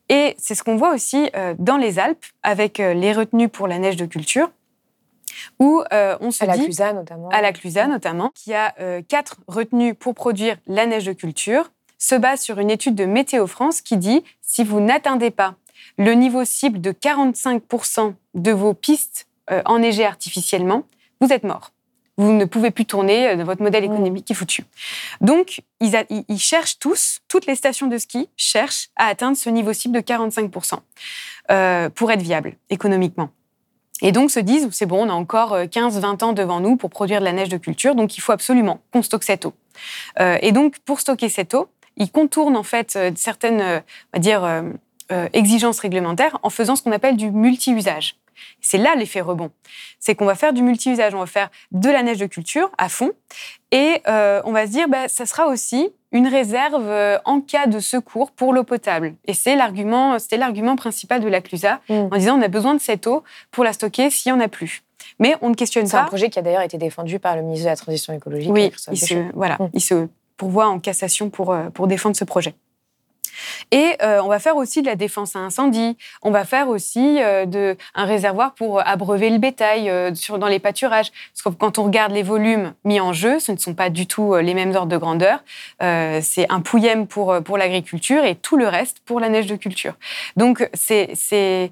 Et 0.09 0.35
c'est 0.39 0.55
ce 0.55 0.63
qu'on 0.63 0.77
voit 0.77 0.95
aussi 0.95 1.31
euh, 1.37 1.55
dans 1.59 1.77
les 1.77 1.99
Alpes 1.99 2.25
avec 2.43 2.79
euh, 2.79 2.95
les 2.95 3.13
retenues 3.13 3.49
pour 3.49 3.67
la 3.67 3.79
neige 3.79 3.97
de 3.97 4.07
culture 4.07 4.51
où 5.59 5.83
euh, 5.93 6.17
on 6.21 6.31
se 6.31 6.45
à 6.45 6.47
la 6.47 6.57
Clusa 6.57 6.93
notamment. 6.93 7.29
À 7.29 7.43
la 7.43 7.53
Clusa 7.53 7.87
notamment, 7.87 8.31
qui 8.35 8.55
a 8.55 8.75
quatre 9.09 9.37
retenues 9.49 9.95
pour 9.95 10.15
produire 10.15 10.57
la 10.67 10.87
neige 10.87 11.05
de 11.05 11.13
culture, 11.13 11.71
se 11.99 12.15
base 12.15 12.41
sur 12.41 12.59
une 12.59 12.71
étude 12.71 12.95
de 12.95 13.05
Météo 13.05 13.47
France 13.47 13.81
qui 13.81 13.97
dit 13.97 14.25
si 14.41 14.65
vous 14.65 14.81
n'atteindez 14.81 15.31
pas 15.31 15.55
le 15.99 16.13
niveau 16.13 16.45
cible 16.45 16.81
de 16.81 16.93
45% 16.93 18.15
de 18.35 18.51
vos 18.51 18.75
pistes 18.75 19.29
enneigées 19.67 20.07
artificiellement, 20.07 20.85
vous 21.21 21.33
êtes 21.33 21.45
mort 21.45 21.71
vous 22.17 22.33
ne 22.33 22.45
pouvez 22.45 22.71
plus 22.71 22.87
tourner, 22.87 23.29
euh, 23.29 23.45
votre 23.45 23.63
modèle 23.63 23.83
mm. 23.83 23.93
économique 23.93 24.31
est 24.31 24.35
foutu. 24.35 24.65
Donc, 25.21 25.63
ils, 25.81 26.39
cherchent 26.39 26.79
tous, 26.79 27.21
toutes 27.29 27.47
les 27.47 27.55
stations 27.55 27.87
de 27.87 27.99
ski 27.99 28.29
cherchent 28.37 28.89
à 28.97 29.07
atteindre 29.07 29.37
ce 29.37 29.51
niveau 29.51 29.73
cible 29.73 29.95
de 29.95 30.01
45% 30.01 30.79
euh, 31.51 31.89
pour 31.91 32.11
être 32.11 32.23
viable 32.23 32.55
économiquement. 32.71 33.31
Et 34.03 34.13
donc 34.13 34.31
se 34.31 34.41
disent, 34.41 34.69
c'est 34.73 34.85
bon, 34.85 35.07
on 35.07 35.11
a 35.11 35.15
encore 35.15 35.57
15-20 35.57 36.23
euh, 36.23 36.27
ans 36.27 36.33
devant 36.35 36.61
nous 36.61 36.77
pour 36.77 36.91
produire 36.91 37.21
de 37.21 37.25
la 37.25 37.33
neige 37.33 37.49
de 37.49 37.57
culture, 37.57 37.95
donc 37.95 38.19
il 38.19 38.21
faut 38.21 38.33
absolument 38.33 38.81
qu'on 38.93 39.03
stocke 39.03 39.25
cette 39.25 39.47
eau. 39.47 39.55
et 40.19 40.53
donc, 40.53 40.79
pour 40.81 41.01
stocker 41.01 41.31
cette 41.31 41.55
eau, 41.55 41.69
ils 41.97 42.11
contournent 42.11 42.59
en 42.59 42.63
fait 42.63 42.99
certaines, 43.17 43.63
on 43.63 43.83
va 44.13 44.19
dire, 44.19 44.65
exigences 45.33 45.81
réglementaires 45.81 46.39
en 46.43 46.51
faisant 46.51 46.77
ce 46.77 46.83
qu'on 46.83 46.93
appelle 46.93 47.17
du 47.17 47.31
multi-usage. 47.31 48.17
C'est 48.61 48.79
là 48.79 48.95
l'effet 48.95 49.21
rebond. 49.21 49.51
C'est 49.99 50.15
qu'on 50.15 50.27
va 50.27 50.35
faire 50.35 50.53
du 50.53 50.63
multi-usage, 50.63 51.15
on 51.15 51.21
va 51.21 51.27
faire 51.27 51.51
de 51.73 51.91
la 51.91 52.03
neige 52.03 52.19
de 52.19 52.27
culture 52.27 52.71
à 52.79 52.89
fond, 52.89 53.13
et 53.73 54.01
euh, 54.09 54.41
on 54.45 54.53
va 54.53 54.67
se 54.67 54.73
dire, 54.73 54.89
bah, 54.89 55.09
ça 55.09 55.27
sera 55.27 55.47
aussi 55.47 55.91
une 56.13 56.29
réserve 56.29 56.89
euh, 56.89 57.19
en 57.25 57.41
cas 57.41 57.67
de 57.67 57.81
secours 57.81 58.31
pour 58.31 58.53
l'eau 58.53 58.65
potable. 58.65 59.15
Et 59.27 59.35
c'est 59.35 59.57
l'argument, 59.57 60.19
c'était 60.19 60.37
l'argument 60.37 60.77
principal 60.77 61.21
de 61.21 61.29
la 61.29 61.41
CLUSA, 61.41 61.81
mm. 61.89 61.95
en 62.11 62.17
disant, 62.17 62.39
on 62.39 62.43
a 62.43 62.49
besoin 62.49 62.75
de 62.75 62.81
cette 62.81 63.07
eau 63.07 63.23
pour 63.51 63.65
la 63.65 63.73
stocker 63.73 64.11
s'il 64.11 64.33
n'y 64.33 64.39
en 64.39 64.45
a 64.45 64.49
plus. 64.49 64.83
Mais 65.19 65.35
on 65.43 65.51
ne 65.51 65.55
questionne 65.55 65.85
pas. 65.85 65.91
C'est 65.91 65.97
un 65.97 66.05
projet 66.05 66.31
qui 66.31 66.39
a 66.39 66.43
d'ailleurs 66.43 66.63
été 66.63 66.79
défendu 66.79 67.19
par 67.19 67.37
le 67.37 67.43
ministre 67.43 67.65
de 67.65 67.71
la 67.71 67.77
Transition 67.77 68.13
écologique. 68.13 68.51
Oui, 68.53 68.73
il 68.91 68.99
se, 68.99 69.15
voilà, 69.35 69.57
mm. 69.57 69.69
il 69.75 69.81
se 69.81 70.09
pourvoit 70.37 70.69
en 70.69 70.79
cassation 70.79 71.31
pour, 71.31 71.53
euh, 71.53 71.71
pour 71.71 71.87
défendre 71.87 72.17
ce 72.17 72.25
projet. 72.25 72.55
Et 73.71 73.97
euh, 74.03 74.21
on 74.23 74.29
va 74.29 74.39
faire 74.39 74.57
aussi 74.57 74.83
de 74.83 74.87
la 74.87 74.97
défense 74.97 75.37
à 75.37 75.41
incendie. 75.41 75.97
On 76.23 76.31
va 76.31 76.45
faire 76.45 76.69
aussi 76.69 77.19
euh, 77.21 77.75
un 77.95 78.05
réservoir 78.05 78.55
pour 78.55 78.87
abreuver 78.87 79.31
le 79.31 79.39
bétail 79.39 79.91
euh, 79.91 80.11
dans 80.39 80.47
les 80.47 80.59
pâturages. 80.59 81.11
Parce 81.11 81.43
que 81.43 81.59
quand 81.59 81.79
on 81.79 81.85
regarde 81.85 82.13
les 82.13 82.23
volumes 82.23 82.73
mis 82.85 83.01
en 83.01 83.13
jeu, 83.13 83.39
ce 83.39 83.53
ne 83.53 83.57
sont 83.57 83.75
pas 83.75 83.91
du 83.91 84.07
tout 84.07 84.35
les 84.37 84.55
mêmes 84.55 84.75
ordres 84.75 84.93
de 84.93 84.97
grandeur. 84.97 85.43
c'est 85.81 86.47
un 86.51 86.61
pouillème 86.61 87.07
pour, 87.07 87.33
l'agriculture 87.57 88.25
et 88.25 88.35
tout 88.35 88.57
le 88.57 88.69
reste 88.69 89.01
pour 89.05 89.21
la 89.21 89.29
neige 89.29 89.47
de 89.47 89.57
culture. 89.57 89.95
Donc 90.37 90.69
c'est 90.75 91.71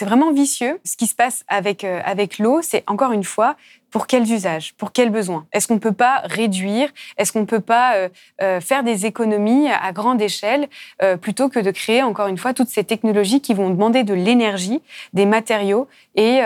vraiment 0.00 0.32
vicieux. 0.32 0.80
Ce 0.84 0.96
qui 0.96 1.06
se 1.06 1.14
passe 1.14 1.44
avec 1.48 2.38
l'eau, 2.38 2.60
c'est 2.62 2.84
encore 2.86 3.12
une 3.12 3.24
fois, 3.24 3.56
pour 3.90 4.06
quels 4.06 4.30
usages 4.30 4.74
Pour 4.74 4.92
quels 4.92 5.10
besoins? 5.10 5.46
Est-ce 5.52 5.68
qu'on 5.68 5.74
ne 5.74 5.80
peut 5.80 5.92
pas 5.92 6.22
réduire? 6.24 6.88
Est-ce 7.18 7.32
qu'on 7.32 7.40
ne 7.40 7.46
peut 7.46 7.60
pas 7.60 7.96
euh, 7.96 8.08
euh, 8.42 8.60
faire 8.60 8.84
des 8.84 9.06
économies 9.06 9.68
à 9.68 9.92
grande 9.92 10.22
échelle 10.22 10.68
euh, 11.02 11.16
plutôt 11.16 11.48
que 11.48 11.58
de 11.58 11.70
créer, 11.70 12.02
encore 12.02 12.28
une 12.28 12.38
fois, 12.38 12.54
toutes 12.54 12.68
ces 12.68 12.84
technologies 12.84 13.40
qui 13.40 13.54
vont 13.54 13.70
demander 13.70 14.04
de 14.04 14.14
l'énergie, 14.14 14.80
des 15.12 15.26
matériaux 15.26 15.88
et, 16.14 16.40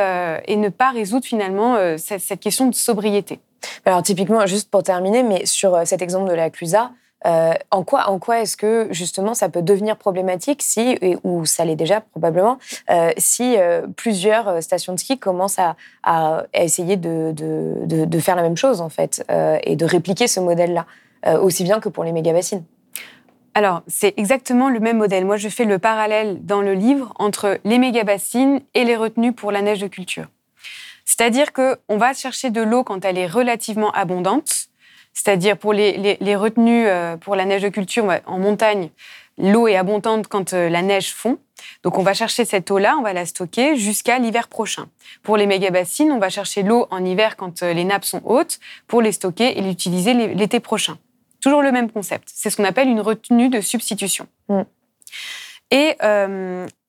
et, 0.46 0.56
ne 0.56 0.68
pas 0.68 0.90
résoudre 0.90 1.24
finalement 1.24 1.76
cette, 1.98 2.20
cette, 2.20 2.40
question 2.40 2.66
de 2.66 2.74
sobriété? 2.74 3.40
Alors 3.84 4.02
typiquement, 4.02 4.46
juste 4.46 4.70
pour 4.70 4.82
terminer, 4.82 5.22
mais 5.22 5.46
sur 5.46 5.86
cet 5.86 6.02
exemple 6.02 6.30
de 6.30 6.34
la 6.34 6.50
Clusa, 6.50 6.92
euh, 7.26 7.54
en 7.70 7.84
quoi, 7.84 8.10
en 8.10 8.18
quoi 8.18 8.40
est-ce 8.40 8.56
que 8.56 8.88
justement 8.90 9.34
ça 9.34 9.48
peut 9.48 9.62
devenir 9.62 9.96
problématique 9.96 10.62
si, 10.62 10.98
ou 11.22 11.46
ça 11.46 11.64
l'est 11.64 11.76
déjà 11.76 12.00
probablement, 12.00 12.58
euh, 12.90 13.12
si 13.16 13.56
euh, 13.56 13.86
plusieurs 13.96 14.62
stations 14.62 14.92
de 14.92 14.98
ski 14.98 15.18
commencent 15.18 15.58
à, 15.58 15.76
essayer 16.52 16.96
de, 16.96 17.32
de, 17.32 18.18
faire 18.18 18.36
la 18.36 18.42
même 18.42 18.56
chose 18.56 18.80
en 18.80 18.88
fait 18.88 19.24
et 19.62 19.76
de 19.76 19.84
répliquer 19.84 20.28
ce 20.28 20.40
modèle-là, 20.40 20.86
aussi 21.38 21.64
bien 21.64 21.80
que 21.80 21.88
pour 21.88 22.04
les 22.04 22.12
méga-bassines 22.12 22.64
alors, 23.56 23.82
c'est 23.86 24.14
exactement 24.16 24.68
le 24.68 24.80
même 24.80 24.96
modèle. 24.96 25.24
Moi, 25.24 25.36
je 25.36 25.48
fais 25.48 25.64
le 25.64 25.78
parallèle 25.78 26.44
dans 26.44 26.60
le 26.60 26.74
livre 26.74 27.14
entre 27.20 27.60
les 27.62 27.78
méga-bassines 27.78 28.60
et 28.74 28.82
les 28.82 28.96
retenues 28.96 29.32
pour 29.32 29.52
la 29.52 29.62
neige 29.62 29.78
de 29.78 29.86
culture. 29.86 30.26
C'est-à-dire 31.04 31.52
qu'on 31.52 31.96
va 31.96 32.14
chercher 32.14 32.50
de 32.50 32.62
l'eau 32.62 32.82
quand 32.82 33.04
elle 33.04 33.16
est 33.16 33.28
relativement 33.28 33.92
abondante, 33.92 34.68
c'est-à-dire 35.14 35.56
pour 35.56 35.72
les, 35.72 36.36
retenues 36.36 36.88
euh, 36.88 37.16
pour 37.16 37.36
la 37.36 37.44
neige 37.44 37.62
de 37.62 37.68
culture 37.68 38.12
en 38.26 38.38
montagne, 38.38 38.90
l'eau 39.38 39.68
est 39.68 39.76
abondante 39.76 40.26
quand 40.26 40.52
euh, 40.52 40.68
la 40.68 40.82
neige 40.82 41.14
fond. 41.14 41.38
Donc 41.84 41.98
on 41.98 42.02
va 42.02 42.14
chercher 42.14 42.44
cette 42.44 42.70
eau-là, 42.70 42.96
on 42.98 43.02
va 43.02 43.12
la 43.12 43.24
stocker 43.24 43.76
jusqu'à 43.76 44.18
l'hiver 44.18 44.48
prochain. 44.48 44.88
Pour 45.22 45.36
les 45.36 45.46
méga-bassines, 45.46 46.10
on 46.10 46.18
va 46.18 46.30
chercher 46.30 46.64
l'eau 46.64 46.88
en 46.90 47.04
hiver 47.04 47.36
quand 47.36 47.62
euh, 47.62 47.72
les 47.72 47.84
nappes 47.84 48.04
sont 48.04 48.20
hautes 48.24 48.58
pour 48.88 49.00
les 49.00 49.12
stocker 49.12 49.56
et 49.56 49.62
l'utiliser 49.62 50.14
l'été 50.34 50.58
prochain. 50.58 50.98
Toujours 51.40 51.62
le 51.62 51.70
même 51.70 51.90
concept. 51.90 52.28
C'est 52.34 52.50
ce 52.50 52.56
qu'on 52.56 52.64
appelle 52.64 52.88
une 52.88 53.00
retenue 53.00 53.48
de 53.48 53.60
substitution. 53.60 54.26
Mm. 54.48 54.62
Et, 55.70 55.96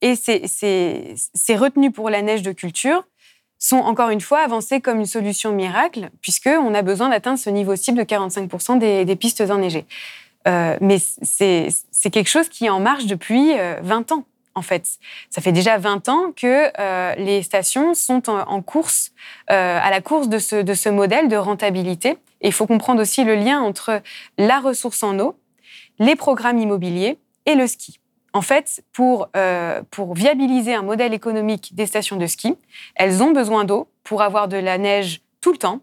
et 0.01 0.15
ces 0.15 1.55
retenues 1.55 1.91
pour 1.91 2.09
la 2.09 2.21
neige 2.21 2.43
de 2.43 2.51
culture, 2.51 3.03
sont 3.59 3.77
encore 3.77 4.09
une 4.09 4.21
fois 4.21 4.39
avancés 4.39 4.81
comme 4.81 4.99
une 4.99 5.05
solution 5.05 5.51
miracle, 5.51 6.09
puisqu'on 6.21 6.73
a 6.73 6.81
besoin 6.81 7.09
d'atteindre 7.09 7.39
ce 7.39 7.49
niveau 7.49 7.75
cible 7.75 7.97
de 7.97 8.03
45% 8.03 8.77
des, 8.77 9.15
pistes 9.15 9.41
enneigées. 9.41 9.85
Euh, 10.47 10.77
mais 10.81 10.97
c'est 10.99 12.09
quelque 12.11 12.29
chose 12.29 12.49
qui 12.49 12.65
est 12.65 12.69
en 12.69 12.79
marche 12.79 13.05
depuis 13.05 13.53
20 13.81 14.11
euh, 14.11 14.15
ans, 14.15 14.25
en 14.53 14.61
fait. 14.61 14.87
Ça 15.29 15.41
fait 15.41 15.51
déjà 15.51 15.77
20 15.77 16.09
ans 16.09 16.31
que 16.35 16.71
euh, 16.79 17.15
les 17.15 17.41
stations 17.41 17.93
sont 17.93 18.29
en, 18.29 18.61
course, 18.61 19.11
à 19.47 19.89
la 19.89 20.01
course 20.01 20.29
de 20.29 20.39
ce, 20.39 20.57
de 20.57 20.73
ce 20.73 20.89
modèle 20.89 21.27
de 21.27 21.37
rentabilité. 21.37 22.17
Et 22.41 22.49
il 22.49 22.53
faut 22.53 22.67
comprendre 22.67 23.01
aussi 23.01 23.23
le 23.23 23.35
lien 23.35 23.61
entre 23.61 24.01
la 24.37 24.59
ressource 24.59 25.01
en 25.01 25.17
eau, 25.19 25.35
les 25.97 26.15
programmes 26.15 26.59
immobiliers 26.59 27.17
et 27.45 27.55
le 27.55 27.65
ski. 27.65 27.99
En 28.36 28.41
fait, 28.41 28.84
pour, 28.91 29.30
euh, 29.38 29.82
pour 29.91 30.13
viabiliser 30.13 30.74
un 30.74 30.82
modèle 30.82 31.13
économique 31.13 31.74
des 31.74 31.86
stations 31.86 32.17
de 32.17 32.28
ski, 32.28 32.58
elles 32.95 33.24
ont 33.24 33.32
besoin 33.32 33.63
d'eau 33.63 33.88
pour 34.04 34.21
avoir 34.21 34.50
de 34.50 34.58
la 34.58 34.78
neige 34.78 35.21
tout 35.39 35.54
le 35.54 35.58
temps, 35.58 35.80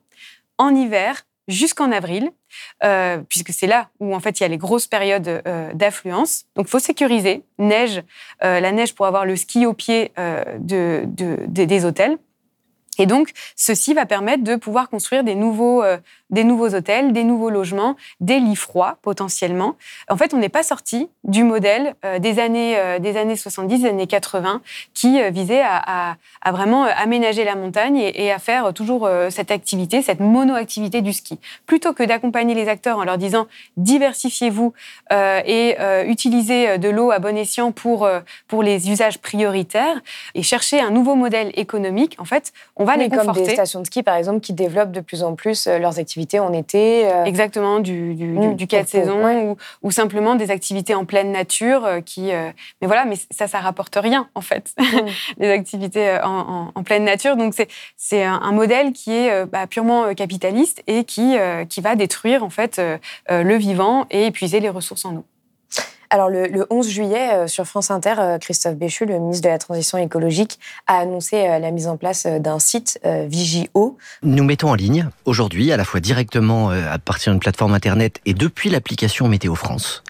en 0.58 0.74
hiver 0.74 1.22
jusqu'en 1.48 1.90
avril, 1.90 2.30
euh, 2.84 3.22
puisque 3.26 3.54
c'est 3.54 3.66
là 3.66 3.88
où 4.00 4.14
en 4.14 4.20
fait 4.20 4.38
il 4.38 4.42
y 4.42 4.44
a 4.44 4.48
les 4.48 4.58
grosses 4.58 4.86
périodes 4.86 5.42
euh, 5.46 5.72
d'affluence. 5.72 6.44
Donc, 6.54 6.68
faut 6.68 6.78
sécuriser 6.78 7.42
neige, 7.58 8.02
la 8.42 8.70
neige 8.70 8.94
pour 8.94 9.06
avoir 9.06 9.24
le 9.24 9.34
ski 9.34 9.64
au 9.64 9.72
pied 9.72 10.12
de, 10.58 11.06
des 11.06 11.84
hôtels. 11.86 12.18
Et 12.98 13.06
donc, 13.06 13.30
ceci 13.56 13.94
va 13.94 14.04
permettre 14.04 14.44
de 14.44 14.54
pouvoir 14.56 14.90
construire 14.90 15.24
des 15.24 15.34
nouveaux, 15.34 15.82
euh, 15.82 15.96
des 16.28 16.44
nouveaux 16.44 16.74
hôtels, 16.74 17.14
des 17.14 17.24
nouveaux 17.24 17.48
logements, 17.48 17.96
des 18.20 18.38
lits 18.38 18.54
froids 18.56 18.98
potentiellement. 19.00 19.76
En 20.10 20.18
fait, 20.18 20.34
on 20.34 20.36
n'est 20.36 20.50
pas 20.50 20.62
sorti 20.62 21.08
du 21.24 21.42
modèle 21.42 21.94
euh, 22.04 22.18
des, 22.18 22.38
années, 22.38 22.76
euh, 22.76 22.98
des 22.98 23.16
années 23.16 23.36
70, 23.36 23.80
des 23.80 23.88
années 23.88 24.06
80, 24.06 24.60
qui 24.92 25.22
visait 25.30 25.62
à, 25.62 26.16
à, 26.42 26.52
vraiment 26.52 26.84
aménager 26.84 27.44
la 27.44 27.54
montagne 27.54 27.96
et, 27.96 28.26
et 28.26 28.30
à 28.30 28.38
faire 28.38 28.74
toujours 28.74 29.08
cette 29.30 29.50
activité, 29.50 30.02
cette 30.02 30.20
monoactivité 30.20 31.00
du 31.00 31.12
ski. 31.12 31.38
Plutôt 31.66 31.94
que 31.94 32.02
d'accompagner 32.02 32.54
les 32.54 32.68
acteurs 32.68 32.98
en 32.98 33.04
leur 33.04 33.16
disant 33.16 33.46
diversifiez-vous 33.76 34.72
et 35.10 35.76
utilisez 36.06 36.78
de 36.78 36.88
l'eau 36.88 37.10
à 37.10 37.18
bon 37.18 37.36
escient 37.36 37.72
pour, 37.72 38.08
pour 38.48 38.62
les 38.62 38.90
usages 38.90 39.18
prioritaires 39.18 40.00
et 40.34 40.42
chercher 40.42 40.80
un 40.80 40.90
nouveau 40.90 41.14
modèle 41.14 41.52
économique, 41.54 42.16
en 42.18 42.24
fait, 42.24 42.52
va 42.84 42.96
les 42.96 43.08
comme 43.08 43.32
des 43.32 43.48
stations 43.48 43.80
de 43.80 43.86
ski, 43.86 44.02
par 44.02 44.16
exemple, 44.16 44.40
qui 44.40 44.52
développent 44.52 44.92
de 44.92 45.00
plus 45.00 45.22
en 45.22 45.34
plus 45.34 45.66
euh, 45.66 45.78
leurs 45.78 45.98
activités 45.98 46.38
en 46.38 46.52
été. 46.52 47.10
Euh. 47.10 47.24
Exactement, 47.24 47.80
du, 47.80 48.14
du, 48.14 48.26
mmh, 48.26 48.56
du, 48.56 48.66
cas 48.66 48.82
de 48.82 48.88
saison 48.88 49.56
ou, 49.82 49.90
simplement 49.90 50.34
des 50.34 50.50
activités 50.50 50.94
en 50.94 51.04
pleine 51.04 51.32
nature 51.32 51.84
euh, 51.84 52.00
qui. 52.00 52.30
mais 52.80 52.86
voilà, 52.86 53.04
mais 53.04 53.16
ça, 53.30 53.46
ça 53.46 53.58
rapporte 53.60 53.96
rien 53.96 54.28
en 54.34 54.40
fait, 54.40 54.72
mmh. 54.78 54.84
les 55.38 55.50
activités 55.50 56.18
en, 56.22 56.70
en, 56.74 56.82
pleine 56.82 57.04
nature. 57.04 57.36
Donc 57.36 57.54
c'est 57.96 58.24
un, 58.24 58.40
un, 58.42 58.52
modèle 58.52 58.92
qui 58.92 59.12
est 59.12 59.46
bah, 59.46 59.66
purement 59.66 60.14
capitaliste 60.14 60.82
et 60.86 61.04
qui, 61.04 61.36
qui 61.68 61.80
va 61.80 61.94
détruire 61.96 62.44
en 62.44 62.50
fait 62.50 62.80
le 63.28 63.56
vivant 63.56 64.06
et 64.10 64.26
épuiser 64.26 64.60
les 64.60 64.68
ressources 64.68 65.04
en 65.04 65.16
eau. 65.16 65.24
Alors, 66.14 66.28
le, 66.28 66.66
11 66.68 66.90
juillet, 66.90 67.32
euh, 67.32 67.46
sur 67.46 67.64
France 67.64 67.90
Inter, 67.90 68.16
euh, 68.18 68.38
Christophe 68.38 68.74
Béchu, 68.74 69.06
le 69.06 69.18
ministre 69.18 69.44
de 69.44 69.48
la 69.48 69.56
Transition 69.56 69.96
écologique, 69.96 70.58
a 70.86 70.98
annoncé 70.98 71.48
euh, 71.48 71.58
la 71.58 71.70
mise 71.70 71.88
en 71.88 71.96
place 71.96 72.26
d'un 72.26 72.58
site 72.58 73.00
Vigio. 73.02 73.96
Nous 74.22 74.44
mettons 74.44 74.68
en 74.68 74.74
ligne 74.74 75.08
aujourd'hui, 75.24 75.72
à 75.72 75.78
la 75.78 75.84
fois 75.84 76.00
directement 76.00 76.68
à 76.68 76.98
partir 76.98 77.32
d'une 77.32 77.40
plateforme 77.40 77.72
Internet 77.72 78.20
et 78.26 78.34
depuis 78.34 78.68
l'application 78.68 79.26
Météo 79.26 79.54
France, 79.54 80.02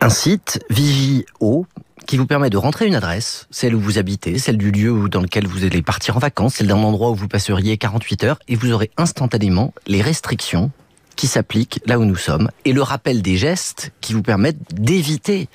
un 0.00 0.10
site 0.10 0.60
Vigio 0.70 1.66
qui 2.06 2.16
vous 2.16 2.26
permet 2.26 2.48
de 2.48 2.56
rentrer 2.56 2.86
une 2.86 2.94
adresse, 2.94 3.48
celle 3.50 3.74
où 3.74 3.80
vous 3.80 3.98
habitez, 3.98 4.38
celle 4.38 4.58
du 4.58 4.70
lieu 4.70 5.08
dans 5.08 5.20
lequel 5.20 5.48
vous 5.48 5.64
allez 5.64 5.82
partir 5.82 6.16
en 6.16 6.20
vacances, 6.20 6.54
celle 6.54 6.68
d'un 6.68 6.76
endroit 6.76 7.10
où 7.10 7.16
vous 7.16 7.26
passeriez 7.26 7.78
48 7.78 8.24
heures, 8.24 8.38
et 8.46 8.54
vous 8.54 8.70
aurez 8.70 8.92
instantanément 8.96 9.74
les 9.88 10.02
restrictions 10.02 10.70
qui 11.16 11.26
s'applique 11.26 11.80
là 11.86 11.98
où 11.98 12.04
nous 12.04 12.16
sommes 12.16 12.50
et 12.64 12.72
le 12.72 12.82
rappel 12.82 13.22
des 13.22 13.36
gestes 13.36 13.92
qui 14.00 14.12
vous 14.12 14.22
permettent 14.22 14.74
d'éviter 14.74 15.48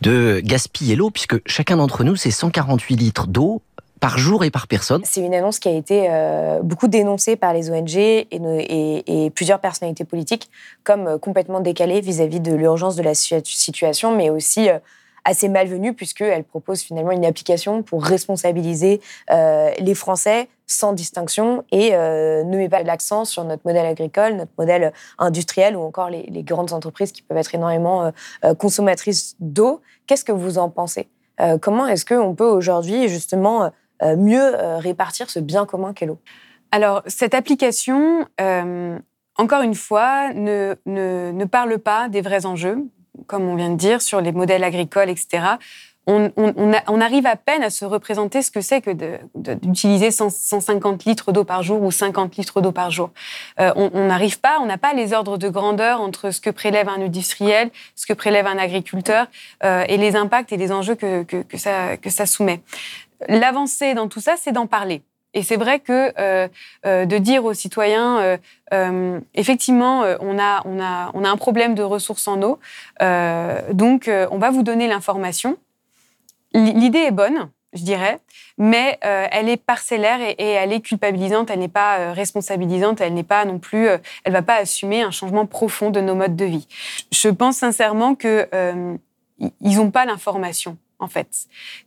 de 0.00 0.40
gaspiller 0.42 0.96
l'eau 0.96 1.10
puisque 1.10 1.36
chacun 1.46 1.76
d'entre 1.76 2.04
nous 2.04 2.16
c'est 2.16 2.30
148 2.30 2.96
litres 2.96 3.26
d'eau 3.26 3.62
par 4.04 4.18
jour 4.18 4.44
et 4.44 4.50
par 4.50 4.66
personne. 4.66 5.00
C'est 5.04 5.22
une 5.22 5.32
annonce 5.32 5.58
qui 5.58 5.68
a 5.68 5.72
été 5.72 6.08
euh, 6.10 6.60
beaucoup 6.62 6.88
dénoncée 6.88 7.36
par 7.36 7.54
les 7.54 7.70
ONG 7.70 7.96
et, 7.96 9.32
plusieurs 9.34 9.60
personnalités 9.60 10.04
politiques 10.04 10.50
comme 10.82 11.06
euh, 11.06 11.18
complètement 11.18 11.60
décalée 11.60 12.02
vis-à-vis 12.02 12.40
de 12.40 12.52
l'urgence 12.52 12.96
de 12.96 13.02
la 13.02 13.14
situation, 13.14 14.14
mais 14.14 14.28
aussi 14.28 14.68
euh, 14.68 14.78
assez 15.24 15.48
malvenue 15.48 15.94
puisqu'elle 15.94 16.44
propose 16.44 16.80
finalement 16.80 17.12
une 17.12 17.24
application 17.24 17.82
pour 17.82 18.04
responsabiliser 18.04 19.00
euh, 19.30 19.70
les 19.78 19.94
Français 19.94 20.48
sans 20.66 20.92
distinction 20.92 21.64
et 21.72 21.94
euh, 21.94 22.42
ne 22.44 22.56
met 22.56 22.68
pas 22.68 22.82
l'accent 22.82 23.24
sur 23.24 23.44
notre 23.44 23.62
modèle 23.64 23.86
agricole, 23.86 24.34
notre 24.34 24.52
modèle 24.58 24.92
industriel 25.18 25.76
ou 25.76 25.80
encore 25.80 26.10
les, 26.10 26.42
grandes 26.42 26.72
entreprises 26.72 27.12
qui 27.12 27.22
peuvent 27.22 27.38
être 27.38 27.54
énormément 27.54 28.12
euh, 28.44 28.54
consommatrices 28.54 29.36
d'eau. 29.40 29.80
Qu'est-ce 30.06 30.24
que 30.24 30.32
vous 30.32 30.58
en 30.58 30.70
pensez? 30.70 31.08
Comment 31.62 31.88
est-ce 31.88 32.04
qu'on 32.04 32.36
peut 32.36 32.46
aujourd'hui 32.46 33.08
justement 33.08 33.72
mieux 34.00 34.52
répartir 34.78 35.30
ce 35.30 35.40
bien 35.40 35.66
commun 35.66 35.92
qu'est 35.92 36.06
l'eau? 36.06 36.20
Alors 36.70 37.02
cette 37.08 37.34
application 37.34 38.24
encore 39.36 39.62
une 39.62 39.74
fois, 39.74 40.32
ne, 40.32 40.76
ne, 40.86 41.32
ne, 41.32 41.44
parle 41.44 41.78
pas 41.78 42.08
des 42.08 42.20
vrais 42.20 42.46
enjeux 42.46 42.86
comme 43.26 43.48
on 43.48 43.56
vient 43.56 43.70
de 43.70 43.76
dire, 43.76 44.02
sur 44.02 44.20
les 44.20 44.32
modèles 44.32 44.64
agricoles, 44.64 45.10
etc., 45.10 45.56
on, 46.06 47.00
arrive 47.00 47.26
à 47.26 47.36
peine 47.36 47.62
à 47.62 47.70
se 47.70 47.84
représenter 47.84 48.42
ce 48.42 48.50
que 48.50 48.60
c'est 48.60 48.80
que 48.80 48.90
d'utiliser 49.34 50.10
150 50.10 51.04
litres 51.04 51.32
d'eau 51.32 51.44
par 51.44 51.62
jour 51.62 51.82
ou 51.82 51.90
50 51.90 52.36
litres 52.36 52.60
d'eau 52.60 52.72
par 52.72 52.90
jour. 52.90 53.10
Euh, 53.60 53.72
on 53.76 54.06
n'arrive 54.06 54.40
pas, 54.40 54.58
on 54.60 54.66
n'a 54.66 54.78
pas 54.78 54.92
les 54.92 55.12
ordres 55.12 55.38
de 55.38 55.48
grandeur 55.48 56.00
entre 56.00 56.30
ce 56.30 56.40
que 56.40 56.50
prélève 56.50 56.88
un 56.88 57.00
industriel, 57.00 57.70
ce 57.96 58.06
que 58.06 58.12
prélève 58.12 58.46
un 58.46 58.58
agriculteur 58.58 59.26
euh, 59.64 59.84
et 59.88 59.96
les 59.96 60.16
impacts 60.16 60.52
et 60.52 60.56
les 60.56 60.72
enjeux 60.72 60.94
que, 60.94 61.24
ça, 61.54 61.96
que 61.96 62.10
ça 62.10 62.26
soumet. 62.26 62.60
L'avancée 63.28 63.94
dans 63.94 64.08
tout 64.08 64.20
ça, 64.20 64.34
c'est 64.36 64.52
d'en 64.52 64.66
parler. 64.66 65.02
Et 65.34 65.42
c'est 65.42 65.56
vrai 65.56 65.80
que 65.80 66.12
euh, 66.18 66.48
euh, 66.86 67.04
de 67.04 67.18
dire 67.18 67.44
aux 67.44 67.54
citoyens, 67.54 68.38
euh, 68.72 69.20
effectivement, 69.34 70.04
on 70.20 70.38
a, 70.38 70.62
on, 70.64 70.80
a, 70.80 71.10
on 71.12 71.24
a 71.24 71.28
un 71.28 71.36
problème 71.36 71.74
de 71.74 71.82
ressources 71.82 72.26
en 72.28 72.40
eau, 72.42 72.58
donc 73.72 74.08
on 74.08 74.38
va 74.38 74.50
vous 74.50 74.62
donner 74.62 74.88
l'information. 74.88 75.58
L'idée 76.54 77.00
est 77.00 77.10
bonne, 77.10 77.50
je 77.72 77.82
dirais, 77.82 78.18
mais 78.58 78.98
elle 79.02 79.48
est 79.48 79.56
parcellaire 79.56 80.20
et, 80.20 80.34
elle 80.38 80.72
est 80.72 80.80
culpabilisante, 80.80 81.50
elle 81.50 81.60
n'est 81.60 81.68
pas 81.68 82.12
responsabilisante, 82.12 83.00
elle 83.00 83.14
n'est 83.14 83.22
pas 83.22 83.44
non 83.44 83.58
plus, 83.58 83.86
elle 84.24 84.32
va 84.32 84.42
pas 84.42 84.56
assumer 84.56 85.02
un 85.02 85.12
changement 85.12 85.46
profond 85.46 85.90
de 85.90 86.00
nos 86.00 86.16
modes 86.16 86.36
de 86.36 86.44
vie. 86.44 86.66
Je 87.12 87.28
pense 87.28 87.58
sincèrement 87.58 88.16
que 88.16 88.48
ils 89.60 89.76
n'ont 89.76 89.90
pas 89.90 90.04
l'information 90.04 90.78
en 90.98 91.08
fait, 91.08 91.28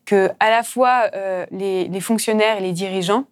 que 0.05 0.29
à 0.39 0.49
la 0.49 0.63
fois 0.63 1.09
les, 1.51 1.89
les 1.89 2.01
fonctionnaires 2.01 2.59
et 2.59 2.61
les 2.61 2.73
dirigeants 2.73 3.25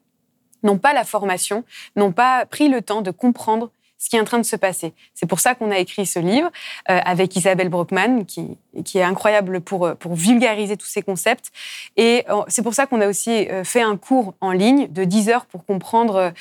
n'ont 0.65 0.77
pas 0.77 0.93
la 0.93 1.03
formation, 1.03 1.63
n'ont 1.95 2.11
pas 2.11 2.45
pris 2.45 2.67
le 2.67 2.81
temps 2.81 3.01
de 3.01 3.11
comprendre 3.11 3.69
ce 3.97 4.09
qui 4.09 4.17
est 4.17 4.19
en 4.19 4.25
train 4.25 4.37
de 4.37 4.43
se 4.43 4.55
passer. 4.55 4.93
C'est 5.13 5.25
pour 5.25 5.39
ça 5.39 5.55
qu'on 5.55 5.71
a 5.71 5.79
écrit 5.79 6.05
ce 6.05 6.19
livre 6.19 6.51
euh, 6.89 6.99
avec 7.05 7.35
Isabelle 7.35 7.69
Brockman, 7.69 8.25
qui, 8.25 8.57
est 8.93 9.01
incroyable 9.01 9.61
pour, 9.61 9.95
pour 9.95 10.15
vulgariser 10.15 10.77
tous 10.77 10.87
ces 10.87 11.01
concepts. 11.01 11.51
Et 11.97 12.25
euh, 12.29 12.43
c'est 12.47 12.61
pour 12.61 12.73
ça 12.73 12.85
qu'on 12.85 13.01
a 13.01 13.07
aussi 13.07 13.49
euh, 13.49 13.63
fait 13.63 13.81
un 13.81 13.97
cours 13.97 14.33
en 14.41 14.51
ligne 14.51 14.87
de 14.91 15.05
10 15.05 15.29
heures 15.29 15.45
pour 15.45 15.65
comprendre 15.65 16.33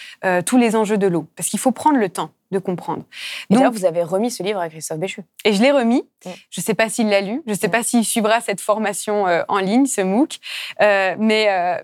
tous 0.44 0.58
les 0.58 0.76
enjeux 0.76 0.98
de 0.98 1.06
l'eau. 1.06 1.26
Parce 1.36 1.48
qu'il 1.48 1.60
faut 1.60 1.70
prendre 1.70 1.98
le 1.98 2.08
temps 2.08 2.30
de 2.54 2.58
comprendre. 2.60 3.02
Donc, 3.50 3.74
vous 3.74 3.84
avez 3.84 4.02
remis 4.02 4.30
ce 4.30 4.42
livre 4.42 4.60
à 4.60 4.68
Christophe 4.68 4.98
Béchu. 4.98 5.22
Et 5.44 5.52
je 5.52 5.60
l'ai 5.60 5.72
remis. 5.72 6.04
Je 6.24 6.60
ne 6.60 6.62
sais 6.62 6.74
pas 6.74 6.88
s'il 6.88 7.08
l'a 7.08 7.20
lu. 7.20 7.42
Je 7.46 7.52
ne 7.52 7.56
sais 7.56 7.68
pas 7.68 7.82
s'il 7.82 8.04
suivra 8.04 8.40
cette 8.40 8.60
formation 8.60 9.26
euh, 9.26 9.42
en 9.48 9.58
ligne, 9.58 9.86
ce 9.86 10.00
MOOC. 10.00 10.38
Euh, 10.80 11.16
mais 11.18 11.46
euh, 11.48 11.76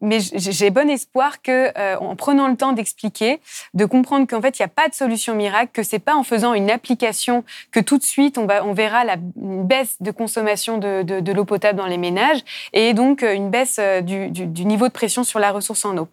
mais 0.00 0.18
j'ai 0.20 0.70
bon 0.70 0.88
espoir 0.90 1.42
que, 1.42 1.72
en 1.98 2.16
prenant 2.16 2.48
le 2.48 2.56
temps 2.56 2.72
d'expliquer, 2.72 3.40
de 3.74 3.84
comprendre 3.84 4.26
qu'en 4.26 4.40
fait, 4.40 4.58
il 4.58 4.62
n'y 4.62 4.66
a 4.66 4.68
pas 4.68 4.88
de 4.88 4.94
solution 4.94 5.34
miracle, 5.34 5.70
que 5.72 5.82
c'est 5.82 5.98
pas 5.98 6.14
en 6.14 6.22
faisant 6.22 6.54
une 6.54 6.70
application 6.70 7.44
que 7.70 7.80
tout 7.80 7.98
de 7.98 8.02
suite, 8.02 8.38
on, 8.38 8.46
va, 8.46 8.64
on 8.64 8.72
verra 8.72 9.04
la 9.04 9.16
baisse 9.18 9.96
de 10.00 10.10
consommation 10.10 10.78
de, 10.78 11.02
de, 11.02 11.32
l'eau 11.32 11.44
potable 11.44 11.78
dans 11.78 11.86
les 11.86 11.98
ménages 11.98 12.40
et 12.72 12.94
donc 12.94 13.22
une 13.22 13.50
baisse 13.50 13.78
du, 14.02 14.30
du, 14.30 14.46
du, 14.46 14.64
niveau 14.64 14.88
de 14.88 14.92
pression 14.92 15.24
sur 15.24 15.38
la 15.38 15.52
ressource 15.52 15.84
en 15.84 15.96
eau. 15.98 16.08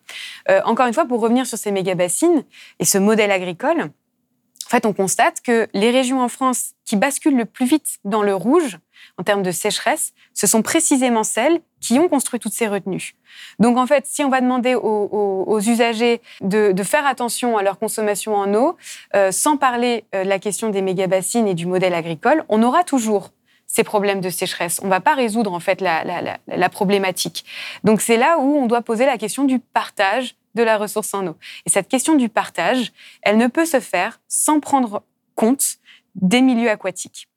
encore 0.65 0.87
une 0.87 0.93
fois, 0.93 1.05
pour 1.05 1.21
revenir 1.21 1.45
sur 1.45 1.57
ces 1.57 1.71
méga-bassines 1.71 2.43
et 2.79 2.85
ce 2.85 2.97
modèle 2.97 3.31
agricole, 3.31 3.91
fait, 4.71 4.85
on 4.85 4.93
constate 4.93 5.41
que 5.41 5.67
les 5.73 5.91
régions 5.91 6.21
en 6.21 6.29
France 6.29 6.71
qui 6.85 6.95
basculent 6.95 7.37
le 7.37 7.45
plus 7.45 7.65
vite 7.65 7.99
dans 8.03 8.23
le 8.23 8.33
rouge 8.33 8.79
en 9.17 9.23
termes 9.23 9.43
de 9.43 9.51
sécheresse, 9.51 10.13
ce 10.33 10.47
sont 10.47 10.61
précisément 10.61 11.23
celles 11.23 11.61
qui 11.79 11.99
ont 11.99 12.07
construit 12.07 12.39
toutes 12.39 12.53
ces 12.53 12.67
retenues. 12.67 13.15
Donc 13.59 13.77
en 13.77 13.87
fait, 13.87 14.05
si 14.07 14.23
on 14.23 14.29
va 14.29 14.41
demander 14.41 14.75
aux, 14.75 15.59
usagers 15.59 16.21
de, 16.41 16.83
faire 16.83 17.05
attention 17.05 17.57
à 17.57 17.63
leur 17.63 17.77
consommation 17.79 18.35
en 18.35 18.53
eau, 18.53 18.77
euh, 19.15 19.31
sans 19.31 19.57
parler 19.57 20.05
euh, 20.15 20.23
de 20.23 20.29
la 20.29 20.39
question 20.39 20.69
des 20.69 20.81
méga-bassines 20.81 21.47
et 21.47 21.53
du 21.53 21.65
modèle 21.65 21.93
agricole, 21.93 22.43
on 22.49 22.63
aura 22.63 22.83
toujours 22.83 23.31
ces 23.67 23.83
problèmes 23.83 24.19
de 24.21 24.29
sécheresse. 24.29 24.79
On 24.83 24.87
ne 24.87 24.91
va 24.91 24.99
pas 24.99 25.15
résoudre 25.15 25.53
en 25.53 25.59
fait 25.59 25.79
la, 25.79 26.03
la 26.47 26.69
problématique. 26.69 27.45
Donc 27.83 28.01
c'est 28.01 28.17
là 28.17 28.37
où 28.39 28.57
on 28.57 28.65
doit 28.65 28.81
poser 28.81 29.05
la 29.05 29.17
question 29.17 29.45
du 29.45 29.59
partage 29.59 30.35
de 30.55 30.63
la 30.63 30.77
ressource 30.77 31.13
en 31.13 31.27
eau. 31.27 31.37
Et 31.65 31.69
cette 31.69 31.87
question 31.87 32.15
du 32.15 32.29
partage, 32.29 32.91
elle 33.21 33.37
ne 33.37 33.47
peut 33.47 33.65
se 33.65 33.79
faire 33.79 34.19
sans 34.27 34.59
prendre 34.59 35.03
compte 35.35 35.77
des 36.15 36.41
milieux 36.41 36.69
aquatiques. 36.69 37.27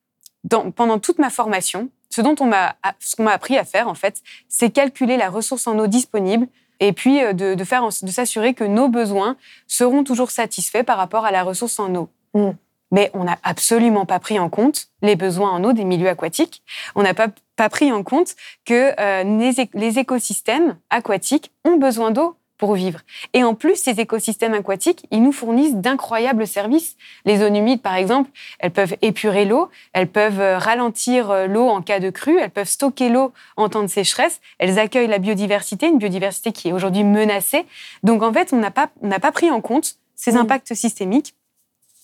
pendant 0.49 0.99
toute 0.99 1.19
ma 1.19 1.31
formation, 1.31 1.91
ce 2.11 2.21
dont 2.21 2.37
on 2.41 2.47
m'a, 2.47 2.77
ce 3.01 3.17
qu'on 3.17 3.25
m'a 3.25 3.33
appris 3.33 3.57
à 3.59 3.65
faire 3.65 3.89
en 3.89 3.95
fait, 3.95 4.23
c'est 4.49 4.71
calculer 4.71 5.17
la 5.17 5.31
ressource 5.31 5.67
en 5.67 5.79
eau 5.79 5.87
disponible 5.87 6.47
et 6.81 6.93
puis 6.93 7.23
euh, 7.23 7.33
de, 7.33 7.65
faire, 7.65 7.87
de 7.87 8.11
s'assurer 8.11 8.55
que 8.55 8.65
nos 8.65 8.89
besoins 8.89 9.37
seront 9.67 10.05
toujours 10.05 10.31
satisfaits 10.31 10.85
par 10.85 10.97
rapport 10.97 11.25
à 11.25 11.31
la 11.31 11.43
ressource 11.43 11.79
en 11.79 11.95
eau. 11.95 12.09
Mm. 12.35 12.51
Mais 12.91 13.11
on 13.15 13.25
n'a 13.25 13.39
absolument 13.43 14.07
pas 14.07 14.21
pris 14.21 14.39
en 14.39 14.49
compte 14.49 14.89
les 15.03 15.17
besoins 15.17 15.51
en 15.51 15.65
eau 15.65 15.73
des 15.73 15.85
milieux 15.85 16.09
aquatiques. 16.09 16.63
On 16.95 17.03
n'a 17.03 17.15
pas, 17.15 17.29
pas 17.57 17.69
pris 17.69 17.91
en 17.91 18.05
compte 18.05 18.37
que 18.65 18.93
euh, 19.01 19.65
les 19.75 19.99
écosystèmes 19.99 20.77
aquatiques 20.91 21.51
ont 21.65 21.77
besoin 21.77 22.13
d'eau 22.13 22.37
pour 22.65 22.77
vivre. 22.77 23.01
Et 23.35 23.45
en 23.45 23.55
plus, 23.55 23.77
ces 23.77 24.01
écosystèmes 24.01 24.55
aquatiques, 24.55 25.05
ils 25.11 25.23
nous 25.23 25.33
fournissent 25.33 25.75
d'incroyables 25.75 26.47
services. 26.47 26.97
Les 27.27 27.37
zones 27.37 27.57
humides, 27.57 27.83
par 27.83 27.95
exemple, 27.95 28.31
elles 28.59 28.71
peuvent 28.71 28.97
épurer 29.03 29.45
l'eau, 29.45 29.69
elles 29.93 30.09
peuvent 30.09 30.41
euh, 30.41 30.57
ralentir 30.57 31.31
euh, 31.31 31.47
l'eau 31.47 31.69
en 31.69 31.83
cas 31.83 32.01
de 32.01 32.09
crue, 32.09 32.39
elles 32.39 32.49
peuvent 32.49 32.67
stocker 32.67 33.11
l'eau 33.11 33.35
en 33.59 33.69
temps 33.69 33.83
de 33.83 33.89
sécheresse, 33.89 34.41
elles 34.59 34.79
accueillent 34.79 35.09
la 35.09 35.19
biodiversité, 35.19 35.89
une 35.89 35.99
biodiversité 35.99 36.53
qui 36.53 36.71
est 36.71 36.73
aujourd'hui 36.73 37.05
menacée. 37.05 37.67
Donc 38.03 38.23
en 38.23 38.33
fait, 38.33 38.55
on 38.55 38.57
n'a 38.57 38.71
pas, 38.71 38.89
pas 39.21 39.33
pris 39.33 39.51
en 39.51 39.61
compte 39.61 39.97
ces 40.15 40.33
mmh. 40.33 40.39
impacts 40.39 40.73
systémiques. 40.73 41.35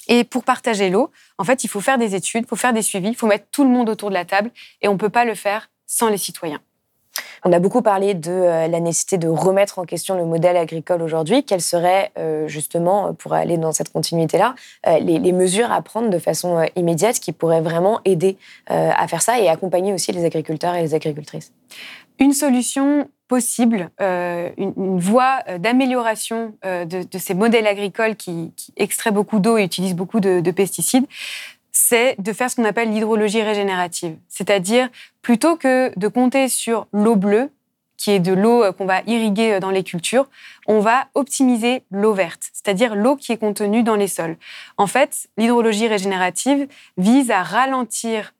Et 0.08 0.24
pour 0.24 0.44
partager 0.44 0.90
l'eau, 0.90 1.10
en 1.38 1.44
fait, 1.44 1.64
il 1.64 1.68
faut 1.68 1.80
faire 1.80 1.96
des 1.96 2.14
études, 2.14 2.44
il 2.44 2.48
faut 2.48 2.56
faire 2.56 2.74
des 2.74 2.82
suivis, 2.82 3.08
il 3.08 3.16
faut 3.16 3.26
mettre 3.26 3.46
tout 3.50 3.64
le 3.64 3.70
monde 3.70 3.88
autour 3.88 4.10
de 4.10 4.14
la 4.14 4.26
table, 4.26 4.50
et 4.82 4.88
on 4.88 4.92
ne 4.92 4.98
peut 4.98 5.08
pas 5.08 5.24
le 5.24 5.34
faire 5.34 5.70
sans 5.86 6.10
les 6.10 6.18
citoyens. 6.18 6.60
On 7.44 7.52
a 7.52 7.58
beaucoup 7.58 7.82
parlé 7.82 8.14
de 8.14 8.30
euh, 8.30 8.68
la 8.68 8.80
nécessité 8.80 9.18
de 9.18 9.28
remettre 9.28 9.78
en 9.78 9.84
question 9.84 10.16
le 10.16 10.24
modèle 10.24 10.56
agricole 10.56 11.02
aujourd'hui. 11.02 11.44
Quelles 11.44 11.60
seraient, 11.60 12.10
euh, 12.18 12.48
justement, 12.48 13.14
pour 13.14 13.32
aller 13.32 13.56
dans 13.56 13.72
cette 13.72 13.92
continuité-là, 13.92 14.54
euh, 14.86 14.98
les, 14.98 15.32
mesures 15.32 15.70
à 15.70 15.80
prendre 15.80 16.10
de 16.10 16.18
façon 16.18 16.66
immédiate 16.76 17.20
qui 17.20 17.32
pourraient 17.32 17.60
vraiment 17.60 18.00
aider 18.04 18.36
à 18.66 19.06
faire 19.06 19.22
ça 19.22 19.38
et 19.38 19.48
accompagner 19.48 19.92
aussi 19.92 20.10
les 20.10 20.24
agriculteurs 20.24 20.74
et 20.74 20.82
les 20.82 20.92
agricultrices? 20.92 21.52
Une 22.18 22.32
solution 22.32 23.08
possible, 23.28 23.90
une, 24.00 24.98
voie 24.98 25.38
d'amélioration 25.58 26.54
de, 26.64 27.18
ces 27.18 27.34
modèles 27.34 27.68
agricoles 27.68 28.16
qui, 28.16 28.52
extraient 28.76 29.12
beaucoup 29.12 29.38
d'eau 29.38 29.56
et 29.56 29.62
utilisent 29.62 29.94
beaucoup 29.94 30.18
de 30.18 30.50
pesticides, 30.50 31.06
c'est 31.80 32.14
de 32.18 32.32
faire 32.32 32.50
ce 32.50 32.56
qu'on 32.56 32.64
appelle 32.64 32.90
l'hydrologie 32.90 33.42
régénérative. 33.42 34.16
C'est-à-dire, 34.28 34.88
plutôt 35.22 35.56
que 35.56 35.98
de 35.98 36.08
compter 36.08 36.48
sur 36.48 36.86
l'eau 36.92 37.16
bleue, 37.16 37.50
qui 37.96 38.10
est 38.10 38.20
de 38.20 38.32
l'eau 38.32 38.62
euh, 38.62 38.72
qu'on 38.72 38.86
va 38.86 39.00
irriguer 39.06 39.54
euh, 39.54 39.60
dans 39.60 39.70
les 39.70 39.82
cultures, 39.82 40.28
on 40.66 40.80
va 40.80 41.08
optimiser 41.14 41.82
l'eau 41.90 42.12
verte, 42.12 42.50
c'est-à-dire 42.52 42.94
l'eau 42.94 43.16
qui 43.16 43.32
est 43.32 43.38
contenue 43.38 43.82
dans 43.82 43.96
les 43.96 44.08
sols. 44.08 44.36
En 44.76 44.86
fait, 44.86 45.28
l'hydrologie 45.36 45.88
régénérative 45.88 46.68
vise 46.96 47.30
à 47.30 47.42
ralentir 47.42 48.34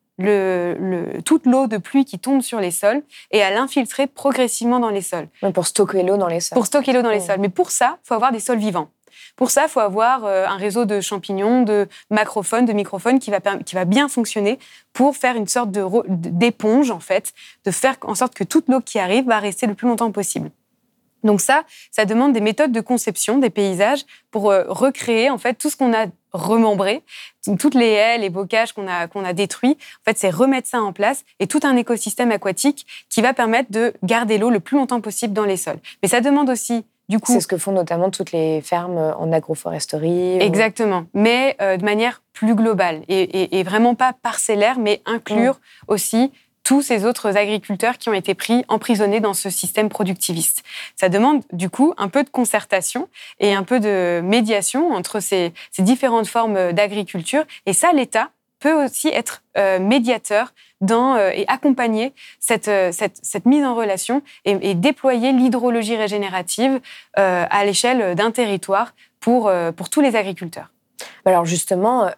toute 1.24 1.47
l'eau 1.47 1.66
de 1.66 1.78
pluie 1.78 2.05
qui 2.05 2.18
tombe 2.18 2.43
sur 2.43 2.61
les 2.61 2.70
sols 2.70 3.03
et 3.30 3.43
à 3.43 3.51
l'infiltrer 3.51 4.07
progressivement 4.07 4.78
dans 4.78 4.91
les 4.91 5.01
sols. 5.01 5.28
Pour 5.55 5.66
stocker 5.66 6.03
l'eau 6.03 6.18
dans 6.18 6.26
les 6.26 6.41
sols. 6.41 6.57
Pour 6.57 6.66
stocker 6.66 6.93
l'eau 6.93 7.01
dans 7.01 7.09
les 7.09 7.20
mmh. 7.20 7.26
sols. 7.26 7.41
Mais 7.41 7.49
pour 7.49 7.70
ça, 7.70 7.97
il 8.05 8.09
faut 8.09 8.14
avoir 8.14 8.30
des 8.30 8.41
sols 8.41 8.59
vivants. 8.59 8.91
Pour 9.36 9.50
ça, 9.50 9.64
il 9.64 9.68
faut 9.68 9.80
avoir 9.80 10.24
euh, 10.24 10.46
un 10.46 10.56
réseau 10.56 10.84
de 10.84 11.00
champignons, 11.00 11.62
de 11.62 11.88
macrophones, 12.11 12.64
de 12.64 12.72
microphones 12.72 13.18
qui 13.18 13.30
va, 13.30 13.40
qui 13.40 13.74
va 13.74 13.84
bien 13.84 14.08
fonctionner 14.08 14.58
pour 14.92 15.16
faire 15.16 15.36
une 15.36 15.48
sorte 15.48 15.70
d'éponge, 15.70 16.90
en 16.90 17.00
fait, 17.00 17.32
de 17.64 17.70
faire 17.70 17.96
en 18.02 18.14
sorte 18.14 18.34
que 18.34 18.44
toute 18.44 18.68
l'eau 18.68 18.80
qui 18.80 18.98
arrive 18.98 19.26
va 19.26 19.38
rester 19.38 19.66
le 19.66 19.74
plus 19.74 19.88
longtemps 19.88 20.11
possible. 20.11 20.50
Donc 21.24 21.40
ça, 21.40 21.64
ça 21.90 22.04
demande 22.04 22.32
des 22.32 22.40
méthodes 22.40 22.72
de 22.72 22.80
conception 22.80 23.38
des 23.38 23.50
paysages 23.50 24.04
pour 24.30 24.50
euh, 24.50 24.64
recréer 24.68 25.30
en 25.30 25.38
fait 25.38 25.54
tout 25.54 25.70
ce 25.70 25.76
qu'on 25.76 25.92
a 25.92 26.06
remembré, 26.32 27.02
toutes 27.58 27.74
les 27.74 27.90
haies, 27.90 28.18
les 28.18 28.30
bocages 28.30 28.72
qu'on 28.72 28.86
a, 28.86 29.08
qu'on 29.08 29.24
a 29.24 29.32
détruits. 29.32 29.76
En 30.00 30.04
fait, 30.04 30.18
c'est 30.18 30.30
remettre 30.30 30.68
ça 30.68 30.80
en 30.80 30.92
place 30.92 31.24
et 31.40 31.46
tout 31.46 31.61
un 31.64 31.76
écosystème 31.76 32.30
aquatique 32.30 32.86
qui 33.08 33.20
va 33.20 33.34
permettre 33.34 33.70
de 33.72 33.92
garder 34.02 34.38
l'eau 34.38 34.50
le 34.50 34.61
plus 34.61 34.76
longtemps 34.76 35.00
possible 35.00 35.34
dans 35.34 35.44
les 35.44 35.56
sols. 35.56 35.80
Mais 36.02 36.08
ça 36.08 36.20
demande 36.20 36.48
aussi 36.48 36.84
c'est 37.24 37.40
ce 37.40 37.46
que 37.46 37.58
font 37.58 37.72
notamment 37.72 38.11
toutes 38.11 38.32
les 38.32 38.61
fermes 38.61 39.14
en 39.18 39.32
agroforesterie. 39.32 40.40
Exactement, 40.40 41.04
mais 41.14 41.56
euh, 41.61 41.76
de 41.76 41.84
manière 41.84 42.22
plus 42.32 42.54
globale 42.54 43.02
et, 43.08 43.62
vraiment 43.64 43.94
pas 43.94 44.12
parcellaire, 44.12 44.78
mais 44.78 45.02
inclure 45.04 45.54
mm. 45.54 45.84
aussi 45.88 46.32
tous 46.62 46.82
ces 46.82 47.04
autres 47.04 47.36
agriculteurs 47.36 47.98
qui 47.98 48.08
ont 48.08 48.14
été 48.14 48.34
pris 48.34 48.64
emprisonnés 48.68 49.20
dans 49.20 49.34
ce 49.34 49.50
système 49.50 49.88
productiviste. 49.88 50.62
Ça 50.94 51.08
demande 51.08 51.42
du 51.52 51.68
coup 51.68 51.94
un 51.98 52.08
peu 52.08 52.22
de 52.22 52.30
concertation 52.30 53.08
et 53.40 53.54
un 53.54 53.64
peu 53.64 53.80
de 53.80 54.20
médiation 54.22 54.92
entre 54.92 55.20
ces 55.20 55.52
différentes 55.78 56.28
formes 56.28 56.72
d'agriculture. 56.72 57.44
Et 57.66 57.72
ça, 57.72 57.92
l'État 57.92 58.30
peut 58.61 58.84
aussi 58.84 59.08
être 59.08 59.42
euh, 59.56 59.80
médiateur 59.80 60.52
dans, 60.80 61.16
euh, 61.16 61.30
et 61.34 61.44
accompagner 61.48 62.14
cette, 62.38 62.68
euh, 62.68 62.92
cette, 62.92 63.18
cette, 63.22 63.46
mise 63.46 63.64
en 63.64 63.74
relation 63.74 64.22
et, 64.44 64.74
déployer 64.74 65.32
l'hydrologie 65.32 65.96
régénérative 65.96 66.80
à 67.14 67.64
l'échelle 67.64 68.14
d'un 68.14 68.30
territoire 68.30 68.94
pour, 69.18 69.50
pour 69.76 69.90
tous 69.90 70.00
les 70.00 70.16
agriculteurs. 70.16 70.70
Alors 71.24 71.44
justement, 71.44 72.11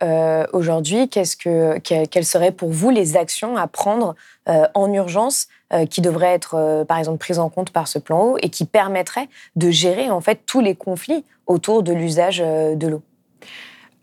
aujourd'hui, 0.52 1.08
qu'est-ce 1.08 1.36
que, 1.36 1.78
quelles 1.78 2.24
seraient 2.24 2.52
pour 2.52 2.70
vous 2.70 2.90
les 2.90 3.16
actions 3.16 3.56
à 3.56 3.66
prendre 3.66 4.14
en 4.46 4.92
urgence 4.92 5.48
qui 5.90 6.00
devraient 6.00 6.34
être, 6.34 6.84
par 6.86 6.98
exemple, 6.98 7.18
prises 7.18 7.38
en 7.38 7.48
compte 7.48 7.70
par 7.70 7.88
ce 7.88 7.98
plan 7.98 8.20
eau 8.22 8.36
et 8.40 8.48
qui 8.48 8.64
permettraient 8.64 9.28
de 9.56 9.70
gérer 9.70 10.10
en 10.10 10.20
fait 10.20 10.42
tous 10.46 10.60
les 10.60 10.74
conflits 10.74 11.24
autour 11.46 11.82
de 11.82 11.92
l'usage 11.92 12.38
de 12.38 12.86
l'eau? 12.86 13.02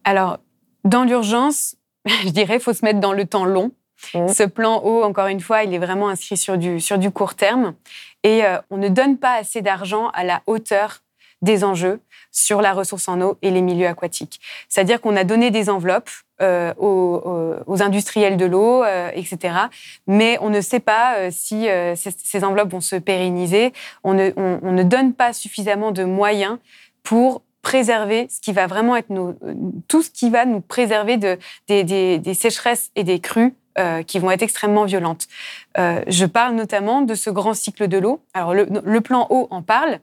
Alors, 0.03 0.39
dans 0.83 1.03
l'urgence, 1.03 1.75
je 2.23 2.29
dirais, 2.29 2.55
il 2.55 2.59
faut 2.59 2.73
se 2.73 2.85
mettre 2.85 2.99
dans 2.99 3.13
le 3.13 3.25
temps 3.25 3.45
long. 3.45 3.71
Mmh. 4.13 4.29
Ce 4.29 4.43
plan 4.43 4.81
eau, 4.83 5.03
encore 5.03 5.27
une 5.27 5.41
fois, 5.41 5.63
il 5.63 5.73
est 5.73 5.79
vraiment 5.79 6.09
inscrit 6.09 6.37
sur 6.37 6.57
du, 6.57 6.79
sur 6.79 6.97
du 6.97 7.11
court 7.11 7.35
terme. 7.35 7.73
Et 8.23 8.45
euh, 8.45 8.57
on 8.69 8.77
ne 8.77 8.89
donne 8.89 9.17
pas 9.17 9.35
assez 9.35 9.61
d'argent 9.61 10.09
à 10.09 10.23
la 10.23 10.41
hauteur 10.47 11.01
des 11.41 11.63
enjeux 11.63 12.01
sur 12.31 12.61
la 12.61 12.73
ressource 12.73 13.07
en 13.07 13.21
eau 13.21 13.37
et 13.41 13.49
les 13.49 13.61
milieux 13.61 13.87
aquatiques. 13.87 14.41
C'est-à-dire 14.67 14.99
qu'on 14.99 15.15
a 15.15 15.23
donné 15.23 15.51
des 15.51 15.69
enveloppes 15.69 16.09
euh, 16.41 16.73
aux, 16.77 17.81
industriels 17.81 18.35
de 18.35 18.45
l'eau, 18.45 18.83
euh, 18.83 19.09
etc. 19.13 19.55
Mais 20.05 20.37
on 20.41 20.49
ne 20.49 20.59
sait 20.59 20.81
pas 20.81 21.31
si 21.31 21.67
ces, 21.95 22.43
enveloppes 22.43 22.71
vont 22.71 22.81
se 22.81 22.97
pérenniser. 22.97 23.71
On 24.03 24.13
ne, 24.13 24.31
on 24.35 24.71
ne 24.71 24.83
donne 24.83 25.13
pas 25.13 25.31
suffisamment 25.31 25.91
de 25.91 26.03
moyens 26.03 26.57
pour 27.03 27.41
préserver 27.61 28.27
ce 28.29 28.39
qui 28.39 28.53
va 28.53 28.67
vraiment 28.67 28.95
être 28.95 29.07
tout 29.87 30.01
ce 30.01 30.09
qui 30.09 30.29
va 30.29 30.45
nous 30.45 30.61
préserver 30.61 31.17
de, 31.17 31.37
des, 31.67 32.33
sécheresses 32.33 32.91
et 32.95 33.03
des 33.03 33.19
crues 33.19 33.53
euh, 33.77 34.03
qui 34.03 34.19
vont 34.19 34.31
être 34.31 34.41
extrêmement 34.41 34.85
violentes. 34.85 35.27
Euh, 35.77 36.01
je 36.07 36.25
parle 36.25 36.55
notamment 36.55 37.01
de 37.01 37.15
ce 37.15 37.29
grand 37.29 37.53
cycle 37.53 37.87
de 37.87 37.97
l'eau. 37.97 38.21
Alors 38.33 38.53
le, 38.53 38.99
plan 39.01 39.27
eau 39.29 39.47
en 39.51 39.61
parle, 39.61 39.99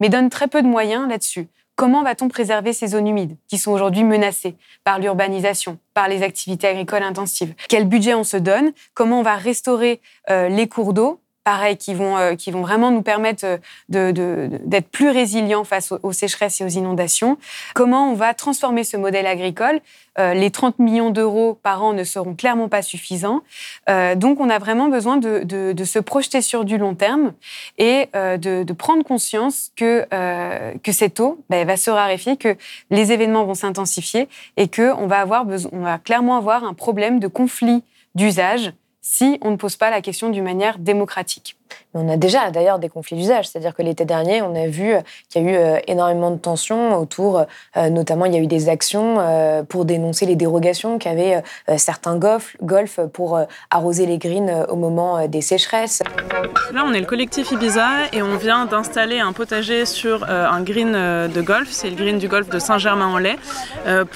mais 0.00 0.08
donne 0.08 0.30
très 0.30 0.48
peu 0.48 0.62
de 0.62 0.66
moyens 0.66 1.08
là-dessus. 1.08 1.48
Comment 1.76 2.04
va-t-on 2.04 2.28
préserver 2.28 2.72
ces 2.72 2.88
zones 2.88 3.08
humides 3.08 3.36
qui 3.48 3.58
sont 3.58 3.72
aujourd'hui 3.72 4.04
menacées 4.04 4.54
par 4.84 5.00
l'urbanisation, 5.00 5.78
par 5.92 6.08
les 6.08 6.22
activités 6.22 6.68
agricoles 6.68 7.02
intensives? 7.02 7.54
Quel 7.68 7.88
budget 7.88 8.14
on 8.14 8.22
se 8.22 8.36
donne? 8.36 8.72
Comment 8.94 9.20
on 9.20 9.22
va 9.22 9.34
restaurer 9.34 10.00
euh, 10.30 10.48
les 10.48 10.68
cours 10.68 10.92
d'eau? 10.92 11.20
Pareil, 11.44 11.76
qui 11.76 11.94
vont, 11.94 12.16
euh, 12.16 12.34
qui 12.34 12.50
vont 12.50 12.62
vraiment 12.62 12.90
nous 12.90 13.02
permettre 13.02 13.44
euh, 13.44 13.58
d'être 13.90 14.88
plus 14.88 15.10
résilients 15.10 15.64
face 15.64 15.92
aux, 15.92 16.12
sécheresses 16.12 16.60
et 16.62 16.64
aux 16.64 16.68
inondations. 16.68 17.36
Comment 17.74 18.10
on 18.10 18.14
va 18.14 18.32
transformer 18.32 18.82
ce 18.82 18.96
modèle 18.96 19.26
agricole? 19.26 19.80
Euh, 20.18 20.32
Les 20.32 20.50
30 20.50 20.78
millions 20.78 21.10
d'euros 21.10 21.58
par 21.62 21.82
an 21.82 21.92
ne 21.92 22.02
seront 22.02 22.34
clairement 22.34 22.68
pas 22.68 22.82
suffisants. 22.82 23.42
donc, 24.16 24.40
on 24.40 24.48
a 24.48 24.58
vraiment 24.58 24.88
besoin 24.88 25.18
de, 25.18 25.84
se 25.84 25.98
projeter 25.98 26.40
sur 26.40 26.64
du 26.64 26.78
long 26.78 26.94
terme 26.94 27.34
et 27.78 28.08
de, 28.14 28.72
prendre 28.72 29.04
conscience 29.04 29.70
que, 29.76 30.06
que 30.82 30.92
cette 30.92 31.20
eau 31.20 31.44
ben, 31.50 31.66
va 31.66 31.76
se 31.76 31.90
raréfier, 31.90 32.36
que 32.36 32.56
les 32.90 33.12
événements 33.12 33.44
vont 33.44 33.54
s'intensifier 33.54 34.28
et 34.56 34.68
qu'on 34.68 35.06
va, 35.06 35.20
avoir 35.20 35.44
on 35.72 35.80
va 35.80 35.98
clairement 35.98 36.36
avoir 36.36 36.64
un 36.64 36.74
problème 36.74 37.20
de 37.20 37.28
conflit 37.28 37.82
d'usage 38.14 38.72
si 39.06 39.38
on 39.42 39.50
ne 39.50 39.56
pose 39.56 39.76
pas 39.76 39.90
la 39.90 40.00
question 40.00 40.30
d'une 40.30 40.42
manière 40.42 40.78
démocratique. 40.78 41.56
On 41.96 42.08
a 42.08 42.16
déjà 42.16 42.50
d'ailleurs 42.50 42.80
des 42.80 42.88
conflits 42.88 43.16
d'usage, 43.16 43.48
c'est-à-dire 43.48 43.72
que 43.72 43.82
l'été 43.82 44.04
dernier, 44.04 44.42
on 44.42 44.54
a 44.56 44.66
vu 44.66 44.94
qu'il 45.28 45.42
y 45.42 45.46
a 45.46 45.50
eu 45.50 45.56
euh, 45.56 45.78
énormément 45.86 46.32
de 46.32 46.38
tensions 46.38 46.98
autour, 46.98 47.44
euh, 47.76 47.88
notamment 47.88 48.24
il 48.24 48.34
y 48.34 48.36
a 48.36 48.40
eu 48.40 48.48
des 48.48 48.68
actions 48.68 49.18
euh, 49.20 49.62
pour 49.62 49.84
dénoncer 49.84 50.26
les 50.26 50.34
dérogations 50.34 50.98
qu'avaient 50.98 51.42
certains 51.76 52.16
golfs, 52.16 52.56
golf 52.62 52.98
pour 53.12 53.38
arroser 53.70 54.06
les 54.06 54.18
greens 54.18 54.66
au 54.68 54.76
moment 54.76 55.26
des 55.28 55.40
sécheresses. 55.40 56.02
Là, 56.72 56.84
on 56.84 56.92
est 56.92 57.00
le 57.00 57.06
collectif 57.06 57.52
Ibiza 57.52 57.88
et 58.12 58.22
on 58.22 58.36
vient 58.36 58.66
d'installer 58.66 59.20
un 59.20 59.32
potager 59.32 59.86
sur 59.86 60.28
un 60.28 60.62
green 60.62 60.92
de 60.92 61.40
golf, 61.40 61.68
c'est 61.70 61.90
le 61.90 61.96
green 61.96 62.18
du 62.18 62.28
golf 62.28 62.48
de 62.48 62.58
Saint-Germain-en-Laye, 62.58 63.36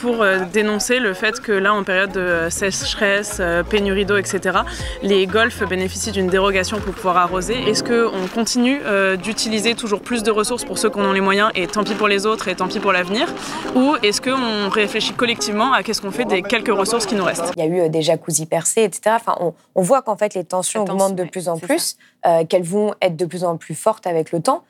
pour 0.00 0.24
dénoncer 0.52 0.98
le 0.98 1.14
fait 1.14 1.40
que 1.40 1.52
là, 1.52 1.74
en 1.74 1.84
période 1.84 2.12
de 2.12 2.48
sécheresse, 2.50 3.40
pénurie 3.70 4.04
d'eau, 4.04 4.16
etc., 4.16 4.58
les 5.02 5.26
golfs 5.26 5.62
bénéficient 5.68 6.12
d'une 6.12 6.28
dérogation 6.28 6.78
pour 6.78 6.94
pouvoir 6.94 7.16
arroser 7.18 7.37
est-ce 7.38 7.84
qu'on 7.84 8.26
continue 8.28 8.80
euh, 8.84 9.16
d'utiliser 9.16 9.74
toujours 9.74 10.00
plus 10.00 10.22
de 10.22 10.30
ressources 10.30 10.64
pour 10.64 10.76
ceux 10.78 10.90
qui 10.90 10.98
en 10.98 11.04
ont 11.04 11.12
les 11.12 11.20
moyens 11.20 11.50
et 11.54 11.66
tant 11.66 11.84
pis 11.84 11.94
pour 11.94 12.08
les 12.08 12.26
autres 12.26 12.48
et 12.48 12.56
tant 12.56 12.66
pis 12.66 12.80
pour 12.80 12.92
l'avenir? 12.92 13.32
Ou 13.76 13.94
est-ce 14.02 14.20
qu'on 14.20 14.68
réfléchit 14.68 15.12
collectivement 15.12 15.72
à 15.72 15.82
qu'est-ce 15.82 16.02
qu'on 16.02 16.10
fait 16.10 16.24
des 16.24 16.42
quelques 16.42 16.74
ressources 16.74 17.06
qui 17.06 17.14
nous 17.14 17.24
restent? 17.24 17.52
Il 17.56 17.62
y 17.62 17.66
a 17.66 17.68
eu 17.68 17.80
euh, 17.80 17.88
des 17.88 18.02
jacuzzi 18.02 18.46
percés, 18.46 18.82
etc. 18.82 19.16
Enfin, 19.16 19.36
on, 19.74 19.82
voit 19.82 20.02
qu'en 20.02 20.16
fait 20.16 20.34
les 20.34 20.44
tensions 20.44 20.82
augmentent 20.82 21.14
de 21.14 21.24
plus 21.24 21.48
en 21.48 21.58
plus, 21.58 21.96
euh, 22.26 22.44
qu'elles 22.44 22.64
vont 22.64 22.94
être 23.00 23.16
de 23.16 23.24
plus 23.24 23.44
en 23.44 23.56
plus 23.56 23.74
fortes 23.74 24.06
avec 24.06 24.32
le 24.32 24.40
temps. 24.40 24.64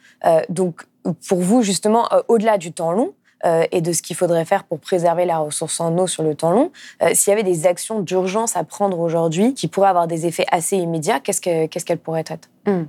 donc 0.48 0.82
pour 1.26 1.38
vous, 1.38 1.62
justement, 1.62 2.06
au-delà 2.28 2.58
du 2.58 2.72
temps 2.72 2.92
long, 2.92 3.14
euh, 3.44 3.64
et 3.70 3.80
de 3.80 3.92
ce 3.92 4.02
qu'il 4.02 4.16
faudrait 4.16 4.44
faire 4.44 4.64
pour 4.64 4.80
préserver 4.80 5.24
la 5.24 5.38
ressource 5.38 5.80
en 5.80 5.96
eau 5.98 6.06
sur 6.06 6.22
le 6.22 6.34
temps 6.34 6.50
long. 6.50 6.72
Euh, 7.02 7.10
s'il 7.14 7.30
y 7.30 7.34
avait 7.34 7.42
des 7.42 7.66
actions 7.66 8.00
d'urgence 8.00 8.56
à 8.56 8.64
prendre 8.64 8.98
aujourd'hui 8.98 9.54
qui 9.54 9.68
pourraient 9.68 9.88
avoir 9.88 10.06
des 10.06 10.26
effets 10.26 10.46
assez 10.50 10.76
immédiats, 10.76 11.20
qu'est-ce 11.20 11.40
qu'elles 11.40 11.98
pourraient 11.98 12.24
être 12.26 12.48
hmm. 12.66 12.84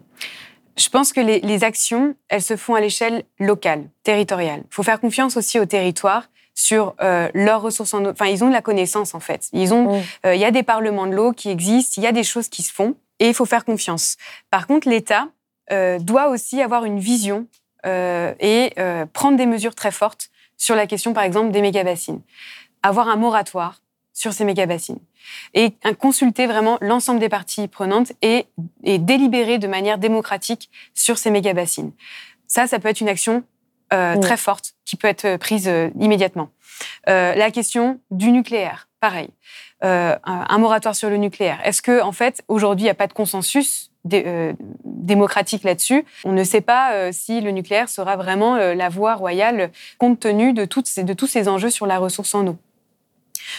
Je 0.77 0.87
pense 0.87 1.11
que 1.11 1.19
les, 1.19 1.41
les 1.41 1.63
actions, 1.65 2.15
elles 2.29 2.41
se 2.41 2.55
font 2.55 2.73
à 2.73 2.79
l'échelle 2.79 3.23
locale, 3.37 3.83
territoriale. 4.03 4.61
Il 4.63 4.73
faut 4.73 4.83
faire 4.83 5.01
confiance 5.01 5.35
aussi 5.35 5.59
au 5.59 5.65
territoire 5.65 6.29
sur 6.59 6.93
euh, 7.01 7.29
leurs 7.33 7.61
ressources 7.61 7.93
en 7.93 8.03
eau. 8.03 8.09
Enfin, 8.09 8.25
ils 8.25 8.43
ont 8.43 8.47
de 8.49 8.53
la 8.53 8.61
connaissance 8.61 9.15
en 9.15 9.21
fait. 9.21 9.47
Ils 9.53 9.73
ont, 9.73 9.93
Mm. 9.93 10.01
euh, 10.25 10.35
il 10.35 10.41
y 10.41 10.45
a 10.45 10.51
des 10.51 10.63
parlements 10.63 11.07
de 11.07 11.15
l'eau 11.15 11.31
qui 11.31 11.49
existent, 11.49 11.93
il 12.01 12.03
y 12.03 12.07
a 12.07 12.11
des 12.11 12.23
choses 12.23 12.49
qui 12.49 12.63
se 12.63 12.73
font, 12.73 12.95
et 13.19 13.29
il 13.29 13.33
faut 13.33 13.45
faire 13.45 13.63
confiance. 13.63 14.17
Par 14.51 14.67
contre, 14.67 14.89
l'État 14.89 15.29
euh, 15.71 15.99
doit 15.99 16.27
aussi 16.27 16.61
avoir 16.61 16.83
une 16.85 16.99
vision 16.99 17.47
et 17.85 18.73
prendre 19.13 19.37
des 19.37 19.45
mesures 19.45 19.73
très 19.73 19.91
fortes 19.91 20.29
sur 20.59 20.75
la 20.75 20.85
question, 20.85 21.13
par 21.13 21.23
exemple, 21.23 21.49
des 21.49 21.61
méga-bassines. 21.61 22.21
Avoir 22.83 23.09
un 23.09 23.15
moratoire 23.15 23.81
sur 24.13 24.33
ces 24.33 24.45
méga-bassines 24.45 24.99
et 25.53 25.73
euh, 25.85 25.93
consulter 25.93 26.45
vraiment 26.45 26.77
l'ensemble 26.81 27.19
des 27.19 27.29
parties 27.29 27.67
prenantes 27.67 28.11
et, 28.21 28.45
et 28.83 28.99
délibérer 28.99 29.57
de 29.57 29.67
manière 29.67 29.97
démocratique 29.97 30.69
sur 30.93 31.17
ces 31.17 31.31
méga-bassines. 31.31 31.91
Ça, 32.45 32.67
ça 32.67 32.79
peut 32.79 32.89
être 32.89 33.01
une 33.01 33.09
action 33.09 33.43
euh, 33.93 34.17
très 34.17 34.37
forte 34.37 34.73
qui 34.85 34.95
peut 34.97 35.07
être 35.07 35.37
prise 35.37 35.67
euh, 35.67 35.89
immédiatement. 35.99 36.49
Euh, 37.07 37.33
la 37.35 37.49
question 37.51 37.99
du 38.11 38.31
nucléaire, 38.31 38.87
pareil. 38.99 39.29
Euh, 39.83 40.17
un, 40.25 40.45
un 40.49 40.57
moratoire 40.57 40.95
sur 40.95 41.09
le 41.09 41.17
nucléaire. 41.17 41.59
Est-ce 41.63 41.81
que, 41.81 42.01
en 42.01 42.11
fait, 42.11 42.43
aujourd'hui, 42.47 42.83
il 42.83 42.87
n'y 42.87 42.91
a 42.91 42.95
pas 42.95 43.07
de 43.07 43.13
consensus 43.13 43.88
euh, 44.13 44.53
démocratique 44.85 45.63
là-dessus 45.63 46.05
On 46.23 46.31
ne 46.31 46.43
sait 46.43 46.61
pas 46.61 46.93
euh, 46.93 47.09
si 47.11 47.41
le 47.41 47.51
nucléaire 47.51 47.89
sera 47.89 48.15
vraiment 48.15 48.55
euh, 48.55 48.73
la 48.73 48.89
voie 48.89 49.15
royale 49.15 49.71
compte 49.97 50.19
tenu 50.19 50.53
de, 50.53 50.65
toutes 50.65 50.87
ces- 50.87 51.03
de 51.03 51.13
tous 51.13 51.27
ces 51.27 51.47
enjeux 51.47 51.69
sur 51.69 51.85
la 51.85 51.97
ressource 51.99 52.33
en 52.35 52.47
eau. 52.47 52.57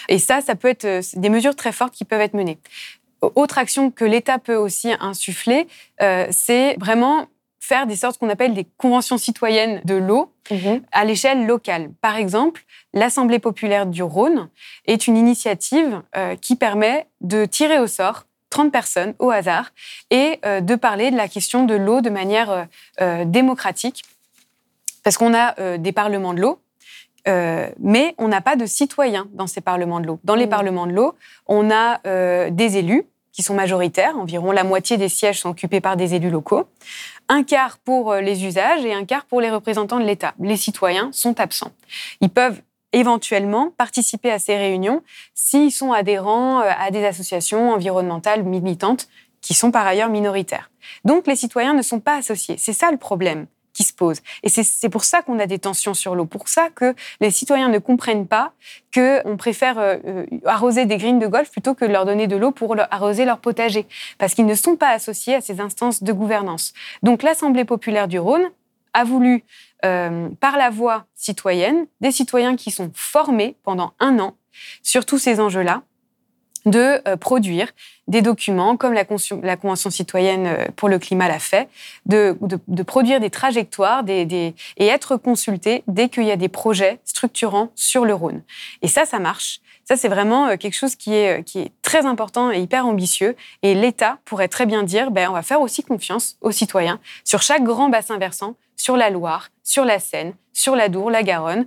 Et 0.08 0.18
ça, 0.18 0.40
ça 0.40 0.54
peut 0.54 0.68
être 0.68 0.86
des 1.18 1.28
mesures 1.28 1.56
très 1.56 1.72
fortes 1.72 1.94
qui 1.94 2.04
peuvent 2.04 2.20
être 2.20 2.34
menées. 2.34 2.58
Autre 3.22 3.58
action 3.58 3.90
que 3.90 4.04
l'État 4.04 4.38
peut 4.38 4.54
aussi 4.54 4.92
insuffler, 5.00 5.66
c'est 6.30 6.76
vraiment 6.78 7.26
faire 7.58 7.86
des 7.86 7.96
sortes 7.96 8.16
qu'on 8.18 8.30
appelle 8.30 8.54
des 8.54 8.66
conventions 8.78 9.18
citoyennes 9.18 9.82
de 9.84 9.94
l'eau 9.94 10.32
Mhm. 10.50 10.82
à 10.92 11.04
l'échelle 11.04 11.46
locale. 11.46 11.90
Par 12.00 12.16
exemple, 12.16 12.62
l'Assemblée 12.94 13.38
populaire 13.38 13.86
du 13.86 14.02
Rhône 14.02 14.48
est 14.86 15.06
une 15.06 15.16
initiative 15.16 16.02
qui 16.40 16.56
permet 16.56 17.06
de 17.20 17.44
tirer 17.44 17.78
au 17.78 17.86
sort 17.86 18.24
30 18.50 18.70
personnes 18.72 19.14
au 19.18 19.30
hasard 19.30 19.70
et 20.10 20.38
euh, 20.44 20.60
de 20.60 20.74
parler 20.74 21.10
de 21.10 21.16
la 21.16 21.28
question 21.28 21.64
de 21.64 21.74
l'eau 21.74 22.00
de 22.00 22.10
manière 22.10 22.50
euh, 22.50 22.64
euh, 23.00 23.24
démocratique. 23.24 24.04
Parce 25.02 25.16
qu'on 25.16 25.32
a 25.32 25.78
des 25.78 25.92
parlements 25.92 26.34
de 26.34 26.42
l'eau, 26.42 26.60
euh, 27.26 27.70
mais 27.78 28.14
on 28.18 28.28
n'a 28.28 28.42
pas 28.42 28.56
de 28.56 28.66
citoyens 28.66 29.28
dans 29.32 29.46
ces 29.46 29.62
parlements 29.62 29.98
de 30.00 30.06
l'eau. 30.06 30.20
Dans 30.24 30.34
les 30.34 30.46
Mm. 30.46 30.50
parlements 30.50 30.86
de 30.86 30.92
l'eau, 30.92 31.14
on 31.46 31.70
a 31.70 32.00
euh, 32.06 32.50
des 32.50 32.76
élus 32.76 33.04
qui 33.32 33.42
sont 33.42 33.54
majoritaires, 33.54 34.18
environ 34.18 34.52
la 34.52 34.64
moitié 34.64 34.98
des 34.98 35.08
sièges 35.08 35.40
sont 35.40 35.50
occupés 35.50 35.80
par 35.80 35.96
des 35.96 36.14
élus 36.14 36.30
locaux, 36.30 36.66
un 37.28 37.44
quart 37.44 37.78
pour 37.78 38.14
les 38.14 38.44
usages 38.44 38.84
et 38.84 38.92
un 38.92 39.04
quart 39.04 39.24
pour 39.24 39.40
les 39.40 39.50
représentants 39.50 40.00
de 40.00 40.04
l'État. 40.04 40.34
Les 40.40 40.56
citoyens 40.56 41.10
sont 41.12 41.38
absents. 41.40 41.72
Ils 42.20 42.28
peuvent 42.28 42.60
éventuellement 42.92 43.70
participer 43.76 44.30
à 44.30 44.38
ces 44.38 44.56
réunions 44.56 45.02
s'ils 45.34 45.72
sont 45.72 45.92
adhérents 45.92 46.60
euh, 46.60 46.70
à 46.78 46.90
des 46.90 47.04
associations 47.04 47.72
environnementales 47.72 48.42
militantes 48.42 49.08
qui 49.40 49.54
sont 49.54 49.70
par 49.70 49.86
ailleurs 49.86 50.10
minoritaires. 50.10 50.70
Donc 51.04 51.26
les 51.26 51.36
citoyens 51.36 51.72
ne 51.74 51.82
sont 51.82 52.00
pas 52.00 52.16
associés. 52.16 52.56
C'est 52.58 52.72
ça 52.72 52.90
le 52.90 52.98
problème 52.98 53.46
qui 53.72 53.84
se 53.84 53.94
pose. 53.94 54.18
Et 54.42 54.48
c'est- 54.48 54.88
pour 54.88 55.04
ça 55.04 55.22
qu'on 55.22 55.38
a 55.38 55.46
des 55.46 55.60
tensions 55.60 55.94
sur 55.94 56.14
l'eau, 56.16 56.26
pour 56.26 56.48
ça 56.48 56.68
que 56.74 56.94
les 57.20 57.30
citoyens 57.30 57.68
ne 57.68 57.78
comprennent 57.78 58.26
pas 58.26 58.52
qu'on 58.92 59.36
préfère 59.38 59.78
euh, 59.78 59.96
euh, 60.04 60.26
arroser 60.44 60.86
des 60.86 60.96
greens 60.96 61.20
de 61.20 61.26
golf 61.28 61.50
plutôt 61.50 61.74
que 61.74 61.84
leur 61.84 62.04
donner 62.04 62.26
de 62.26 62.36
l'eau 62.36 62.50
pour 62.50 62.74
arroser 62.90 63.24
leur 63.24 63.38
potager, 63.38 63.86
parce 64.18 64.34
qu'ils 64.34 64.46
ne 64.46 64.56
sont 64.56 64.76
pas 64.76 64.90
associés 64.90 65.36
à 65.36 65.40
ces 65.40 65.60
instances 65.60 66.02
de 66.02 66.12
gouvernance. 66.12 66.72
Donc 67.04 67.22
l'Assemblée 67.22 67.64
populaire 67.64 68.08
du 68.08 68.18
Rhône 68.18 68.50
a 68.92 69.04
voulu, 69.04 69.44
euh, 69.84 70.28
par 70.40 70.56
la 70.56 70.70
voie 70.70 71.06
citoyenne, 71.14 71.86
des 72.00 72.12
citoyens 72.12 72.56
qui 72.56 72.70
sont 72.70 72.90
formés 72.94 73.56
pendant 73.62 73.92
un 74.00 74.18
an 74.18 74.36
sur 74.82 75.06
tous 75.06 75.18
ces 75.18 75.40
enjeux-là, 75.40 75.82
de 76.66 77.00
euh, 77.08 77.16
produire 77.16 77.68
des 78.06 78.22
documents 78.22 78.76
comme 78.76 78.92
la, 78.92 79.04
Convention 79.04 79.90
citoyenne 79.90 80.46
euh, 80.46 80.66
pour 80.76 80.88
le 80.88 80.98
climat 80.98 81.28
l'a 81.28 81.38
fait, 81.38 81.68
de, 82.06 82.36
de- 82.40 82.82
produire 82.82 83.20
des 83.20 83.30
trajectoires 83.30 84.04
des- 84.04 84.54
et 84.76 84.86
être 84.86 85.16
consulté 85.16 85.82
dès 85.86 86.08
qu'il 86.08 86.24
y 86.24 86.30
a 86.30 86.36
des 86.36 86.48
projets 86.48 86.98
structurants 87.04 87.70
sur 87.74 88.04
le 88.04 88.14
Rhône. 88.14 88.42
Et 88.82 88.88
ça, 88.88 89.06
ça 89.06 89.18
marche. 89.18 89.60
Ça, 89.90 89.96
c'est 89.96 90.08
vraiment 90.08 90.46
euh, 90.46 90.56
quelque 90.56 90.74
chose 90.74 90.94
qui 90.94 91.14
est, 91.14 91.42
qui 91.42 91.58
est 91.58 91.72
très 91.82 92.06
important 92.06 92.52
et 92.52 92.60
hyper 92.60 92.86
ambitieux. 92.86 93.34
Et 93.62 93.74
l'État 93.74 94.18
pourrait 94.24 94.46
très 94.46 94.64
bien 94.64 94.84
dire, 94.84 95.10
ben, 95.10 95.28
on 95.28 95.32
va 95.32 95.42
faire 95.42 95.60
aussi 95.60 95.82
confiance 95.82 96.36
aux 96.40 96.52
citoyens 96.52 97.00
sur 97.24 97.42
chaque 97.42 97.64
grand 97.64 97.88
bassin 97.88 98.16
versant, 98.16 98.54
sur 98.76 98.96
la 98.96 99.10
Loire, 99.10 99.48
sur 99.64 99.84
la 99.84 99.98
Seine, 99.98 100.34
sur 100.52 100.76
la 100.76 100.88
Dour, 100.88 101.10
la 101.10 101.24
Garonne, 101.24 101.66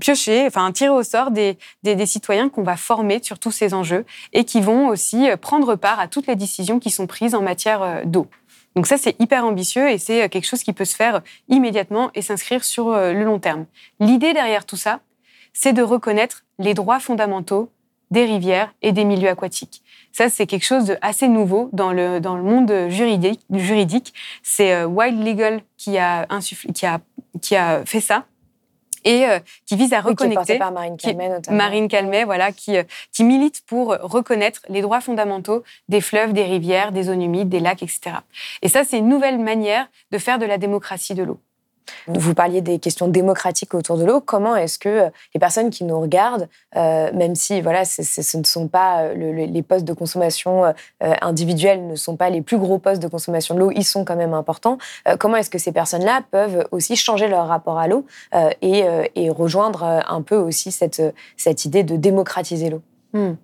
piocher, 0.00 0.46
enfin 0.46 0.70
tirer 0.70 0.90
au 0.90 1.02
sort 1.02 1.30
des, 1.30 1.56
des, 1.82 2.06
citoyens 2.06 2.50
qu'on 2.50 2.62
va 2.62 2.76
former 2.76 3.22
sur 3.22 3.38
tous 3.38 3.52
ces 3.52 3.72
enjeux 3.72 4.04
et 4.34 4.44
qui 4.44 4.60
vont 4.60 4.88
aussi 4.88 5.30
euh, 5.30 5.38
prendre 5.38 5.76
part 5.76 5.98
à 5.98 6.08
toutes 6.08 6.26
les 6.26 6.36
décisions 6.36 6.78
qui 6.78 6.90
sont 6.90 7.06
prises 7.06 7.34
en 7.34 7.40
matière 7.40 7.82
euh, 7.82 8.02
d'eau. 8.04 8.28
Donc 8.76 8.86
ça, 8.86 8.98
c'est 8.98 9.18
hyper 9.18 9.44
ambitieux 9.44 9.88
et 9.88 9.96
c'est 9.96 10.24
euh, 10.24 10.28
quelque 10.28 10.44
chose 10.44 10.62
qui 10.62 10.74
peut 10.74 10.84
se 10.84 10.94
faire 10.94 11.22
immédiatement 11.48 12.10
et 12.14 12.20
s'inscrire 12.20 12.62
sur 12.62 12.88
euh, 12.88 13.14
le 13.14 13.24
long 13.24 13.38
terme. 13.38 13.64
L'idée 13.98 14.34
derrière 14.34 14.66
tout 14.66 14.76
ça, 14.76 15.00
c'est 15.54 15.72
de 15.72 15.82
reconnaître 15.82 16.44
les 16.58 16.74
droits 16.74 17.00
fondamentaux 17.00 17.70
des 18.10 18.24
rivières 18.24 18.72
et 18.82 18.92
des 18.92 19.04
milieux 19.04 19.28
aquatiques. 19.28 19.82
Ça, 20.12 20.28
c'est 20.28 20.46
quelque 20.46 20.64
chose 20.64 20.84
de 20.84 20.96
assez 21.02 21.26
nouveau 21.28 21.68
dans 21.72 21.92
le, 21.92 22.20
dans 22.20 22.36
le 22.36 22.42
monde 22.42 22.88
juridique. 22.88 23.40
juridique. 23.50 24.14
C'est 24.42 24.72
euh, 24.72 24.86
Wild 24.86 25.22
Legal 25.26 25.60
qui 25.76 25.98
a, 25.98 26.24
insufflé- 26.30 26.72
qui, 26.72 26.86
a, 26.86 27.00
qui 27.42 27.56
a 27.56 27.84
fait 27.84 28.00
ça 28.00 28.24
et 29.04 29.26
euh, 29.26 29.38
qui 29.66 29.76
vise 29.76 29.92
à 29.92 29.98
Oui, 29.98 30.14
qui 30.16 30.24
est 30.24 30.26
reconnecter 30.28 30.58
par 30.58 30.72
Marine 30.72 30.96
Calmet, 30.96 31.28
notamment. 31.28 31.56
Marine 31.56 31.88
Calmet, 31.88 32.24
voilà, 32.24 32.52
qui, 32.52 32.76
euh, 32.76 32.84
qui 33.12 33.24
milite 33.24 33.62
pour 33.66 33.88
reconnaître 34.00 34.62
les 34.68 34.80
droits 34.82 35.00
fondamentaux 35.00 35.64
des 35.88 36.00
fleuves, 36.00 36.32
des 36.32 36.44
rivières, 36.44 36.92
des 36.92 37.02
zones 37.04 37.22
humides, 37.22 37.48
des 37.48 37.60
lacs, 37.60 37.82
etc. 37.82 38.16
Et 38.62 38.68
ça, 38.68 38.84
c'est 38.84 38.98
une 38.98 39.08
nouvelle 39.08 39.38
manière 39.38 39.88
de 40.12 40.18
faire 40.18 40.38
de 40.38 40.46
la 40.46 40.58
démocratie 40.58 41.14
de 41.14 41.22
l'eau. 41.24 41.40
Vous 42.08 42.34
parliez 42.34 42.60
des 42.60 42.78
questions 42.78 43.08
démocratiques 43.08 43.74
autour 43.74 43.96
de 43.96 44.04
l'eau. 44.04 44.20
Comment 44.20 44.56
est-ce 44.56 44.78
que 44.78 44.88
euh, 44.88 45.08
les 45.34 45.40
personnes 45.40 45.70
qui 45.70 45.84
nous 45.84 45.98
regardent, 46.00 46.48
euh, 46.76 47.12
même 47.12 47.34
si 47.34 47.60
voilà, 47.60 47.84
ce 47.84 48.36
ne 48.36 48.44
sont 48.44 48.68
pas 48.68 49.02
euh, 49.02 49.14
le- 49.14 49.32
le- 49.32 49.44
les 49.44 49.62
postes 49.62 49.84
de 49.84 49.92
consommation 49.92 50.74
individuels, 51.00 51.86
ne 51.86 51.96
sont 51.96 52.16
pas 52.16 52.30
les 52.30 52.42
plus 52.42 52.58
gros 52.58 52.78
postes 52.78 53.02
de 53.02 53.08
consommation 53.08 53.54
de 53.54 53.60
l'eau, 53.60 53.70
ils 53.74 53.84
sont 53.84 54.04
quand 54.04 54.16
même 54.16 54.34
importants. 54.34 54.78
Comment 55.18 55.36
est-ce 55.36 55.50
que 55.50 55.58
ces 55.58 55.72
personnes-là 55.72 56.20
peuvent 56.30 56.66
aussi 56.70 56.96
changer 56.96 57.28
leur 57.28 57.46
rapport 57.46 57.78
à 57.78 57.88
l'eau 57.88 58.06
et, 58.62 58.84
rejoindre 59.30 59.82
un 59.82 60.22
peu 60.22 60.36
aussi 60.36 60.72
cette, 60.72 61.64
idée 61.64 61.82
de 61.82 61.96
démocratiser 61.96 62.70
l'eau? 62.70 62.82
Hmm. 63.12 63.34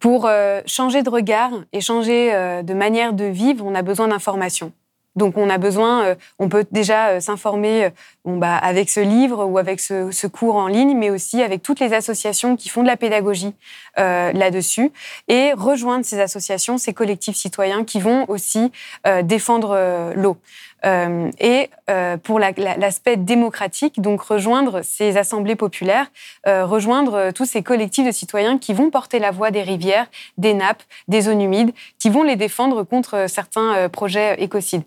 Pour 0.00 0.28
changer 0.66 1.02
de 1.02 1.10
regard 1.10 1.50
et 1.72 1.80
changer 1.80 2.30
de 2.62 2.74
manière 2.74 3.12
de 3.12 3.24
vivre, 3.24 3.64
on 3.66 3.74
a 3.74 3.82
besoin 3.82 4.08
d'informations. 4.08 4.72
Donc 5.16 5.38
on 5.38 5.48
a 5.48 5.58
besoin, 5.58 6.04
euh, 6.04 6.14
on 6.38 6.48
peut 6.48 6.66
déjà 6.70 7.08
euh, 7.08 7.20
s'informer 7.20 7.86
euh, 7.86 7.90
bon, 8.24 8.36
bah, 8.36 8.56
avec 8.56 8.90
ce 8.90 9.00
livre 9.00 9.46
ou 9.46 9.56
avec 9.58 9.80
ce, 9.80 10.26
cours 10.26 10.56
en 10.56 10.68
ligne, 10.68 10.96
mais 10.96 11.08
aussi 11.08 11.42
avec 11.42 11.62
toutes 11.62 11.80
les 11.80 11.94
associations 11.94 12.56
qui 12.56 12.68
font 12.68 12.82
de 12.82 12.86
la 12.86 12.96
pédagogie 12.96 13.54
là-dessus, 13.96 14.92
et 15.28 15.54
rejoindre 15.54 16.04
ces 16.04 16.20
associations, 16.20 16.76
ces 16.76 16.92
collectifs 16.92 17.36
citoyens 17.36 17.84
qui 17.84 17.98
vont 17.98 18.26
aussi 18.28 18.70
euh, 19.06 19.22
défendre 19.22 20.12
l'eau. 20.14 20.36
Euh, 20.84 21.30
et 21.40 21.70
euh, 21.88 22.16
pour 22.16 22.38
la- 22.38 22.52
la- 22.56 22.76
l'aspect 22.76 23.16
démocratique, 23.16 24.00
donc 24.00 24.20
rejoindre 24.20 24.82
ces 24.82 25.16
assemblées 25.16 25.56
populaires, 25.56 26.06
euh, 26.46 26.66
rejoindre 26.66 27.14
euh, 27.14 27.32
tous 27.32 27.46
ces 27.46 27.62
collectifs 27.62 28.06
de 28.06 28.12
citoyens 28.12 28.58
qui 28.58 28.74
vont 28.74 28.90
porter 28.90 29.18
la 29.18 29.30
voix 29.30 29.50
des 29.50 29.62
rivières, 29.62 30.06
des 30.36 30.54
nappes, 30.54 30.82
des 31.08 31.22
zones 31.22 31.40
humides, 31.40 31.72
qui 31.98 32.10
vont 32.10 32.22
les 32.22 32.36
défendre 32.36 32.82
contre 32.82 33.14
euh, 33.16 33.28
certains 33.28 33.88
projets 33.88 34.42
écocides. 34.42 34.82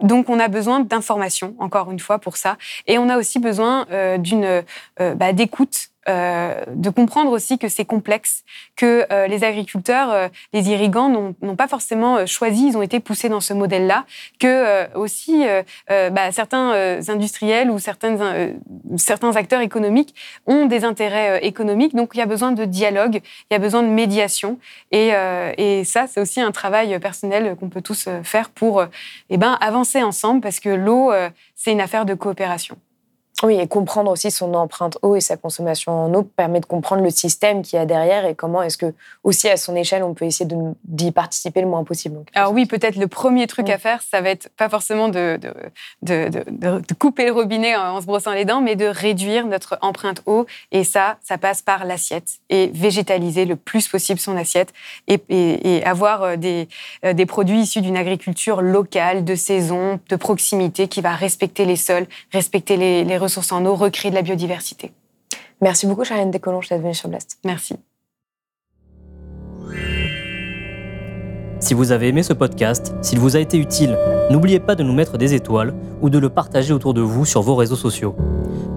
Donc, 0.00 0.28
on 0.28 0.40
a 0.40 0.48
besoin 0.48 0.80
d'informations, 0.80 1.54
encore 1.58 1.90
une 1.90 2.00
fois, 2.00 2.18
pour 2.18 2.36
ça. 2.36 2.56
Et 2.86 2.98
on 2.98 3.08
a 3.08 3.16
aussi 3.18 3.38
besoin 3.38 3.86
d'une 4.18 4.64
bah, 4.98 5.32
d'écoute, 5.32 5.91
euh, 6.08 6.64
de 6.68 6.90
comprendre 6.90 7.30
aussi 7.30 7.58
que 7.58 7.68
c'est 7.68 7.84
complexe, 7.84 8.44
que 8.76 9.06
euh, 9.12 9.26
les 9.28 9.44
agriculteurs, 9.44 10.10
euh, 10.10 10.28
les 10.52 10.68
irrigants 10.70 11.08
n'ont 11.08 11.56
pas 11.56 11.68
forcément 11.68 12.16
euh, 12.16 12.26
choisi, 12.26 12.68
ils 12.68 12.76
ont 12.76 12.82
été 12.82 12.98
poussés 12.98 13.28
dans 13.28 13.40
ce 13.40 13.54
modèle-là, 13.54 14.04
que 14.40 14.46
euh, 14.46 14.86
aussi 14.94 15.44
bah, 15.88 16.32
certains 16.32 16.98
industriels 17.08 17.70
ou 17.70 17.78
certaines, 17.78 18.58
certains 18.96 19.36
acteurs 19.36 19.60
économiques 19.60 20.14
ont 20.46 20.66
des 20.66 20.84
intérêts 20.84 21.44
économiques. 21.44 21.94
Donc, 21.94 22.10
il 22.14 22.18
y 22.18 22.22
a 22.22 22.26
besoin 22.26 22.52
de 22.52 22.64
dialogue, 22.64 23.20
il 23.50 23.54
y 23.54 23.56
a 23.56 23.58
besoin 23.58 23.82
de 23.82 23.88
médiation. 23.88 24.58
Et, 24.90 25.10
et 25.58 25.84
ça, 25.84 26.06
c'est 26.06 26.20
aussi 26.20 26.40
un 26.40 26.52
travail 26.52 26.98
personnel 26.98 27.56
qu'on 27.58 27.68
peut 27.68 27.82
tous 27.82 28.08
faire 28.22 28.50
pour 28.50 28.84
eh 29.30 29.36
ben, 29.36 29.56
avancer 29.60 30.02
ensemble, 30.02 30.40
parce 30.40 30.60
que 30.60 30.70
l'eau, 30.70 31.12
c'est 31.54 31.72
une 31.72 31.80
affaire 31.80 32.04
de 32.04 32.14
coopération. 32.14 32.76
Oui, 33.42 33.58
et 33.58 33.66
comprendre 33.66 34.10
aussi 34.10 34.30
son 34.30 34.54
empreinte 34.54 34.98
eau 35.02 35.16
et 35.16 35.20
sa 35.20 35.36
consommation 35.36 36.04
en 36.04 36.14
eau 36.14 36.22
permet 36.22 36.60
de 36.60 36.66
comprendre 36.66 37.02
le 37.02 37.10
système 37.10 37.62
qu'il 37.62 37.76
y 37.76 37.82
a 37.82 37.86
derrière 37.86 38.24
et 38.24 38.36
comment 38.36 38.62
est-ce 38.62 38.78
que, 38.78 38.94
aussi 39.24 39.48
à 39.48 39.56
son 39.56 39.74
échelle, 39.74 40.04
on 40.04 40.14
peut 40.14 40.26
essayer 40.26 40.48
d'y 40.84 41.10
participer 41.10 41.60
le 41.60 41.66
moins 41.66 41.82
possible. 41.82 42.18
Alors 42.34 42.52
oui, 42.52 42.66
peut-être 42.66 42.94
le 42.94 43.08
premier 43.08 43.48
truc 43.48 43.68
à 43.68 43.78
faire, 43.78 44.00
ça 44.02 44.20
va 44.20 44.30
être 44.30 44.48
pas 44.56 44.68
forcément 44.68 45.08
de, 45.08 45.40
de, 46.02 46.28
de, 46.28 46.94
couper 46.94 47.26
le 47.26 47.32
robinet 47.32 47.74
en 47.74 48.00
se 48.00 48.06
brossant 48.06 48.32
les 48.32 48.44
dents, 48.44 48.60
mais 48.60 48.76
de 48.76 48.86
réduire 48.86 49.44
notre 49.46 49.76
empreinte 49.82 50.22
eau. 50.26 50.46
Et 50.70 50.84
ça, 50.84 51.16
ça 51.24 51.36
passe 51.36 51.62
par 51.62 51.84
l'assiette 51.84 52.38
et 52.48 52.68
végétaliser 52.72 53.44
le 53.44 53.56
plus 53.56 53.88
possible 53.88 54.20
son 54.20 54.36
assiette 54.36 54.72
et, 55.08 55.20
et, 55.28 55.84
avoir 55.84 56.22
euh, 56.22 56.36
des, 56.36 56.68
euh, 57.04 57.12
des 57.12 57.26
produits 57.26 57.62
issus 57.62 57.80
d'une 57.80 57.96
agriculture 57.96 58.62
locale, 58.62 59.24
de 59.24 59.34
saison, 59.34 59.98
de 60.08 60.16
proximité, 60.16 60.86
qui 60.86 61.00
va 61.00 61.14
respecter 61.16 61.64
les 61.64 61.76
sols, 61.76 62.06
respecter 62.32 62.76
les, 62.76 63.02
les 63.02 63.16
ressources 63.22 63.52
en 63.52 63.64
eau, 63.64 63.74
recréer 63.74 64.10
de 64.10 64.16
la 64.16 64.22
biodiversité. 64.22 64.92
Merci 65.60 65.86
beaucoup, 65.86 66.04
Charlène 66.04 66.30
Descolonges, 66.30 66.68
d'être 66.68 66.82
venue 66.82 66.94
sur 66.94 67.08
Blast. 67.08 67.38
Merci. 67.44 67.76
Si 71.60 71.74
vous 71.74 71.92
avez 71.92 72.08
aimé 72.08 72.24
ce 72.24 72.32
podcast, 72.32 72.92
s'il 73.02 73.20
vous 73.20 73.36
a 73.36 73.38
été 73.38 73.56
utile, 73.56 73.96
n'oubliez 74.30 74.58
pas 74.58 74.74
de 74.74 74.82
nous 74.82 74.92
mettre 74.92 75.16
des 75.16 75.34
étoiles 75.34 75.72
ou 76.00 76.10
de 76.10 76.18
le 76.18 76.28
partager 76.28 76.72
autour 76.72 76.92
de 76.92 77.00
vous 77.00 77.24
sur 77.24 77.40
vos 77.40 77.54
réseaux 77.54 77.76
sociaux. 77.76 78.16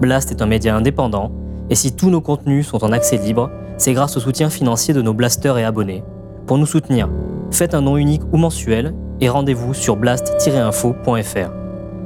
Blast 0.00 0.30
est 0.30 0.40
un 0.40 0.46
média 0.46 0.76
indépendant, 0.76 1.32
et 1.68 1.74
si 1.74 1.96
tous 1.96 2.10
nos 2.10 2.20
contenus 2.20 2.68
sont 2.68 2.84
en 2.84 2.92
accès 2.92 3.16
libre, 3.16 3.50
c'est 3.76 3.92
grâce 3.92 4.16
au 4.16 4.20
soutien 4.20 4.50
financier 4.50 4.94
de 4.94 5.02
nos 5.02 5.12
blasters 5.12 5.58
et 5.58 5.64
abonnés. 5.64 6.04
Pour 6.46 6.58
nous 6.58 6.66
soutenir, 6.66 7.10
faites 7.50 7.74
un 7.74 7.80
nom 7.80 7.96
unique 7.96 8.22
ou 8.32 8.36
mensuel 8.36 8.94
et 9.20 9.28
rendez-vous 9.28 9.74
sur 9.74 9.96
blast-info.fr. 9.96 11.50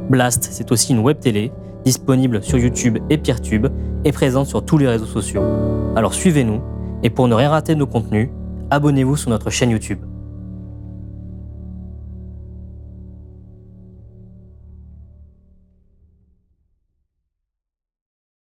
Blast, 0.08 0.48
c'est 0.50 0.72
aussi 0.72 0.92
une 0.92 1.00
web 1.00 1.20
télé 1.20 1.52
disponible 1.84 2.42
sur 2.42 2.58
YouTube 2.58 2.98
et 3.10 3.18
Peertube 3.18 3.68
et 4.04 4.12
présente 4.12 4.46
sur 4.46 4.64
tous 4.64 4.78
les 4.78 4.88
réseaux 4.88 5.06
sociaux. 5.06 5.42
Alors 5.96 6.14
suivez-nous 6.14 6.60
et 7.02 7.10
pour 7.10 7.28
ne 7.28 7.34
rien 7.34 7.50
rater 7.50 7.74
de 7.74 7.78
nos 7.78 7.86
contenus, 7.86 8.28
abonnez-vous 8.70 9.16
sur 9.16 9.30
notre 9.30 9.50
chaîne 9.50 9.70
YouTube. 9.70 9.98